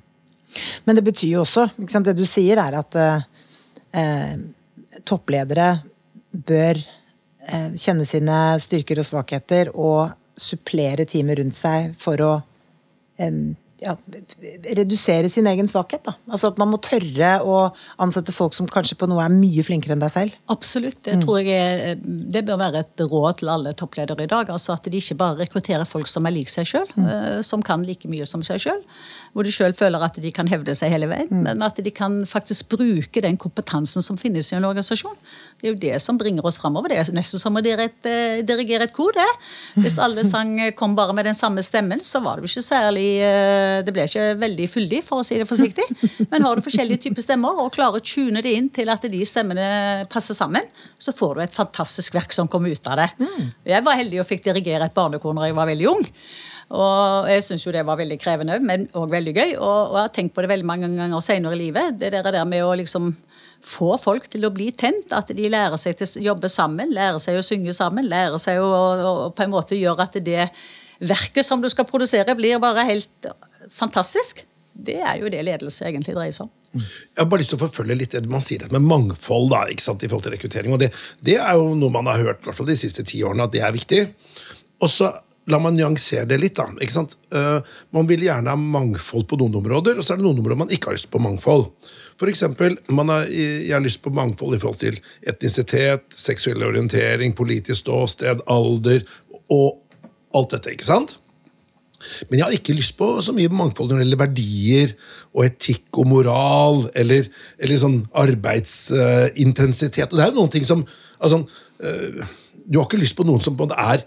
Men 0.87 0.97
det 0.97 1.05
betyr 1.05 1.35
jo 1.35 1.43
også 1.43 1.67
sant, 1.85 2.07
Det 2.07 2.15
du 2.17 2.25
sier, 2.25 2.57
er 2.57 2.79
at 2.79 2.95
eh, 2.99 4.39
toppledere 5.05 5.69
bør 6.31 6.79
eh, 6.79 7.71
kjenne 7.75 8.07
sine 8.07 8.39
styrker 8.61 9.01
og 9.01 9.07
svakheter 9.07 9.73
og 9.75 10.15
supplere 10.39 11.05
teamet 11.09 11.41
rundt 11.41 11.57
seg 11.57 11.91
for 11.99 12.23
å 12.23 12.33
eh, 13.19 13.43
ja, 13.81 13.95
redusere 14.75 15.29
sin 15.31 15.47
egen 15.49 15.67
svakhet. 15.69 16.03
Da. 16.05 16.15
Altså 16.29 16.51
At 16.51 16.59
man 16.61 16.71
må 16.71 16.79
tørre 16.83 17.31
å 17.45 17.59
ansette 18.01 18.33
folk 18.35 18.55
som 18.57 18.67
kanskje 18.69 18.97
på 18.99 19.07
noe 19.09 19.23
er 19.23 19.33
mye 19.33 19.63
flinkere 19.65 19.95
enn 19.95 20.03
deg 20.03 20.11
selv. 20.13 20.35
Absolutt. 20.51 20.99
Det 21.05 21.17
tror 21.23 21.39
jeg 21.41 21.55
er, 21.55 21.99
det 21.99 22.43
bør 22.47 22.59
være 22.61 22.83
et 22.83 23.03
råd 23.05 23.39
til 23.41 23.51
alle 23.53 23.73
toppledere 23.79 24.25
i 24.25 24.31
dag. 24.31 24.51
altså 24.51 24.75
At 24.75 24.89
de 24.89 25.01
ikke 25.01 25.17
bare 25.19 25.39
rekrutterer 25.43 25.87
folk 25.89 26.09
som 26.11 26.27
er 26.27 26.35
lik 26.35 26.51
seg 26.51 26.67
sjøl, 26.69 26.87
mm. 26.95 27.43
som 27.45 27.63
kan 27.65 27.85
like 27.87 28.09
mye 28.11 28.27
som 28.29 28.43
seg 28.45 28.61
sjøl. 28.65 28.83
Hvor 29.33 29.47
de 29.47 29.53
sjøl 29.53 29.75
føler 29.77 30.03
at 30.03 30.19
de 30.19 30.33
kan 30.35 30.49
hevde 30.51 30.75
seg 30.77 30.93
hele 30.93 31.09
veien. 31.11 31.31
Mm. 31.31 31.45
Men 31.47 31.67
at 31.67 31.79
de 31.79 31.93
kan 31.93 32.21
faktisk 32.29 32.71
bruke 32.75 33.23
den 33.23 33.39
kompetansen 33.39 34.05
som 34.05 34.19
finnes 34.19 34.51
i 34.51 34.57
en 34.59 34.67
organisasjon. 34.67 35.17
Det 35.59 35.67
er 35.67 35.73
jo 35.73 35.79
det 35.81 35.95
som 36.03 36.17
bringer 36.19 36.45
oss 36.45 36.59
framover. 36.61 36.93
Det 36.93 37.01
er 37.01 37.13
nesten 37.17 37.41
som 37.41 37.57
å 37.57 37.63
dirigere 37.63 37.89
et, 37.89 38.45
dirigere 38.47 38.89
kor, 38.93 39.13
det. 39.15 39.27
Hvis 39.83 39.99
alle 40.01 40.23
sang 40.27 40.55
kom 40.77 40.95
bare 40.97 41.15
med 41.15 41.27
den 41.29 41.37
samme 41.37 41.63
stemmen, 41.65 42.01
så 42.03 42.23
var 42.23 42.39
det 42.39 42.47
jo 42.47 42.53
ikke 42.53 42.67
særlig 42.69 43.07
Eh, 43.29 43.79
det 43.85 43.93
ble 43.95 44.05
ikke 44.07 44.25
veldig 44.39 44.67
fyldig, 44.71 44.99
for 45.05 45.21
å 45.21 45.25
si 45.27 45.37
det 45.39 45.47
forsiktig. 45.49 45.85
Men 46.31 46.45
har 46.45 46.57
du 46.57 46.65
forskjellige 46.65 47.03
typer 47.07 47.25
stemmer 47.25 47.63
og 47.63 47.73
klarer 47.75 47.99
å 47.99 48.05
tune 48.05 48.43
det 48.45 48.53
inn 48.57 48.69
til 48.73 48.91
at 48.91 49.05
de 49.11 49.21
stemmene 49.27 50.05
passer 50.11 50.37
sammen, 50.37 50.67
så 51.01 51.15
får 51.15 51.35
du 51.35 51.43
et 51.45 51.57
fantastisk 51.57 52.17
verk 52.17 52.35
som 52.35 52.49
kommer 52.51 52.73
ut 52.73 52.91
av 52.91 53.01
det. 53.01 53.09
Mm. 53.19 53.49
Jeg 53.73 53.87
var 53.87 53.99
heldig 53.99 54.23
og 54.23 54.29
fikk 54.29 54.45
dirigere 54.49 54.89
et 54.89 54.95
barnekor 54.95 55.35
når 55.35 55.49
jeg 55.49 55.59
var 55.59 55.69
veldig 55.71 55.91
ung. 55.91 56.07
Og 56.69 57.29
jeg 57.31 57.41
syns 57.41 57.63
jo 57.65 57.73
det 57.73 57.81
var 57.87 57.97
veldig 57.97 58.19
krevende, 58.21 58.59
men 58.61 58.85
òg 58.97 59.09
veldig 59.09 59.33
gøy. 59.33 59.55
Og, 59.57 59.79
og, 59.89 59.95
jeg 59.97 60.03
har 60.03 60.11
tenkt 60.19 60.35
på 60.35 60.45
det 60.45 60.51
veldig 60.51 60.69
mange 60.69 60.91
ganger 60.99 61.23
senere 61.25 61.57
i 61.57 61.63
livet. 61.63 61.97
Det 61.97 62.11
der 62.13 62.43
med 62.45 62.65
å 62.65 62.75
liksom 62.77 63.09
få 63.65 63.95
folk 64.01 64.27
til 64.31 64.47
å 64.47 64.51
bli 64.53 64.69
tent. 64.75 65.13
At 65.15 65.31
de 65.35 65.49
lærer 65.51 65.79
seg 65.79 66.01
å 66.03 66.09
jobbe 66.23 66.51
sammen, 66.51 66.93
lærer 66.95 67.19
seg 67.23 67.39
å 67.39 67.45
synge 67.45 67.73
sammen. 67.75 68.07
Lærer 68.09 68.39
seg 68.41 68.61
å, 68.61 68.67
å, 68.69 69.15
å 69.27 69.31
på 69.35 69.45
en 69.45 69.53
måte 69.53 69.79
gjøre 69.79 70.07
at 70.07 70.19
det 70.25 70.49
verket 70.99 71.47
som 71.47 71.61
du 71.63 71.69
skal 71.71 71.87
produsere, 71.87 72.35
blir 72.35 72.59
bare 72.61 72.87
helt 72.87 73.29
fantastisk. 73.75 74.43
Det 74.79 74.99
er 75.03 75.19
jo 75.19 75.31
det 75.31 75.43
ledelse 75.43 75.87
egentlig 75.87 76.15
dreier 76.15 76.35
seg 76.35 76.47
om. 76.47 76.53
Jeg 76.79 77.17
har 77.17 77.29
bare 77.29 77.41
lyst 77.41 77.51
til 77.53 77.57
å 77.57 77.63
forfølge 77.63 77.97
litt 77.97 78.13
det 78.13 78.29
man 78.29 78.43
sier 78.43 78.67
med 78.73 78.85
mangfold 78.85 79.49
da, 79.51 79.63
i 79.71 79.77
forhold 79.79 80.25
til 80.27 80.35
rekruttering. 80.35 80.75
og 80.75 80.83
det, 80.83 80.91
det, 81.25 81.39
er 81.41 81.57
jo 81.57 81.73
noe 81.75 81.93
man 81.93 82.07
har 82.11 82.21
hørt 82.21 82.45
hvert 82.45 82.61
de 82.67 82.77
siste 82.77 83.03
ti 83.07 83.23
årene, 83.25 83.47
at 83.47 83.55
det 83.55 83.63
er 83.65 83.73
viktig. 83.73 84.03
Og 84.79 84.91
så 84.91 85.09
la 85.49 85.59
meg 85.61 85.77
nyansere 85.77 86.27
det 86.29 86.39
litt. 86.41 86.55
da, 86.59 86.67
ikke 86.79 86.95
sant? 86.95 87.15
Uh, 87.33 87.59
man 87.95 88.09
vil 88.09 88.23
gjerne 88.25 88.53
ha 88.53 88.59
mangfold 88.59 89.27
på 89.29 89.39
noen 89.41 89.59
områder, 89.61 89.97
og 89.97 90.05
så 90.05 90.13
er 90.13 90.21
det 90.21 90.27
noen 90.27 90.41
områder 90.41 90.63
man 90.63 90.73
ikke 90.75 90.91
har 90.91 90.97
lyst 90.97 91.11
på 91.13 91.21
mangfold. 91.23 91.69
For 92.19 92.31
eksempel, 92.31 92.75
har, 92.89 93.29
jeg 93.31 93.73
har 93.73 93.83
lyst 93.83 94.01
på 94.03 94.13
mangfold 94.13 94.57
i 94.57 94.61
forhold 94.61 94.81
til 94.81 94.99
etnisitet, 95.27 96.05
seksuell 96.15 96.65
orientering, 96.67 97.35
politisk 97.37 97.85
ståsted, 97.85 98.43
alder 98.47 99.05
og 99.49 99.79
alt 100.35 100.55
dette. 100.55 100.75
ikke 100.75 100.89
sant? 100.89 101.15
Men 102.29 102.39
jeg 102.39 102.45
har 102.45 102.55
ikke 102.55 102.75
lyst 102.77 102.95
på 102.99 103.07
så 103.23 103.33
mye 103.35 103.51
mangfold 103.51 103.89
når 103.89 103.99
det 103.99 104.05
gjelder 104.05 104.21
verdier 104.21 104.93
og 105.35 105.45
etikk 105.45 105.99
og 105.99 106.07
moral 106.09 106.85
eller, 106.97 107.27
eller 107.59 107.81
sånn 107.81 107.99
arbeidsintensitet. 108.23 110.07
og 110.07 110.15
det 110.15 110.23
er 110.23 110.31
jo 110.31 110.39
noen 110.39 110.53
ting 110.53 110.67
som 110.67 110.85
altså, 111.19 111.43
uh, 111.43 112.37
Du 112.69 112.79
har 112.79 112.87
ikke 112.87 113.01
lyst 113.01 113.17
på 113.17 113.25
noen 113.27 113.41
som 113.43 113.57
på 113.57 113.65
en 113.65 113.71
måte 113.71 113.81
er 113.95 114.05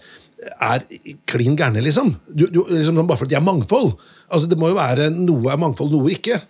er 0.51 0.85
klin 1.29 1.57
gærne, 1.59 1.83
liksom. 1.83 2.13
Du, 2.27 2.47
du, 2.47 2.63
liksom. 2.69 3.01
Bare 3.07 3.21
fordi 3.21 3.35
de 3.35 3.39
er 3.41 3.45
mangfold. 3.45 3.93
Altså, 4.29 4.49
Det 4.49 4.59
må 4.59 4.71
jo 4.71 4.79
være 4.79 5.09
noe 5.13 5.53
er 5.53 5.61
mangfold, 5.61 5.93
noe 5.93 6.11
ikke. 6.13 6.41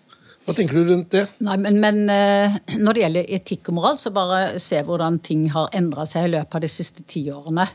Hva 0.44 0.56
tenker 0.56 0.76
du 0.76 0.90
rundt 0.90 1.14
det? 1.14 1.24
Nei, 1.46 1.56
men, 1.62 1.78
men 1.80 2.02
øh, 2.12 2.58
Når 2.76 2.96
det 2.96 3.04
gjelder 3.06 3.30
etikk 3.38 3.70
og 3.72 3.78
moral, 3.78 4.00
så 4.02 4.12
bare 4.16 4.60
se 4.60 4.82
hvordan 4.84 5.22
ting 5.24 5.48
har 5.54 5.72
endra 5.76 6.08
seg 6.10 6.28
i 6.28 6.34
løpet 6.36 6.60
av 6.60 6.66
de 6.66 6.72
siste 6.72 7.06
ti 7.08 7.24
årene. 7.32 7.70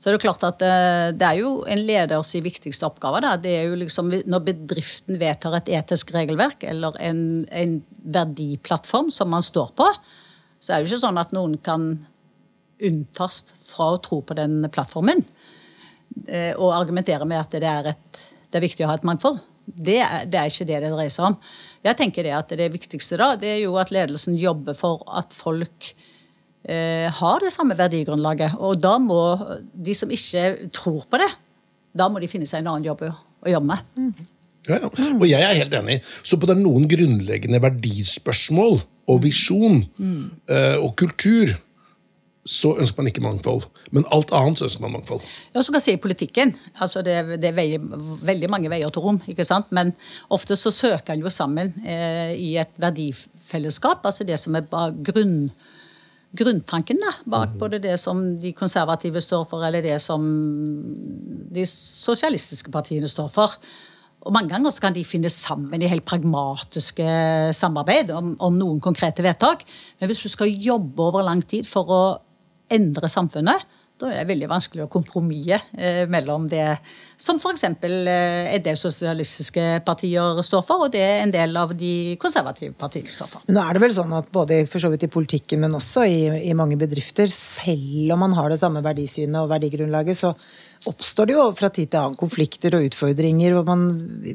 Så 0.00 0.08
er 0.08 0.16
det 0.16 0.22
klart 0.22 0.44
at 0.48 0.62
eh, 0.64 1.10
det 1.12 1.26
er 1.26 1.42
jo 1.42 1.50
en 1.68 1.82
leders 1.84 2.32
viktigste 2.40 2.88
oppgave. 2.88 3.20
Da. 3.20 3.34
Det 3.36 3.52
er 3.52 3.68
jo 3.68 3.76
liksom 3.82 4.08
Når 4.24 4.46
bedriften 4.46 5.20
vedtar 5.20 5.58
et 5.58 5.68
etisk 5.76 6.14
regelverk 6.16 6.64
eller 6.64 6.96
en, 7.04 7.44
en, 7.52 7.80
verdiplattform 8.00 9.10
som 9.12 9.28
man 9.28 9.44
står 9.44 9.74
på, 9.76 9.84
så 10.56 10.72
er 10.72 10.80
det 10.80 10.88
jo 10.88 10.94
ikke 10.94 11.02
sånn 11.02 11.20
at 11.20 11.34
noen 11.36 11.58
kan 11.60 11.90
unntas 12.80 13.42
fra 13.68 13.90
å 13.92 14.00
tro 14.00 14.22
på 14.24 14.36
den 14.38 14.64
plattformen. 14.72 15.20
Eh, 16.30 16.52
og 16.56 16.74
argumentere 16.74 17.26
med 17.28 17.40
at 17.40 17.54
det 17.54 17.66
er, 17.66 17.92
et, 17.94 18.20
det 18.50 18.60
er 18.60 18.66
viktig 18.66 18.86
å 18.86 18.90
ha 18.90 18.98
et 18.98 19.06
mangfold. 19.06 19.40
Det 19.70 19.98
er, 20.02 20.24
det 20.26 20.38
er, 20.40 20.50
ikke 20.50 20.66
det 20.66 20.80
det 20.82 20.90
dreier 20.92 21.12
seg 21.14 21.28
om. 21.30 21.36
Jeg 21.86 21.96
tenker 21.98 22.26
Det 22.26 22.32
at 22.36 22.54
det 22.58 22.70
viktigste 22.72 23.18
da, 23.20 23.34
det 23.38 23.54
er 23.54 23.60
jo 23.62 23.76
at 23.80 23.92
ledelsen 23.94 24.38
jobber 24.38 24.76
for 24.76 25.04
at 25.06 25.30
folk 25.36 25.92
eh, 26.66 27.06
har 27.20 27.44
det 27.44 27.52
samme 27.54 27.78
verdigrunnlaget. 27.78 28.58
Og 28.58 28.80
da 28.82 28.96
må 29.02 29.22
de 29.72 29.94
som 29.96 30.10
ikke 30.10 30.70
tror 30.74 31.06
på 31.06 31.22
det, 31.22 31.30
da 31.96 32.10
må 32.10 32.22
de 32.22 32.30
finne 32.30 32.48
seg 32.50 32.62
en 32.62 32.74
annen 32.74 32.90
jobb 32.90 33.06
å, 33.06 33.14
å 33.46 33.54
jobbe 33.54 33.70
med. 33.70 33.88
Mm. 33.96 34.28
Ja, 34.68 34.76
ja. 34.76 34.90
Og 34.90 35.24
jeg 35.24 35.40
er 35.40 35.56
helt 35.56 35.74
enig. 35.78 36.00
Så 36.26 36.36
på 36.36 36.48
det 36.48 36.58
er 36.58 36.62
noen 36.62 36.86
grunnleggende 36.90 37.62
verdispørsmål 37.64 38.80
og 39.10 39.22
visjon 39.24 39.80
mm. 39.96 40.24
eh, 40.52 40.76
og 40.78 40.92
kultur 41.00 41.54
så 42.50 42.72
ønsker 42.82 42.98
man 42.98 43.08
ikke 43.10 43.22
mangfold. 43.22 43.66
Men 43.94 44.06
alt 44.14 44.32
annet 44.34 44.58
så 44.58 44.66
ønsker 44.66 44.82
man 44.82 44.96
mangfold. 44.96 45.22
Ja, 45.54 45.62
så 45.62 45.70
kan 45.70 45.78
jeg 45.78 45.86
si 45.86 45.92
i 45.94 46.02
politikken. 46.02 46.54
altså 46.82 47.02
Det, 47.06 47.16
det 47.42 47.52
er 47.52 47.58
veldig, 47.58 47.80
veldig 48.26 48.50
mange 48.50 48.70
veier 48.72 48.90
til 48.90 49.04
rom. 49.04 49.20
ikke 49.30 49.46
sant? 49.46 49.70
Men 49.70 49.92
ofte 50.34 50.58
så 50.58 50.72
søker 50.74 51.14
en 51.14 51.22
jo 51.22 51.30
sammen 51.30 51.76
eh, 51.86 52.34
i 52.34 52.56
et 52.58 52.72
verdifellesskap. 52.82 54.02
altså 54.04 54.26
Det 54.26 54.38
som 54.40 54.58
er 54.58 54.66
bare 54.70 54.96
grunn 54.98 55.52
grunntanken 56.30 57.00
da, 57.02 57.10
bak 57.26 57.56
mm. 57.56 57.58
både 57.58 57.80
det 57.82 57.96
som 57.98 58.20
de 58.38 58.52
konservative 58.54 59.18
står 59.18 59.48
for, 59.50 59.64
eller 59.66 59.82
det 59.82 59.96
som 59.98 60.22
de 61.50 61.64
sosialistiske 61.66 62.70
partiene 62.70 63.10
står 63.10 63.30
for. 63.34 63.56
Og 64.20 64.34
Mange 64.36 64.52
ganger 64.52 64.70
så 64.70 64.84
kan 64.84 64.94
de 64.94 65.02
finne 65.04 65.30
sammen 65.32 65.82
i 65.82 65.88
helt 65.90 66.06
pragmatiske 66.06 67.06
samarbeid 67.56 68.12
om, 68.14 68.36
om 68.38 68.58
noen 68.58 68.78
konkrete 68.84 69.24
vedtak. 69.26 69.64
Men 69.98 70.10
hvis 70.10 70.22
du 70.22 70.28
skal 70.30 70.52
jobbe 70.54 71.02
over 71.02 71.24
lang 71.26 71.42
tid 71.42 71.66
for 71.66 71.90
å 71.90 72.02
endre 72.72 73.10
samfunnet, 73.10 73.66
da 74.00 74.08
er 74.08 74.22
det 74.22 74.30
veldig 74.30 74.48
vanskelig 74.48 74.84
å 74.86 74.90
kompromisse 74.90 75.58
eh, 75.76 76.06
mellom 76.10 76.46
det 76.48 76.64
som 77.20 77.36
f.eks. 77.36 77.66
Eh, 77.68 78.54
en 78.54 78.64
del 78.64 78.78
sosialistiske 78.78 79.82
partier 79.84 80.40
står 80.46 80.64
for, 80.64 80.86
og 80.86 80.94
det 80.94 81.04
en 81.04 81.34
del 81.34 81.52
av 81.60 81.74
de 81.76 82.16
konservative 82.20 82.72
partiene 82.80 83.12
står 83.12 83.28
for. 83.28 83.44
Men 83.48 83.58
nå 83.58 83.66
er 83.66 83.76
det 83.76 83.84
vel 83.84 83.96
sånn 83.98 84.16
at 84.16 84.30
både 84.32 84.62
for 84.70 84.82
så 84.82 84.92
vidt 84.92 85.04
i 85.04 85.12
politikken, 85.12 85.60
men 85.64 85.76
også 85.76 86.06
i, 86.08 86.22
i 86.48 86.56
mange 86.56 86.80
bedrifter, 86.80 87.28
selv 87.34 88.16
om 88.16 88.24
man 88.24 88.38
har 88.38 88.48
det 88.52 88.60
samme 88.62 88.82
verdisynet 88.84 89.42
og 89.42 89.52
verdigrunnlaget, 89.52 90.22
så 90.22 90.32
oppstår 90.88 91.28
det 91.28 91.36
jo 91.36 91.50
fra 91.58 91.68
tid 91.68 91.92
til 91.92 92.00
annen 92.00 92.18
konflikter 92.20 92.78
og 92.78 92.88
utfordringer 92.88 93.52
hvor 93.52 93.68
man 93.68 93.86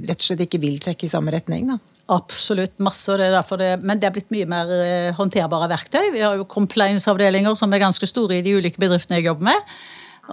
rett 0.05 0.19
og 0.19 0.27
slett 0.29 0.45
ikke 0.45 0.61
vil 0.61 0.77
trekke 0.83 1.07
i 1.07 1.13
samme 1.15 1.33
retning. 1.33 1.73
da. 1.73 1.81
Absolutt 2.11 2.75
masse. 2.77 3.09
og 3.09 3.17
det 3.17 3.31
er 3.33 3.57
det, 3.57 3.83
Men 3.83 3.99
det 3.99 4.07
er 4.07 4.13
blitt 4.13 4.31
mye 4.31 4.45
mer 4.45 4.69
eh, 4.69 5.13
håndterbare 5.17 5.69
verktøy. 5.69 6.11
Vi 6.13 6.21
har 6.21 6.35
jo 6.37 6.45
compliance-avdelinger 6.45 7.55
som 7.55 7.73
er 7.73 7.81
ganske 7.81 8.05
store 8.05 8.37
i 8.37 8.41
de 8.45 8.57
ulike 8.57 8.79
bedriftene 8.79 9.17
jeg 9.17 9.25
jobber 9.25 9.49
med. 9.49 9.73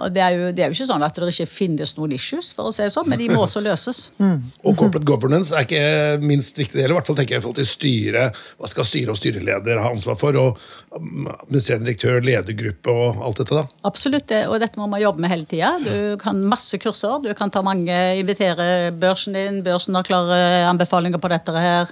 Og 0.01 0.13
det 0.13 0.21
er, 0.25 0.33
jo, 0.33 0.49
det 0.55 0.63
er, 0.63 0.71
jo, 0.71 0.77
ikke 0.77 0.89
sånn 0.89 1.05
at 1.05 1.17
det 1.19 1.29
ikke 1.29 1.49
finnes 1.49 1.93
noen 1.97 2.15
issues, 2.15 2.49
for 2.55 2.69
å 2.69 2.73
si 2.73 2.81
det 2.81 2.93
sånn, 2.95 3.05
men 3.11 3.19
de 3.21 3.29
må 3.33 3.43
også 3.45 3.63
løses. 3.63 4.05
Mm. 4.23 4.45
Og 4.63 4.75
corporate 4.79 5.03
governance 5.07 5.51
er 5.51 5.65
ikke 5.65 6.19
minst 6.23 6.57
viktig 6.57 6.77
del, 6.77 6.93
i 6.93 6.95
hvert 6.95 7.07
fall 7.07 7.17
tenker 7.17 7.35
jeg 7.35 7.41
i 7.41 7.43
forhold 7.43 7.57
til 7.57 7.67
styre. 7.67 8.21
Hva 8.61 8.69
skal 8.71 8.85
styre 8.87 9.11
og 9.11 9.17
styreleder 9.19 9.81
ha 9.81 9.89
ansvar 9.91 10.15
for? 10.19 10.37
Og 10.39 10.61
um, 10.95 11.25
administrerende 11.27 11.89
direktør, 11.89 12.21
ledergruppe 12.23 12.93
og 12.93 13.23
alt 13.27 13.41
dette, 13.41 13.57
da? 13.57 13.81
Absolutt, 13.89 14.31
og 14.47 14.55
dette 14.63 14.79
må 14.79 14.87
man 14.91 15.03
jobbe 15.03 15.23
med 15.25 15.33
hele 15.33 15.47
tida. 15.49 15.73
Du 15.83 16.15
kan 16.21 16.39
masse 16.47 16.79
kurser, 16.81 17.19
du 17.25 17.33
kan 17.37 17.51
ta 17.51 17.65
mange, 17.65 17.97
invitere 18.21 18.93
børsen 18.95 19.35
din, 19.35 19.59
børsen 19.65 19.97
har 19.99 20.07
klare 20.07 20.39
anbefalinger 20.69 21.21
på 21.21 21.33
dette 21.33 21.65
her. 21.65 21.91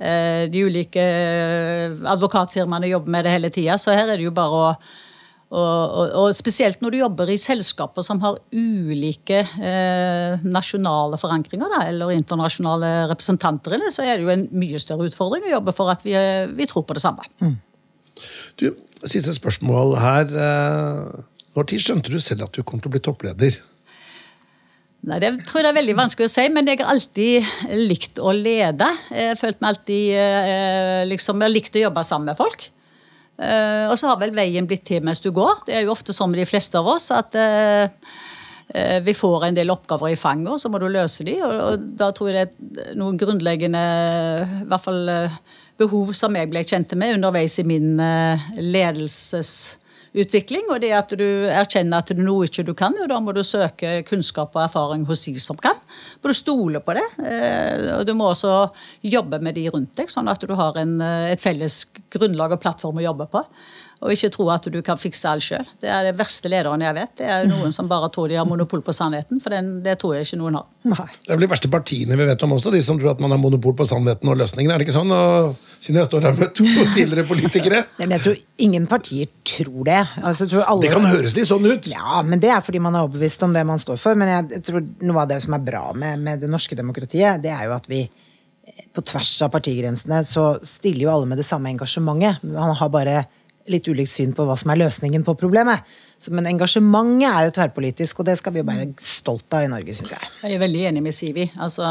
Eh, 0.00 0.48
de 0.50 0.64
ulike 0.64 1.06
advokatfirmaene 2.08 2.90
jobber 2.90 3.14
med 3.14 3.28
det 3.28 3.36
hele 3.36 3.52
tida, 3.52 3.78
så 3.78 3.94
her 3.94 4.08
er 4.08 4.16
det 4.16 4.26
jo 4.26 4.34
bare 4.34 4.64
å 4.64 4.74
og, 5.50 5.94
og, 5.98 6.12
og, 6.14 6.28
spesielt 6.38 6.78
når 6.82 6.92
du 6.94 6.98
jobber 7.00 7.30
i 7.32 7.38
selskaper 7.40 8.04
som 8.06 8.20
har 8.22 8.36
ulike 8.54 9.40
eh, 9.42 10.44
nasjonale 10.46 11.18
forankringer, 11.18 11.72
da, 11.72 11.80
eller 11.90 12.12
internasjonale 12.14 12.92
representanter 13.10 13.74
så 13.90 14.06
er 14.06 14.20
det 14.20 14.28
jo 14.28 14.34
en 14.36 14.46
mye 14.54 14.78
større 14.78 15.08
utfordring 15.10 15.48
å 15.48 15.56
jobbe 15.56 15.74
for 15.74 15.90
at 15.90 16.06
vi, 16.06 16.14
vi 16.54 16.68
tror 16.70 16.86
på 16.86 16.94
det 16.94 17.02
samme. 17.02 17.26
Mm. 17.42 17.58
Du, 18.62 18.70
Siste 19.00 19.32
spørsmål 19.32 19.94
her. 19.96 20.32
Eh, 20.36 21.20
når 21.56 21.68
tid 21.70 21.82
skjønte 21.82 22.12
du 22.12 22.20
selv 22.22 22.44
at 22.46 22.54
du 22.54 22.62
kom 22.66 22.82
til 22.82 22.90
å 22.90 22.94
bli 22.94 23.02
toppleder? 23.02 23.56
Nei, 25.08 25.16
Det 25.18 25.30
tror 25.48 25.62
jeg 25.62 25.64
det 25.64 25.70
er 25.70 25.78
veldig 25.78 25.94
vanskelig 25.96 26.28
å 26.28 26.32
si, 26.34 26.44
men 26.52 26.68
jeg 26.68 26.82
har 26.82 26.92
alltid 26.92 27.48
likt 27.88 28.20
å 28.20 28.34
lede. 28.36 28.90
Jeg 29.08 29.32
har 29.32 29.40
følt 29.40 29.62
meg 29.62 29.72
alltid 29.72 30.18
eh, 30.20 31.00
liksom, 31.08 31.40
Jeg 31.40 31.48
har 31.48 31.54
likt 31.54 31.78
å 31.80 31.84
jobbe 31.86 32.04
sammen 32.04 32.30
med 32.30 32.38
folk. 32.38 32.68
Uh, 33.40 33.88
og 33.88 33.96
så 33.96 34.10
har 34.10 34.18
vel 34.20 34.34
veien 34.36 34.66
blitt 34.68 34.84
til 34.90 35.04
mens 35.04 35.22
du 35.24 35.30
går. 35.32 35.64
Det 35.64 35.78
er 35.78 35.86
jo 35.86 35.94
ofte 35.94 36.12
sånn 36.12 36.32
med 36.32 36.42
de 36.42 36.48
fleste 36.48 36.76
av 36.76 36.90
oss 36.92 37.08
at 37.16 37.36
uh, 37.40 37.88
uh, 37.88 38.98
vi 39.06 39.14
får 39.16 39.46
en 39.48 39.56
del 39.56 39.72
oppgaver 39.72 40.12
i 40.12 40.20
fanget, 40.20 40.52
og 40.52 40.60
så 40.60 40.68
må 40.68 40.80
du 40.82 40.90
løse 40.92 41.24
de, 41.24 41.38
og 41.46 41.88
da 42.00 42.10
tror 42.16 42.34
jeg 42.34 42.52
det 42.58 42.90
er 42.90 43.00
noen 43.00 43.16
grunnleggende 43.20 43.84
i 44.60 44.68
hvert 44.68 44.84
fall 44.84 45.08
behov 45.80 46.12
som 46.12 46.36
jeg 46.36 46.50
ble 46.52 46.60
kjent 46.68 46.92
med 47.00 47.16
underveis 47.16 47.56
i 47.62 47.64
min 47.64 47.94
ledelses 48.60 49.79
utvikling, 50.14 50.66
og 50.70 50.80
det 50.82 50.90
at 50.96 51.12
du 51.18 51.26
erkjenner 51.50 52.00
at 52.02 52.10
det 52.10 52.18
er 52.18 52.26
noe 52.26 52.48
ikke 52.48 52.64
du 52.66 52.72
kan, 52.74 52.96
og 52.98 53.08
da 53.10 53.18
må 53.22 53.34
du 53.36 53.42
søke 53.46 54.00
kunnskap 54.08 54.56
og 54.56 54.64
erfaring 54.64 55.04
hos 55.08 55.22
de 55.28 55.36
som 55.42 55.58
kan. 55.60 55.78
Må 56.20 56.32
du 56.32 56.36
stole 56.38 56.82
på 56.82 56.96
det. 56.98 57.06
eh, 57.22 57.98
Og 57.98 58.06
du 58.06 58.14
må 58.14 58.30
også 58.30 58.70
jobbe 59.06 59.40
med 59.40 59.54
de 59.54 59.68
rundt 59.70 59.94
deg, 59.96 60.10
sånn 60.10 60.30
at 60.30 60.40
du 60.40 60.54
har 60.54 60.78
en, 60.78 61.00
eh, 61.00 61.32
et 61.32 61.40
felles 61.40 61.84
grunnlag 62.10 62.52
og 62.52 62.60
plattform 62.60 62.98
å 62.98 63.06
jobbe 63.06 63.28
på. 63.30 63.44
Og 64.00 64.14
ikke 64.14 64.30
tro 64.32 64.46
at 64.48 64.64
du 64.72 64.78
kan 64.84 64.96
fikse 64.96 65.28
alt 65.28 65.44
sjøl. 65.44 65.66
Det 65.82 65.90
er 65.92 66.06
det 66.08 66.14
verste 66.16 66.48
lederen 66.48 66.80
jeg 66.80 66.96
vet. 66.96 67.10
Det 67.20 67.26
er 67.28 67.48
noen 67.48 67.72
som 67.74 67.88
bare 67.88 68.08
tror 68.12 68.30
de 68.32 68.38
har 68.38 68.46
monopol 68.48 68.80
på 68.84 68.94
sannheten, 68.96 69.42
for 69.44 69.52
den, 69.52 69.82
det 69.84 69.98
tror 70.00 70.14
jeg 70.16 70.24
ikke 70.24 70.38
noen 70.40 70.56
har. 70.56 70.68
Nei. 70.88 71.08
Det 71.20 71.34
er 71.34 71.36
vel 71.36 71.44
de 71.44 71.50
verste 71.50 71.68
partiene 71.72 72.16
vi 72.16 72.28
vet 72.30 72.44
om 72.46 72.54
også, 72.56 72.72
de 72.72 72.80
som 72.84 72.96
tror 72.96 73.12
at 73.12 73.20
man 73.20 73.34
har 73.34 73.40
monopol 73.42 73.74
på 73.76 73.84
sannheten 73.90 74.30
og 74.32 74.38
løsningen. 74.40 74.72
Er 74.72 74.80
det 74.80 74.86
ikke 74.86 74.94
sånn? 74.96 75.12
Og 75.12 75.50
siden 75.76 76.00
jeg 76.00 76.08
står 76.08 76.28
her 76.30 76.38
med 76.40 76.54
to 76.56 76.64
tidligere 76.94 77.26
politikere. 77.28 77.82
Nei, 78.00 78.06
men 78.06 78.16
jeg 78.16 78.24
tror 78.24 78.38
ingen 78.68 78.86
partier 78.88 79.28
tror 79.50 79.84
det. 79.90 79.98
Altså, 80.22 80.48
tror 80.48 80.64
alle... 80.64 80.86
Det 80.86 80.94
kan 80.94 81.08
høres 81.10 81.36
litt 81.36 81.50
sånn 81.50 81.68
ut. 81.68 81.90
Ja, 81.92 82.22
men 82.24 82.40
det 82.40 82.54
er 82.54 82.64
fordi 82.64 82.80
man 82.80 82.96
er 82.96 83.04
overbevist 83.04 83.44
om 83.44 83.52
det 83.56 83.66
man 83.68 83.82
står 83.82 84.00
for. 84.00 84.16
Men 84.16 84.32
jeg, 84.32 84.62
tror 84.64 84.86
noe 85.04 85.26
av 85.26 85.28
det 85.34 85.42
som 85.44 85.58
er 85.58 85.66
bra 85.66 85.90
med, 85.92 86.24
med 86.24 86.40
det 86.40 86.48
norske 86.48 86.78
demokratiet, 86.78 87.42
det 87.44 87.52
er 87.52 87.68
jo 87.68 87.76
at 87.76 87.90
vi 87.90 88.00
eh, 88.06 88.80
på 88.96 89.04
tvers 89.12 89.34
av 89.44 89.52
partigrensene 89.52 90.22
så 90.24 90.54
stiller 90.64 91.04
jo 91.04 91.12
alle 91.12 91.28
med 91.28 91.42
det 91.42 91.46
samme 91.50 91.68
engasjementet. 91.74 92.40
Man 92.48 92.72
har 92.80 92.96
bare 92.96 93.18
litt 93.72 93.88
ulikt 93.90 94.12
syn 94.12 94.34
på 94.36 94.46
hva 94.48 94.56
som 94.60 94.72
er 94.72 94.82
løsningen 94.82 95.24
på 95.26 95.36
problemet. 95.40 95.86
Så, 96.20 96.34
men 96.36 96.48
engasjementet 96.50 97.30
er 97.30 97.48
jo 97.48 97.54
tverrpolitisk, 97.56 98.20
og 98.20 98.28
det 98.28 98.36
skal 98.40 98.54
vi 98.54 98.60
jo 98.60 98.68
være 98.68 98.90
stolt 99.00 99.56
av 99.56 99.64
i 99.64 99.72
Norge, 99.72 99.96
syns 99.96 100.12
jeg. 100.16 100.30
Jeg 100.42 100.58
er 100.58 100.62
veldig 100.66 100.84
enig 100.90 101.04
med 101.06 101.16
Sivi. 101.16 101.46
Altså, 101.56 101.88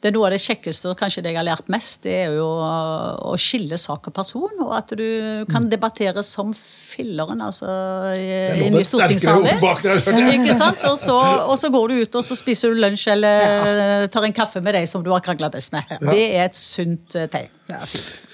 det 0.00 0.08
er 0.08 0.14
Noe 0.16 0.30
av 0.30 0.32
det 0.32 0.40
kjekkeste 0.40 0.88
og 0.88 0.96
kanskje 0.96 1.20
det 1.26 1.34
jeg 1.34 1.36
har 1.36 1.44
lært 1.44 1.66
mest, 1.72 1.98
det 2.06 2.14
er 2.22 2.36
jo 2.38 2.46
å 2.48 3.34
skille 3.40 3.76
sak 3.76 4.08
og 4.08 4.14
person. 4.16 4.62
Og 4.64 4.72
at 4.72 4.94
du 4.96 5.44
kan 5.52 5.66
debattere 5.68 6.24
som 6.24 6.54
filleren 6.56 7.42
altså, 7.44 7.68
inne 8.16 8.80
i 8.80 8.88
stortingssalen. 8.88 9.60
Ikke 9.60 10.56
sant? 10.56 10.80
Og 10.88 10.96
så, 11.00 11.18
og 11.44 11.52
så 11.60 11.68
går 11.74 11.92
du 11.92 12.00
ut 12.00 12.16
og 12.16 12.24
så 12.24 12.38
spiser 12.38 12.72
du 12.72 12.80
lunsj 12.80 13.10
eller 13.12 14.08
tar 14.14 14.24
en 14.24 14.36
kaffe 14.40 14.64
med 14.64 14.78
deg 14.78 14.88
som 14.88 15.04
du 15.04 15.12
har 15.12 15.20
krangla 15.26 15.52
best 15.52 15.76
med. 15.76 15.92
Det 16.08 16.24
er 16.30 16.48
et 16.48 16.56
sunt 16.56 17.20
eh, 17.20 17.28
tegn. 17.28 17.52
Det 17.68 17.76
er 17.76 17.92
fint. 17.92 18.26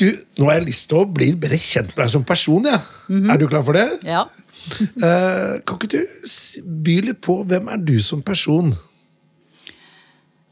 Du, 0.00 0.08
nå 0.38 0.48
har 0.48 0.58
jeg 0.58 0.68
lyst 0.70 0.88
til 0.90 1.02
å 1.02 1.06
bli 1.06 1.30
bedre 1.38 1.58
kjent 1.60 1.92
med 1.94 2.00
deg 2.04 2.10
som 2.16 2.24
person. 2.26 2.64
Ja. 2.66 2.80
Er 3.34 3.38
du 3.38 3.46
klar 3.50 3.62
for 3.66 3.76
det? 3.78 3.86
Ja. 4.08 4.24
uh, 4.26 5.60
kan 5.66 5.78
ikke 5.78 5.92
du 5.94 6.00
by 6.86 6.96
litt 7.10 7.20
på 7.24 7.42
hvem 7.46 7.70
er 7.70 7.84
du 7.84 7.94
som 8.02 8.22
person? 8.26 8.72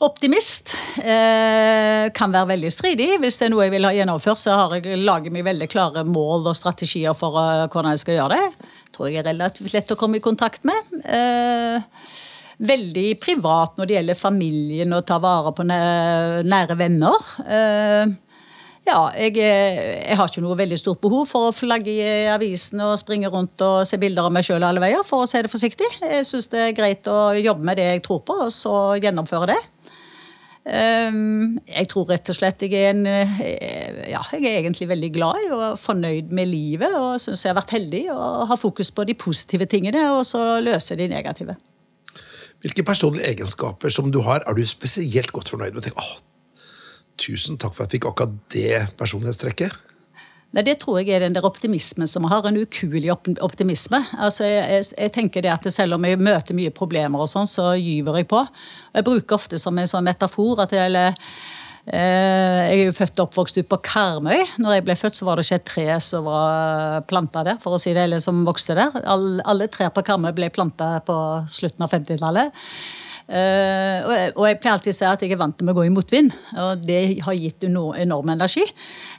Optimist 0.02 0.72
eh, 0.98 2.08
kan 2.10 2.32
være 2.34 2.48
veldig 2.56 2.70
stridig. 2.74 3.06
Hvis 3.22 3.36
det 3.38 3.46
er 3.46 3.52
noe 3.52 3.68
jeg 3.68 3.74
vil 3.76 3.86
ha 3.86 3.92
gjennomført, 3.94 4.40
så 4.40 4.56
har 4.58 4.72
jeg 4.74 4.98
laget 4.98 5.30
meg 5.34 5.44
veldig 5.46 5.68
klare 5.70 6.02
mål 6.02 6.48
og 6.50 6.56
strategier 6.58 7.14
for 7.14 7.38
uh, 7.38 7.68
hvordan 7.70 7.94
jeg 7.94 8.02
skal 8.02 8.18
gjøre 8.18 8.38
det. 8.40 8.70
Tror 8.96 9.08
jeg 9.12 9.20
er 9.22 9.28
relativt 9.30 9.76
lett 9.76 9.94
å 9.94 9.98
komme 10.00 10.18
i 10.18 10.24
kontakt 10.24 10.66
med. 10.68 10.90
Eh, 11.06 12.10
veldig 12.66 13.06
privat 13.22 13.78
når 13.78 13.88
det 13.88 13.94
gjelder 13.96 14.18
familien 14.18 14.92
og 14.98 15.06
ta 15.08 15.16
vare 15.22 15.54
på 15.56 15.64
næ- 15.70 16.42
nære 16.50 16.76
venner. 16.82 17.30
Eh, 17.46 18.12
ja, 18.86 18.98
jeg, 19.14 19.36
er- 19.38 19.82
jeg 20.08 20.16
har 20.18 20.28
ikke 20.30 20.42
noe 20.44 20.56
veldig 20.58 20.78
stort 20.80 21.00
behov 21.04 21.26
for 21.30 21.48
å 21.50 21.54
flagge 21.54 21.92
i 21.94 22.26
avisene 22.32 22.88
og 22.92 22.98
springe 23.00 23.30
rundt 23.30 23.60
og 23.62 23.84
se 23.86 23.98
bilder 24.02 24.26
av 24.28 24.32
meg 24.34 24.44
sjøl 24.48 24.64
alle 24.66 24.82
veier, 24.82 25.04
for 25.06 25.22
å 25.22 25.28
si 25.30 25.38
det 25.44 25.52
forsiktig. 25.52 25.86
Jeg 26.02 26.26
syns 26.26 26.50
det 26.52 26.64
er 26.68 26.74
greit 26.76 27.06
å 27.10 27.30
jobbe 27.38 27.62
med 27.68 27.78
det 27.78 27.86
jeg 27.92 28.02
tror 28.08 28.24
på, 28.26 28.40
og 28.48 28.50
så 28.54 28.74
gjennomføre 29.02 29.52
det. 29.54 29.60
Um, 30.62 31.56
jeg 31.66 31.88
tror 31.90 32.04
rett 32.12 32.28
og 32.30 32.36
slett 32.38 32.60
jeg 32.62 32.76
er 32.78 32.92
en 32.92 33.00
eh, 33.10 33.32
Ja, 34.12 34.20
jeg 34.30 34.44
er 34.46 34.60
egentlig 34.60 34.86
veldig 34.92 35.08
glad 35.16 35.48
og 35.56 35.64
fornøyd 35.82 36.30
med 36.30 36.46
livet. 36.46 36.94
Og 36.94 37.16
syns 37.18 37.42
jeg 37.42 37.50
har 37.50 37.58
vært 37.58 37.74
heldig 37.74 38.04
og 38.14 38.44
har 38.52 38.60
fokus 38.62 38.92
på 38.94 39.02
de 39.08 39.16
positive 39.18 39.66
tingene, 39.66 40.04
og 40.14 40.22
så 40.28 40.60
løse 40.62 40.94
de 40.98 41.08
negative. 41.10 41.56
Hvilke 42.62 42.84
personlige 42.86 43.26
egenskaper 43.32 43.90
som 43.90 44.12
du 44.14 44.20
har, 44.22 44.44
er 44.46 44.54
du 44.54 44.62
spesielt 44.70 45.32
godt 45.34 45.50
fornøyd 45.50 45.74
med? 45.74 45.82
Tenk, 45.88 45.98
åh, 45.98 46.12
tusen 47.22 47.58
takk 47.60 47.76
for 47.76 47.86
at 47.86 47.92
jeg 47.92 48.00
fikk 48.00 48.10
akkurat 48.10 48.36
det 48.54 48.84
personlighetstrekket. 49.00 49.80
Nei, 50.52 50.64
Det 50.66 50.76
tror 50.82 51.00
jeg 51.00 51.14
er 51.16 51.24
den 51.24 51.32
der 51.36 51.46
optimismen 51.48 52.08
som 52.08 52.26
har. 52.28 52.44
En 52.44 52.60
ukuelig 52.60 53.10
optimisme. 53.40 54.02
Altså, 54.20 54.44
jeg, 54.44 54.68
jeg, 54.68 54.90
jeg 54.98 55.12
tenker 55.14 55.44
det 55.44 55.52
at 55.52 55.72
Selv 55.72 55.96
om 55.96 56.04
jeg 56.04 56.20
møter 56.20 56.56
mye 56.56 56.74
problemer, 56.74 57.24
og 57.24 57.30
sånn, 57.30 57.48
så 57.48 57.72
gyver 57.80 58.20
jeg 58.20 58.28
på. 58.28 58.44
Jeg 58.92 59.08
bruker 59.08 59.38
ofte 59.38 59.60
som 59.60 59.78
en 59.78 59.88
sånn 59.88 60.04
metafor 60.04 60.60
at 60.66 60.74
jeg, 60.76 60.90
eller, 60.90 61.16
eh, 61.88 62.58
jeg 62.68 62.82
er 62.82 62.84
jo 62.84 62.96
født 62.98 63.22
og 63.22 63.30
oppvokst 63.30 63.62
ute 63.62 63.70
på 63.70 63.80
Karmøy. 63.88 64.44
Når 64.60 64.76
jeg 64.76 64.86
ble 64.90 64.98
født, 65.00 65.16
så 65.16 65.28
var 65.28 65.40
det 65.40 65.46
ikke 65.48 65.60
et 65.62 65.70
tre 65.72 65.86
som 66.04 66.28
var 66.28 67.06
planta 67.08 67.46
der, 67.48 67.62
for 67.64 67.78
å 67.78 67.80
si 67.80 67.96
det, 67.96 68.04
eller 68.04 68.20
som 68.20 68.44
vokste 68.44 68.76
der. 68.76 69.00
Alle, 69.06 69.40
alle 69.48 69.70
trær 69.72 69.94
på 69.96 70.04
Karmøy 70.04 70.34
ble 70.36 70.52
planta 70.52 70.98
på 71.06 71.16
slutten 71.48 71.88
av 71.88 71.96
50-tallet. 71.96 72.60
Eh, 73.28 74.02
og, 74.34 74.42
jeg, 74.48 74.58
pleier 74.60 74.74
alltid 74.74 74.92
å 74.92 74.96
si 74.96 75.06
at 75.08 75.22
jeg 75.24 75.34
er 75.34 75.40
vant 75.40 75.54
til 75.56 75.70
å 75.70 75.74
gå 75.76 75.84
i 75.86 75.92
motvind, 75.92 76.34
og 76.58 76.82
det 76.84 77.00
har 77.24 77.38
gitt 77.38 77.64
enorm 77.68 78.32
energi. 78.34 78.64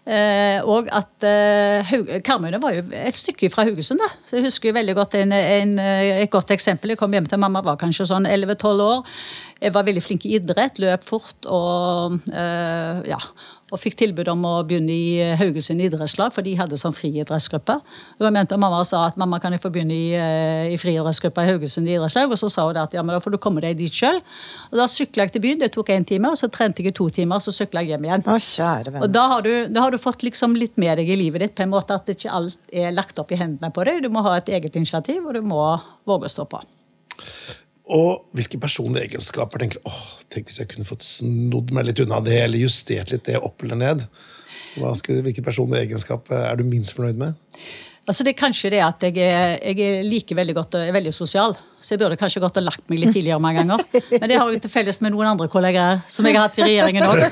Eh, 0.04 0.60
og 0.68 0.89
at 0.91 1.24
uh, 1.24 1.93
Karmøyene 2.26 2.60
var 2.62 2.76
jo 2.76 2.84
et 2.99 3.18
stykke 3.18 3.49
fra 3.54 3.66
Haugesund, 3.68 4.04
da. 4.04 4.10
Så 4.28 4.38
jeg 4.38 4.47
husker 4.49 4.76
veldig 4.76 4.97
godt 4.97 5.18
en, 5.22 5.32
en, 5.38 5.74
eh, 5.80 6.24
et 6.26 6.34
godt 6.34 6.51
eksempel. 6.56 6.93
Jeg 6.93 7.01
kom 7.01 7.16
hjem 7.16 7.30
til 7.32 7.41
mamma, 7.41 7.64
var 7.66 7.80
kanskje 7.82 8.10
sånn 8.12 8.28
11-12 8.30 8.84
år. 8.84 9.18
Jeg 9.64 9.76
var 9.76 9.88
veldig 9.88 10.04
flink 10.04 10.28
i 10.28 10.36
idrett, 10.38 10.82
løp 10.84 11.08
fort 11.08 11.47
og 11.47 12.20
eh, 12.34 13.04
ja. 13.14 13.22
Og 13.74 13.82
fikk 13.82 13.95
tilbud 13.97 14.30
om 14.30 14.43
å 14.45 14.53
begynne 14.69 14.93
i 14.93 15.36
Haugesund 15.39 15.82
idrettslag, 15.82 16.34
for 16.36 16.45
de 16.45 16.53
hadde 16.59 16.78
sånn 16.78 16.93
friidrettsgruppe. 16.93 17.80
Og 18.19 18.28
jeg 18.28 18.36
mente 18.36 18.59
Mamma 18.61 18.84
sa 18.86 19.07
at 19.07 19.17
mamma 19.17 19.39
kan 19.41 19.55
jeg 19.55 19.63
få 19.63 19.71
begynne 19.74 19.95
i, 19.95 20.11
eh, 20.13 20.74
i 20.76 20.78
friidrettsgruppa 20.78 21.41
i 21.41 21.49
Haugesund 21.49 21.89
idrettslag. 21.89 22.30
Og 22.30 22.38
så 22.38 22.51
sa 22.53 22.67
hun 22.67 22.78
at 22.78 22.93
ja, 22.93 23.01
men 23.01 23.15
da 23.15 23.21
får 23.24 23.34
du 23.34 23.39
komme 23.41 23.63
deg 23.65 23.80
dit 23.82 23.91
sjøl. 23.91 24.21
Og 24.69 24.78
da 24.78 24.86
sykla 24.86 25.26
jeg 25.26 25.34
til 25.34 25.45
byen, 25.47 25.63
det 25.63 25.71
tok 25.74 25.89
én 25.89 26.05
time, 26.05 26.30
og 26.30 26.38
så 26.38 26.51
trente 26.53 26.86
jeg 26.86 26.93
i 26.93 26.97
to 26.99 27.09
timer, 27.09 27.41
og 27.41 27.47
så 27.47 27.55
sykla 27.55 27.82
jeg 27.82 27.95
hjem 27.95 28.05
igjen. 28.05 28.28
Å, 28.30 28.38
kjære 28.38 28.93
venn. 28.93 29.07
Og 29.07 29.17
da 29.17 29.26
har, 29.34 29.41
du, 29.41 29.67
da 29.74 29.88
har 29.88 29.91
du 29.91 29.97
fått 29.97 30.28
liksom 30.28 30.53
litt 30.59 30.78
med 30.78 31.01
deg 31.01 31.09
i 31.09 31.17
livet 31.17 31.41
ditt, 31.41 31.55
på 31.57 31.65
en 31.65 31.74
måte 31.74 31.97
at 31.97 32.13
ikke 32.13 32.30
alt 32.30 32.71
er 32.71 32.93
lagt 32.93 33.17
opp 33.17 33.34
i 33.34 33.41
hendene 33.41 33.74
på 33.74 33.89
deg. 33.89 34.03
Du 34.05 34.11
må 34.13 34.21
ha 34.28 34.38
et 34.38 34.53
eget 34.53 34.78
initiativ, 34.78 35.26
og 35.26 35.34
du 35.34 35.41
må 35.41 35.65
våge 36.05 36.30
å 36.30 36.36
stå 36.38 36.45
på. 36.45 36.61
Og 37.92 38.30
hvilke 38.38 38.60
personlige 38.64 39.10
egenskaper 39.10 39.60
tenker 39.60 39.82
du, 39.82 39.90
åh, 39.92 40.04
tenk 40.32 40.48
hvis 40.48 40.62
jeg 40.62 40.70
kunne 40.72 40.88
fått 40.88 41.04
snodd 41.04 41.74
meg 41.76 41.90
litt 41.90 42.00
unna 42.04 42.22
det, 42.24 42.38
eller 42.46 42.64
justert 42.64 43.12
litt 43.12 43.26
det 43.28 43.42
opp 43.44 43.66
eller 43.66 43.80
ned? 43.80 44.06
Hva 44.80 44.94
skal, 44.98 45.20
hvilke 45.26 45.44
personlige 45.46 45.90
egenskaper 45.90 46.48
er 46.48 46.58
du 46.58 46.64
minst 46.66 46.96
fornøyd 46.96 47.20
med? 47.20 47.36
Altså 48.04 48.26
det 48.28 48.34
er 48.34 48.36
kanskje 48.41 48.70
det 48.74 48.80
at 48.84 49.04
jeg, 49.08 49.16
er, 49.24 49.54
jeg 49.64 50.01
liker 50.04 50.36
veldig 50.36 50.54
godt 50.58 50.76
og 50.76 50.82
er 50.89 50.91
veldig 50.91 51.14
sosial. 51.16 51.54
Så 51.84 51.93
jeg 51.93 52.01
burde 52.01 52.18
kanskje 52.20 52.41
gått 52.43 52.58
og 52.60 52.66
lagt 52.66 52.82
meg 52.91 52.99
litt 52.99 53.14
tidligere 53.16 53.39
mange 53.43 53.62
ganger. 53.64 53.80
Men 54.12 54.26
det 54.32 54.39
har 54.39 54.49
jeg 54.51 54.60
til 54.66 54.72
felles 54.74 54.99
med 55.04 55.14
noen 55.16 55.30
andre 55.32 55.47
kollegaer 55.51 56.01
som 56.12 56.28
jeg 56.28 56.36
har 56.36 56.49
hatt 56.49 56.60
i 56.60 56.66
regjeringen 56.68 57.08
òg. 57.08 57.24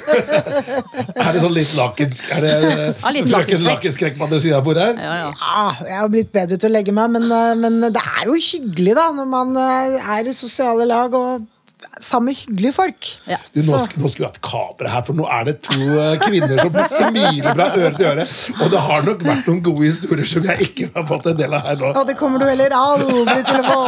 Er 1.26 1.36
det 1.36 1.43
sånn 1.43 1.55
litt 1.55 1.74
lakensk 1.76 2.32
Er 2.38 2.45
det 2.45 2.53
Ja, 2.55 3.11
litt 3.11 3.28
frøken 3.28 3.36
lakenskrekk. 3.36 3.67
lakenskrekk 3.67 4.17
på 4.19 4.28
andre 4.30 4.39
sida 4.43 4.59
av 4.61 4.65
bordet 4.69 4.88
her? 4.88 5.01
Ja, 5.03 5.13
ja. 5.26 5.30
Ja, 5.43 5.65
jeg 5.91 5.97
har 5.99 6.11
blitt 6.15 6.32
bedre 6.36 6.59
til 6.63 6.72
å 6.72 6.74
legge 6.78 6.95
meg, 6.95 7.11
men, 7.17 7.28
eh, 7.32 7.53
men 7.65 7.80
det 7.91 8.03
er 8.03 8.28
jo 8.32 8.39
hyggelig 8.39 8.95
da, 8.99 9.09
når 9.19 9.28
man 9.36 9.55
eh, 9.59 9.99
er 10.19 10.32
i 10.32 10.36
sosiale 10.36 10.88
lag 10.88 11.15
og 11.19 11.47
sammen 12.02 12.32
med 12.32 12.38
hyggelige 12.41 12.74
folk. 12.76 13.08
Ja. 13.30 13.38
Du, 13.54 13.60
nå, 13.62 13.66
skal, 13.68 13.84
sk- 13.86 13.99
nå 14.02 14.10
skal, 14.12 14.24
vi 14.24 14.28
hatt 14.30 14.39
kamera 14.45 14.91
her, 14.95 15.04
for 15.08 15.18
nå 15.18 15.28
er 15.32 15.45
det 15.47 15.56
to 15.68 15.78
eh, 15.78 16.16
kvinner 16.24 16.62
som 16.62 16.80
smiler 16.91 17.54
fra 17.58 17.68
øre 17.78 17.91
til 17.97 18.08
øre. 18.12 18.26
Og 18.58 18.72
det 18.74 18.82
har 18.88 19.06
nok 19.08 19.26
vært 19.28 19.49
noen 19.52 19.62
gode 19.70 19.86
historier 19.88 20.28
som 20.32 20.47
jeg 20.49 20.68
ikke 20.70 20.89
har 20.97 21.06
fått 21.10 21.30
en 21.32 21.38
del 21.39 21.54
av 21.58 21.66
her 21.70 21.80
nå. 21.82 21.91
Og 22.02 22.10
det 22.10 22.18
kommer 22.20 22.41
du 22.41 22.47
heller 22.49 22.74
aldri 22.78 23.39
til 23.47 23.62
å 23.62 23.70
få. 23.70 23.80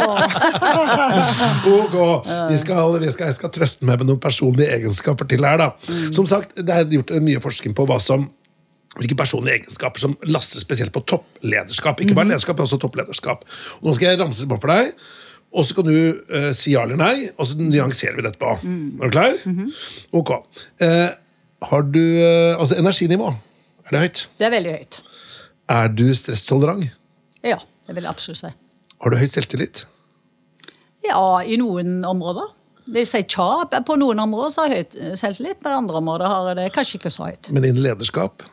Ok, 1.74 1.96
vi 2.52 2.58
skal, 2.60 2.96
vi 3.02 3.12
skal, 3.14 3.30
Jeg 3.32 3.38
skal 3.38 3.52
trøste 3.54 3.88
meg 3.88 4.00
med 4.02 4.10
noen 4.12 4.22
personlige 4.24 4.74
egenskaper 4.78 5.28
til 5.30 5.46
her. 5.48 5.60
da. 5.62 5.72
Som 6.16 6.28
sagt, 6.30 6.56
Det 6.58 6.70
er 6.74 6.88
gjort 6.92 7.14
mye 7.24 7.42
forskning 7.44 7.76
på 7.78 7.86
hva 7.90 8.00
som 8.04 8.30
hvilke 9.00 9.16
personlige 9.18 9.56
egenskaper 9.64 9.98
som 10.04 10.12
laster 10.30 10.62
spesielt 10.62 10.94
på 10.94 11.02
topplederskap. 11.10 12.04
Ikke 12.04 12.14
bare 12.14 12.30
lederskap, 12.30 12.60
men 12.60 12.68
også 12.68 12.78
topplederskap. 12.84 13.42
Og 13.82 13.88
nå 13.90 13.96
skal 13.98 14.12
jeg 14.12 14.20
ramse 14.22 14.46
det 14.46 14.54
opp 14.54 14.62
for 14.62 14.70
deg, 14.70 14.92
og 15.54 15.66
så 15.68 15.76
kan 15.78 15.86
du 15.86 15.94
eh, 16.34 16.50
si 16.58 16.74
ja 16.74 16.82
eller 16.88 16.98
nei, 16.98 17.30
og 17.38 17.46
så 17.46 17.58
nyanserer 17.60 18.18
vi 18.18 18.24
det 18.26 18.32
etterpå. 18.34 18.56
Er 18.66 19.12
du 19.12 19.14
klar? 19.14 19.36
Ok. 20.18 20.32
Eh, 20.82 21.10
har 21.70 21.86
du 21.94 22.00
eh, 22.02 22.56
Altså, 22.58 22.76
energinivå. 22.82 23.30
Er 23.86 23.94
det 23.96 24.02
høyt? 24.08 24.22
Det 24.40 24.48
er 24.48 24.54
veldig 24.56 24.74
høyt. 24.80 24.98
Er 25.74 25.92
du 25.94 26.06
stresstolerant? 26.18 26.90
Ja, 27.46 27.60
det 27.88 27.96
vil 27.98 28.06
jeg 28.08 28.12
absolutt 28.16 28.42
si. 28.42 28.52
Har 29.04 29.14
du 29.14 29.20
høy 29.20 29.28
selvtillit? 29.30 29.84
Ja, 31.06 31.20
i 31.44 31.58
noen 31.60 32.02
områder. 32.08 32.50
Det 32.94 33.06
sier 33.08 33.24
tja. 33.30 33.48
På 33.88 33.96
noen 34.00 34.20
områder 34.24 34.52
så 34.56 34.66
har 34.66 34.74
jeg 34.74 34.88
høyt 34.90 35.20
selvtillit, 35.22 35.62
på 35.64 35.72
andre 35.72 36.00
områder 36.02 36.28
har 36.32 36.50
jeg 36.52 36.60
det 36.62 36.68
kanskje 36.76 37.00
ikke 37.00 37.12
så 37.14 37.30
høyt. 37.30 37.52
Men 37.54 37.68
innen 37.70 37.84
lederskap? 37.86 38.44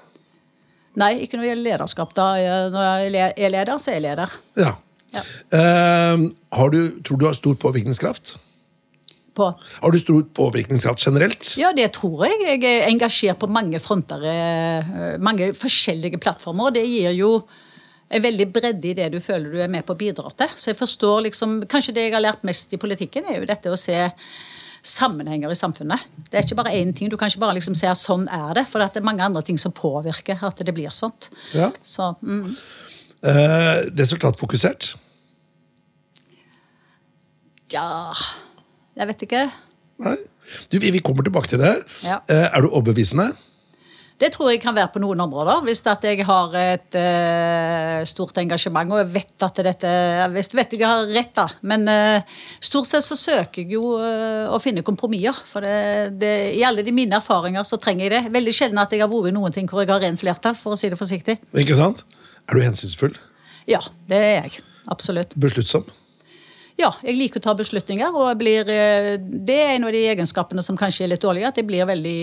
Nei, 1.01 1.13
ikke 1.25 1.39
når 1.39 1.45
det 1.47 1.51
gjelder 1.53 1.69
lederskap. 1.71 2.15
da. 2.19 2.29
Når 2.75 3.05
jeg 3.15 3.35
er 3.39 3.53
leder, 3.57 3.77
så 3.79 3.93
er 3.93 3.99
jeg 4.01 4.07
leder. 4.11 4.39
Ja. 4.59 4.73
Ja. 5.15 5.25
Eh, 5.59 6.29
har 6.59 6.71
du, 6.71 6.81
tror 7.07 7.21
du 7.21 7.27
har 7.27 7.35
stor 7.39 7.55
påvirkningskraft? 7.55 8.37
På. 9.35 9.53
Har 9.81 9.95
du 9.95 9.99
stor 9.99 10.23
påvirkningskraft 10.35 11.07
generelt? 11.07 11.55
Ja, 11.59 11.71
det 11.77 11.93
tror 11.97 12.27
jeg. 12.27 12.41
Jeg 12.47 12.65
er 12.67 12.89
engasjert 12.91 13.39
på 13.41 13.49
mange 13.51 13.79
fronter, 13.83 14.25
eh, 14.27 15.19
mange 15.23 15.53
forskjellige 15.55 16.19
plattformer. 16.19 16.71
og 16.71 16.75
Det 16.75 16.87
gir 16.87 17.15
jo 17.15 17.33
en 18.11 18.23
veldig 18.23 18.47
bredde 18.53 18.91
i 18.91 18.95
det 18.99 19.11
du 19.15 19.21
føler 19.23 19.53
du 19.53 19.61
er 19.63 19.71
med 19.71 19.87
på 19.87 19.95
å 19.95 19.99
bidra 19.99 20.33
til. 20.35 20.51
Så 20.57 20.73
jeg 20.73 20.81
forstår 20.81 21.27
liksom 21.29 21.61
Kanskje 21.71 21.95
det 21.95 22.09
jeg 22.09 22.17
har 22.17 22.25
lært 22.25 22.47
mest 22.47 22.73
i 22.75 22.81
politikken, 22.81 23.29
er 23.29 23.39
jo 23.39 23.47
dette 23.47 23.71
å 23.71 23.79
se 23.79 24.11
sammenhenger 24.83 25.53
i 25.53 25.59
samfunnet. 25.59 26.09
Det 26.31 26.39
er 26.39 26.47
ikke 26.47 26.57
bare 26.63 26.75
én 26.75 26.95
ting. 26.97 27.11
Du 27.11 27.17
kan 27.21 27.29
ikke 27.29 27.43
bare 27.43 27.59
liksom 27.59 27.77
se 27.77 27.89
at 27.91 28.01
sånn 28.01 28.27
er 28.33 28.55
det, 28.57 28.67
for 28.71 28.81
det 28.81 28.97
er 28.97 29.07
mange 29.07 29.23
andre 29.25 29.43
ting 29.45 29.59
som 29.61 29.75
påvirker 29.77 30.41
at 30.47 30.63
det 30.65 30.75
blir 30.75 30.93
sånt. 30.95 31.29
Ja. 31.53 31.71
Så, 31.83 32.15
mm. 32.23 32.57
Eh, 33.21 33.91
resultatfokusert? 34.01 34.95
Ja 37.71 38.17
Jeg 38.97 39.07
vet 39.13 39.25
ikke. 39.29 39.45
Nei. 40.01 40.17
Du, 40.73 40.81
vi, 40.81 40.91
vi 40.91 41.03
kommer 41.05 41.23
tilbake 41.23 41.53
til 41.53 41.61
det. 41.61 41.77
Ja. 42.03 42.23
Eh, 42.27 42.49
er 42.49 42.65
du 42.65 42.73
overbevisende? 42.73 43.31
Det 44.21 44.29
tror 44.35 44.51
jeg 44.51 44.61
kan 44.61 44.75
være 44.77 44.91
på 44.93 45.01
noen 45.01 45.21
områder. 45.25 45.63
Hvis 45.65 45.81
at 45.89 46.03
jeg 46.05 46.27
har 46.29 46.57
et 46.61 46.97
uh, 46.99 48.01
stort 48.05 48.37
engasjement 48.43 48.93
og 48.93 49.01
jeg 49.01 49.09
vet 49.15 49.45
at 49.47 49.61
dette 49.65 49.93
Hvis 50.35 50.51
du 50.53 50.59
vet 50.59 50.75
jeg 50.77 50.85
har 50.85 51.07
rett, 51.09 51.31
da. 51.37 51.47
Men 51.65 51.89
uh, 51.89 52.43
stort 52.61 52.91
sett 52.91 53.07
så 53.07 53.17
søker 53.17 53.63
jeg 53.63 53.79
jo 53.79 53.95
uh, 53.97 54.53
å 54.53 54.61
finne 54.61 54.85
kompromisser. 54.85 55.41
For 55.49 55.65
det, 55.65 56.19
det, 56.21 56.35
i 56.59 56.65
alle 56.69 56.85
de 56.85 56.93
mine 56.93 57.17
erfaringer 57.17 57.65
så 57.65 57.81
trenger 57.81 58.11
jeg 58.11 58.13
det. 58.19 58.35
Veldig 58.37 58.57
sjelden 58.59 58.83
at 58.85 58.93
jeg 58.93 59.01
har 59.01 59.09
vært 59.09 59.33
i 59.33 59.37
noen 59.39 59.57
ting 59.57 59.71
hvor 59.71 59.87
jeg 59.87 59.93
har 59.95 60.05
rent 60.05 60.21
flertall, 60.21 60.59
for 60.59 60.77
å 60.77 60.81
si 60.81 60.93
det 60.93 61.01
forsiktig. 61.01 61.39
Ikke 61.65 61.79
sant? 61.81 62.05
Er 62.51 62.59
du 62.59 62.65
hensynsfull? 62.67 63.15
Ja, 63.71 63.79
det 64.11 64.19
er 64.19 64.33
jeg. 64.43 64.63
Absolutt. 64.91 65.37
Besluttsom? 65.39 65.87
Ja, 66.81 66.89
jeg 67.05 67.19
liker 67.19 67.43
å 67.43 67.45
ta 67.45 67.53
beslutninger, 67.55 68.15
og 68.17 68.39
blir, 68.41 68.65
det 68.65 69.57
er 69.57 69.75
en 69.75 69.85
av 69.85 69.93
de 69.93 70.01
egenskapene 70.09 70.63
som 70.65 70.79
kanskje 70.81 71.05
er 71.05 71.13
litt 71.13 71.23
dårlige. 71.23 71.51
At 71.53 71.61
jeg 71.61 71.67
blir 71.69 71.85
veldig 71.87 72.17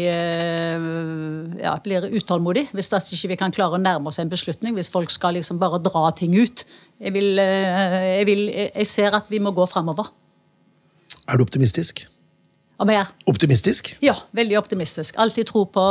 ja, 1.61 1.75
jeg 1.75 1.83
blir 1.85 2.07
utålmodig 2.17 2.65
hvis 2.75 2.89
at 2.97 3.11
ikke 3.13 3.31
vi 3.35 3.39
kan 3.39 3.53
klare 3.53 3.77
å 3.77 3.81
nærme 3.81 4.09
oss 4.09 4.19
en 4.23 4.31
beslutning. 4.31 4.75
Hvis 4.75 4.89
folk 4.91 5.13
skal 5.13 5.37
liksom 5.37 5.61
bare 5.61 5.79
dra 5.85 6.09
ting 6.17 6.33
ut. 6.35 6.65
Jeg, 6.97 7.13
vil, 7.13 7.37
jeg, 7.37 8.27
vil, 8.27 8.43
jeg 8.49 8.89
ser 8.89 9.15
at 9.15 9.29
vi 9.31 9.39
må 9.43 9.53
gå 9.55 9.67
framover. 9.69 10.09
Er 11.27 11.37
du 11.37 11.45
optimistisk? 11.45 12.07
Om 12.81 12.91
jeg 12.93 13.03
er? 13.03 13.13
Optimistisk? 13.29 13.93
Ja, 14.05 14.17
veldig 14.37 14.57
optimistisk. 14.59 15.15
Alltid 15.21 15.49
tro 15.49 15.65
på 15.69 15.85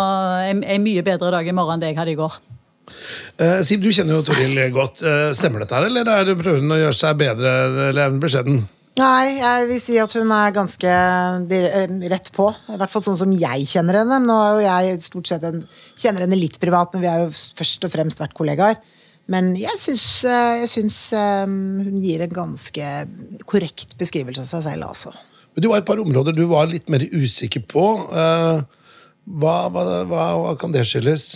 en, 0.50 0.62
en 0.66 0.84
mye 0.84 1.06
bedre 1.06 1.32
dag 1.34 1.46
i 1.46 1.54
morgen 1.54 1.78
enn 1.78 1.86
det 1.86 1.94
jeg 1.94 2.00
hadde 2.02 2.14
i 2.14 2.18
går. 2.18 2.38
Uh, 3.36 3.60
Siv, 3.66 3.82
du 3.82 3.90
kjenner 3.92 4.18
jo 4.18 4.24
Toril 4.26 4.58
godt. 4.74 5.02
Uh, 5.04 5.30
stemmer 5.36 5.64
dette 5.64 5.76
her, 5.76 5.88
eller 5.90 6.08
er 6.12 6.26
det 6.28 6.38
prøver 6.38 6.62
hun 6.62 6.74
å 6.76 6.80
gjøre 6.80 6.96
seg 6.96 7.20
bedre 7.20 7.52
eller 7.90 8.06
er 8.06 8.18
beskjeden? 8.22 8.64
Nei, 8.96 9.36
jeg 9.36 9.64
vil 9.68 9.80
si 9.82 9.98
at 10.00 10.14
hun 10.16 10.30
er 10.32 10.54
ganske 10.56 10.92
rett 12.08 12.30
på. 12.32 12.46
I 12.72 12.78
hvert 12.80 12.92
fall 12.94 13.04
sånn 13.04 13.18
som 13.20 13.34
jeg 13.36 13.66
kjenner 13.68 14.00
henne. 14.00 14.22
Nå 14.24 14.36
er 14.40 14.52
jo 14.54 14.62
jeg 14.64 15.02
stort 15.04 15.28
sett 15.28 15.44
en, 15.44 15.66
kjenner 16.00 16.24
henne 16.24 16.38
litt 16.40 16.56
privat, 16.62 16.94
men 16.96 17.04
vi 17.04 17.10
har 17.10 17.26
jo 17.26 17.32
først 17.34 17.84
og 17.84 17.92
fremst 17.92 18.22
vært 18.22 18.32
kollegaer. 18.38 18.80
Men 19.28 19.52
jeg 19.58 19.76
syns, 19.76 21.02
hun 21.12 22.00
gir 22.00 22.24
en 22.24 22.32
ganske 22.32 22.90
korrekt 23.44 23.96
beskrivelse 24.00 24.46
av 24.46 24.48
seg 24.48 24.64
selv, 24.70 24.88
altså. 24.88 25.12
Men 25.52 25.64
det 25.64 25.70
var 25.72 25.82
et 25.82 25.88
par 25.88 26.00
områder 26.00 26.36
du 26.36 26.46
var 26.48 26.68
litt 26.68 26.88
mer 26.92 27.04
usikker 27.04 27.66
på. 27.68 27.84
Uh, 28.12 28.64
hva, 29.26 29.54
hva, 29.72 29.84
hva, 30.06 30.24
hva 30.40 30.56
kan 30.60 30.72
det 30.72 30.86
skyldes? 30.88 31.30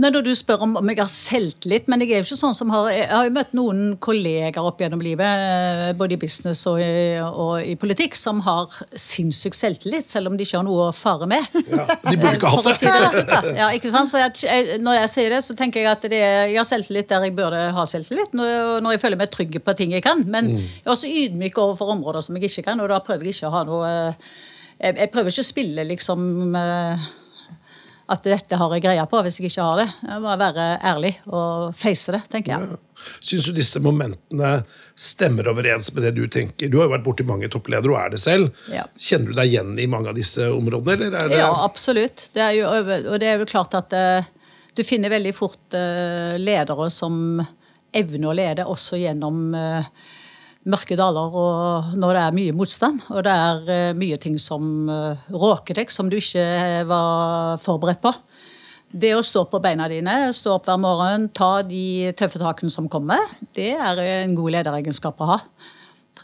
Når 0.00 0.22
du 0.24 0.30
spør 0.38 0.62
om, 0.64 0.76
om 0.80 0.90
jeg 0.90 0.98
har 1.00 1.10
selvtillit, 1.12 1.88
men 1.90 2.00
jeg 2.00 2.14
er 2.14 2.22
jo 2.22 2.28
ikke 2.28 2.38
sånn 2.40 2.56
som 2.56 2.70
har 2.72 2.88
Jeg 2.92 3.08
har 3.10 3.26
jo 3.26 3.34
møtt 3.34 3.52
noen 3.56 3.80
kolleger 4.00 4.64
opp 4.64 4.80
gjennom 4.80 5.02
livet, 5.04 5.26
eh, 5.26 5.90
både 5.98 6.16
i 6.16 6.20
business 6.20 6.62
og 6.70 6.80
i, 6.80 7.18
og 7.20 7.66
i 7.66 7.74
politikk, 7.80 8.16
som 8.16 8.40
har 8.46 8.72
sinnssyk 8.96 9.56
selvtillit, 9.58 10.08
selv 10.08 10.30
om 10.30 10.38
de 10.38 10.46
ikke 10.46 10.58
har 10.58 10.66
noe 10.66 10.88
å 10.88 10.96
fare 10.96 11.28
med. 11.30 11.44
Ja, 11.70 11.84
de 12.06 12.16
burde 12.16 12.38
ikke 12.38 12.54
hatt 12.54 12.70
det. 12.70 12.76
Si 12.78 12.88
det 12.88 13.54
ja, 13.58 13.68
ikke 13.76 13.92
sant? 13.92 14.10
Så 14.10 14.22
jeg, 14.22 14.80
når 14.80 15.00
jeg 15.02 15.12
sier 15.14 15.36
det, 15.36 15.42
så 15.44 15.56
tenker 15.58 15.84
jeg 15.84 15.92
at 15.92 16.08
det, 16.12 16.22
jeg 16.22 16.56
har 16.56 16.68
selvtillit 16.68 17.10
der 17.12 17.28
jeg 17.28 17.36
burde 17.36 17.62
ha 17.76 17.86
selvtillit, 17.88 18.36
når, 18.36 18.80
når 18.84 18.96
jeg 18.96 19.04
føler 19.04 19.20
meg 19.20 19.32
trygg 19.34 19.60
på 19.64 19.76
ting 19.76 19.94
jeg 19.96 20.06
kan. 20.06 20.24
Men 20.24 20.48
mm. 20.48 20.60
jeg 20.80 20.86
er 20.86 20.94
også 20.96 21.12
ydmyk 21.24 21.60
overfor 21.60 21.92
områder 21.96 22.24
som 22.24 22.38
jeg 22.38 22.48
ikke 22.48 22.70
kan, 22.70 22.80
og 22.80 22.88
da 22.92 23.02
prøver 23.04 23.28
jeg 23.28 23.40
ikke 23.40 23.52
å 23.52 23.56
ha 23.58 23.64
noe 23.68 23.90
Jeg, 24.80 24.96
jeg 24.96 25.10
prøver 25.12 25.34
ikke 25.34 25.44
å 25.44 25.52
spille 25.52 25.82
liksom 25.90 26.28
at 28.10 28.24
dette 28.26 28.58
har 28.58 28.72
jeg 28.74 28.82
greie 28.82 29.02
på, 29.06 29.18
hvis 29.22 29.38
jeg 29.38 29.50
ikke 29.50 29.64
har 29.64 29.82
det. 29.84 29.88
Jeg 30.02 30.22
må 30.24 30.36
være 30.40 30.64
ærlig 30.90 31.12
og 31.30 31.76
face 31.78 32.14
det, 32.14 32.24
tenker 32.32 32.56
jeg. 32.56 32.70
Ja. 32.72 32.78
Syns 33.24 33.46
du 33.48 33.54
disse 33.56 33.80
momentene 33.80 34.50
stemmer 34.98 35.48
overens 35.52 35.88
med 35.94 36.04
det 36.04 36.12
du 36.18 36.24
tenker? 36.28 36.68
Du 36.68 36.80
har 36.80 36.88
jo 36.88 36.94
vært 36.96 37.06
borti 37.06 37.24
mange 37.28 37.48
toppledere 37.52 37.94
og 37.94 38.00
er 38.02 38.12
det 38.12 38.20
selv. 38.20 38.50
Ja. 38.72 38.84
Kjenner 38.98 39.30
du 39.30 39.38
deg 39.38 39.52
igjen 39.52 39.72
i 39.80 39.88
mange 39.90 40.12
av 40.12 40.18
disse 40.18 40.50
områdene? 40.52 41.08
Det... 41.14 41.38
Ja, 41.38 41.52
absolutt. 41.64 42.28
Det 42.34 42.50
jo, 42.58 42.68
og 42.68 43.16
det 43.22 43.30
er 43.30 43.40
jo 43.40 43.48
klart 43.48 43.78
at 43.78 43.94
uh, 43.96 44.28
du 44.76 44.84
finner 44.86 45.14
veldig 45.14 45.32
fort 45.36 45.78
uh, 45.78 46.36
ledere 46.40 46.90
som 46.92 47.40
evner 47.96 48.30
å 48.30 48.36
lede 48.36 48.66
også 48.68 49.00
gjennom 49.00 49.54
uh, 49.56 49.86
mørke 50.68 50.96
daler 50.98 51.36
og 51.40 51.92
når 51.96 52.16
det 52.16 52.22
er 52.22 52.36
mye 52.36 52.56
motstand. 52.56 53.00
Og 53.08 53.24
det 53.24 53.32
er 53.32 53.60
uh, 53.70 53.96
mye 53.96 54.18
ting 54.20 54.36
som 54.40 54.90
uh, 54.90 55.28
råker 55.32 55.80
deg, 55.80 55.92
som 55.92 56.10
du 56.10 56.18
ikke 56.18 56.44
var 56.90 57.60
forberedt 57.64 58.02
på. 58.04 58.12
Det 58.90 59.12
å 59.14 59.22
stå 59.22 59.44
på 59.46 59.60
beina 59.62 59.86
dine, 59.90 60.32
stå 60.34 60.56
opp 60.56 60.66
hver 60.66 60.80
morgen, 60.82 61.28
ta 61.30 61.60
de 61.62 62.10
tøffe 62.18 62.40
takene 62.42 62.72
som 62.74 62.88
kommer, 62.90 63.22
det 63.54 63.76
er 63.78 64.00
en 64.02 64.34
god 64.34 64.56
lederegenskap 64.56 65.20
å 65.22 65.28
ha. 65.36 65.36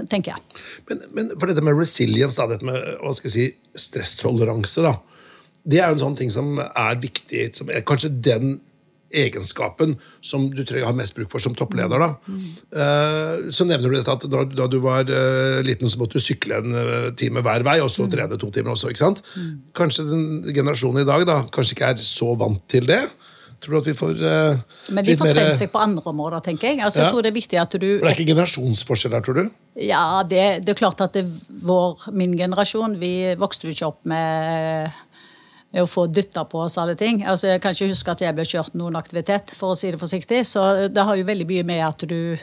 tenker 0.03 0.33
jeg. 0.33 0.63
Men, 0.89 1.05
men 1.15 1.31
for 1.37 1.47
dette 1.47 1.63
med 1.63 1.79
resilience, 1.79 2.35
da, 2.35 2.49
dette 2.51 2.67
med 2.67 2.81
hva 2.99 3.15
skal 3.15 3.31
jeg 3.31 3.37
si, 3.37 3.79
stresstoleranse, 3.87 4.83
da, 4.83 4.97
det 5.67 5.79
er 5.79 5.91
jo 5.91 5.97
en 5.97 6.03
sånn 6.09 6.19
ting 6.19 6.31
som 6.31 6.59
er 6.63 6.99
viktig. 7.03 7.47
Som 7.55 7.71
er 7.71 7.87
kanskje 7.87 8.11
den 8.11 8.59
egenskapen 9.17 9.97
som 10.25 10.49
du 10.53 10.63
tror 10.63 10.81
jeg 10.81 10.89
har 10.89 10.97
mest 10.97 11.17
bruk 11.17 11.31
for 11.33 11.43
som 11.43 11.55
toppleder. 11.57 12.03
da. 12.03 12.11
Mm. 12.27 13.51
Så 13.53 13.67
nevner 13.69 13.93
du 13.93 13.99
dette 13.99 14.13
at 14.13 14.27
da, 14.31 14.45
da 14.47 14.69
du 14.71 14.79
var 14.85 15.09
uh, 15.09 15.61
liten, 15.67 15.89
så 15.91 16.01
måtte 16.01 16.21
du 16.21 16.25
sykle 16.25 16.61
en 16.61 16.77
uh, 16.77 17.11
time 17.19 17.43
hver 17.45 17.65
vei, 17.67 17.79
og 17.85 17.93
så 17.93 18.09
trene 18.11 18.39
to 18.41 18.51
timer 18.55 18.75
også. 18.75 18.93
ikke 18.93 19.05
sant? 19.05 19.23
Mm. 19.37 19.53
Kanskje 19.77 20.07
den 20.09 20.27
generasjonen 20.51 21.05
i 21.05 21.09
dag 21.09 21.27
da, 21.29 21.41
kanskje 21.53 21.77
ikke 21.77 21.95
er 21.95 22.05
så 22.05 22.35
vant 22.39 22.63
til 22.71 22.89
det. 22.89 23.05
Tror 23.63 23.79
du 23.79 23.79
at 23.79 23.87
vi 23.89 23.95
får 23.97 24.19
uh, 24.21 24.59
Men 24.93 25.07
de 25.07 25.15
får 25.17 25.33
trent 25.33 25.57
seg 25.57 25.71
på 25.73 25.81
andre 25.81 26.05
områder, 26.13 26.43
tenker 26.45 26.71
jeg. 26.71 26.81
Altså, 26.85 27.01
ja. 27.01 27.07
jeg 27.07 27.15
tror 27.15 27.25
Det 27.25 27.31
er 27.31 27.37
viktig 27.39 27.61
at 27.63 27.77
du... 27.77 27.87
For 27.87 28.05
det 28.05 28.11
er 28.11 28.19
ikke 28.19 28.33
generasjonsforskjell 28.35 29.17
her, 29.17 29.25
tror 29.25 29.39
du? 29.39 29.47
Ja, 29.81 30.05
det, 30.29 30.45
det 30.67 30.75
er 30.75 30.79
klart 30.79 31.01
at 31.05 31.17
det, 31.17 31.25
vår, 31.65 32.09
min 32.17 32.37
generasjon 32.37 32.99
vi 33.01 33.13
vokste 33.41 33.69
jo 33.69 33.75
ikke 33.75 33.89
opp 33.89 34.01
med 34.09 35.01
å 35.83 35.89
få 35.91 36.07
dytta 36.09 36.47
på 36.49 36.63
oss 36.65 36.79
alle 36.81 36.97
ting. 36.99 37.23
Altså, 37.25 37.49
Jeg 37.53 37.63
kan 37.63 37.75
ikke 37.75 37.91
huske 37.93 38.13
at 38.13 38.23
jeg 38.25 38.37
ble 38.37 38.47
kjørt 38.49 38.77
noen 38.79 38.97
aktivitet, 38.97 39.53
for 39.57 39.75
å 39.75 39.79
si 39.79 39.91
det 39.91 40.01
forsiktig. 40.01 40.45
Så 40.47 40.89
det 40.89 41.05
har 41.05 41.17
jo 41.17 41.27
veldig 41.27 41.49
mye 41.49 41.67
med 41.67 41.85
at 41.87 42.07
du 42.09 42.39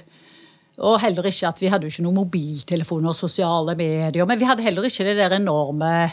Og 0.81 0.97
heller 0.97 1.27
ikke 1.29 1.45
at 1.51 1.59
vi 1.61 1.67
hadde 1.69 1.85
jo 1.85 1.91
ikke 1.91 2.01
noen 2.01 2.15
mobiltelefoner 2.17 3.11
og 3.11 3.13
sosiale 3.13 3.75
medier. 3.77 4.25
Men 4.25 4.39
vi 4.39 4.47
hadde 4.49 4.63
heller 4.65 4.87
ikke 4.87 5.03
det 5.05 5.19
der 5.19 5.35
enorme 5.35 6.09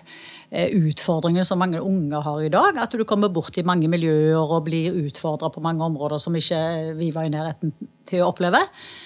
eh, 0.50 0.68
utfordringen 0.76 1.46
som 1.48 1.58
mange 1.58 1.80
unge 1.80 2.20
har 2.20 2.42
i 2.44 2.50
dag. 2.52 2.76
At 2.76 2.92
du 2.92 3.06
kommer 3.08 3.32
bort 3.32 3.56
i 3.56 3.64
mange 3.64 3.88
miljøer 3.88 4.36
og 4.36 4.66
blir 4.66 4.92
utfordra 4.92 5.48
på 5.48 5.62
mange 5.64 5.80
områder 5.80 6.20
som 6.20 6.36
ikke 6.36 6.92
vi 6.98 7.08
var 7.08 7.24
i 7.24 7.32
nærheten 7.32 7.72
til 8.10 8.20
å 8.20 8.28
oppleve. 8.34 8.60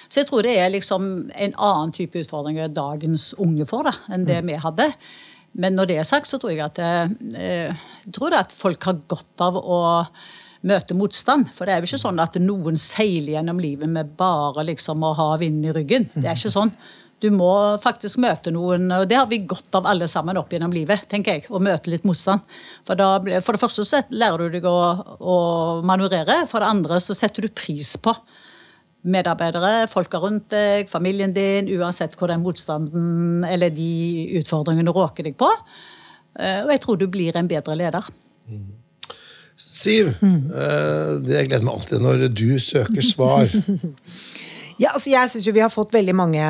Så 0.09 0.25
jeg 0.25 0.27
tror 0.27 0.43
det 0.43 0.57
er 0.59 0.75
liksom 0.75 1.07
en 1.31 1.55
annen 1.55 1.95
type 1.95 2.19
utfordringer 2.19 2.75
dagens 2.75 3.31
unge 3.39 3.63
får 3.69 3.87
da, 3.87 3.95
enn 4.11 4.27
det 4.27 4.41
mm. 4.43 4.51
vi 4.51 4.59
hadde. 4.65 4.89
Men 5.55 5.77
når 5.77 5.89
det 5.89 5.99
er 6.01 6.07
sagt, 6.07 6.27
så 6.27 6.39
tror 6.41 6.51
jeg 6.51 6.65
at, 6.65 6.79
eh, 6.83 7.85
jeg 8.03 8.15
tror 8.15 8.35
at 8.35 8.51
folk 8.55 8.83
har 8.89 8.99
godt 9.07 9.43
av 9.43 9.59
å 9.59 9.79
møte 10.65 10.97
motstand. 10.97 11.51
For 11.55 11.65
det 11.65 11.75
er 11.75 11.81
jo 11.81 11.91
ikke 11.91 12.01
sånn 12.01 12.21
at 12.23 12.37
noen 12.41 12.77
seiler 12.79 13.37
gjennom 13.37 13.61
livet 13.61 13.91
med 13.91 14.15
bare 14.19 14.65
liksom 14.71 15.03
å 15.05 15.13
ha 15.15 15.31
vind 15.41 15.65
i 15.65 15.73
ryggen. 15.75 16.09
Det 16.15 16.27
er 16.27 16.37
ikke 16.37 16.53
sånn. 16.57 16.73
Du 17.23 17.29
må 17.31 17.49
faktisk 17.81 18.19
møte 18.21 18.51
noen, 18.51 18.89
og 18.91 19.05
det 19.07 19.15
har 19.17 19.29
vi 19.31 19.45
godt 19.47 19.77
av 19.77 19.87
alle 19.87 20.07
sammen 20.11 20.37
opp 20.37 20.51
gjennom 20.51 20.73
livet. 20.75 21.07
tenker 21.09 21.37
jeg, 21.37 21.45
Å 21.49 21.61
møte 21.63 21.89
litt 21.89 22.03
motstand. 22.03 22.43
For, 22.85 22.99
da, 22.99 23.39
for 23.41 23.55
det 23.55 23.61
første 23.61 23.85
så 23.87 24.01
lærer 24.11 24.49
du 24.49 24.57
deg 24.57 24.67
å, 24.67 24.79
å 25.15 25.37
manøvrere. 25.87 26.43
For 26.51 26.59
det 26.59 26.73
andre 26.73 26.99
så 26.99 27.15
setter 27.15 27.47
du 27.47 27.53
pris 27.55 27.95
på 27.97 28.13
medarbeidere, 29.05 29.85
folka 29.91 30.19
rundt 30.21 30.49
deg, 30.53 30.89
familien 30.89 31.33
din, 31.35 31.69
uansett 31.77 32.15
hvor 32.17 32.31
den 32.31 32.43
motstanden 32.43 33.45
eller 33.47 33.73
de 33.73 33.91
utfordringene 34.39 34.93
råker 34.95 35.27
deg 35.27 35.37
på. 35.39 35.49
Eh, 36.39 36.63
og 36.65 36.71
jeg 36.73 36.81
tror 36.83 36.99
du 36.99 37.05
blir 37.11 37.37
en 37.37 37.49
bedre 37.49 37.77
leder. 37.77 38.09
Siv, 39.55 40.11
mm. 40.19 40.39
det 41.23 41.37
jeg 41.37 41.47
gleder 41.47 41.63
meg 41.63 41.77
alltid 41.77 42.01
når 42.03 42.25
du 42.35 42.47
søker 42.59 43.05
svar. 43.05 43.47
ja, 44.83 44.91
altså 44.91 45.13
Jeg 45.13 45.31
syns 45.31 45.47
jo 45.47 45.53
vi 45.55 45.63
har 45.63 45.71
fått 45.71 45.95
veldig 45.95 46.15
mange 46.17 46.49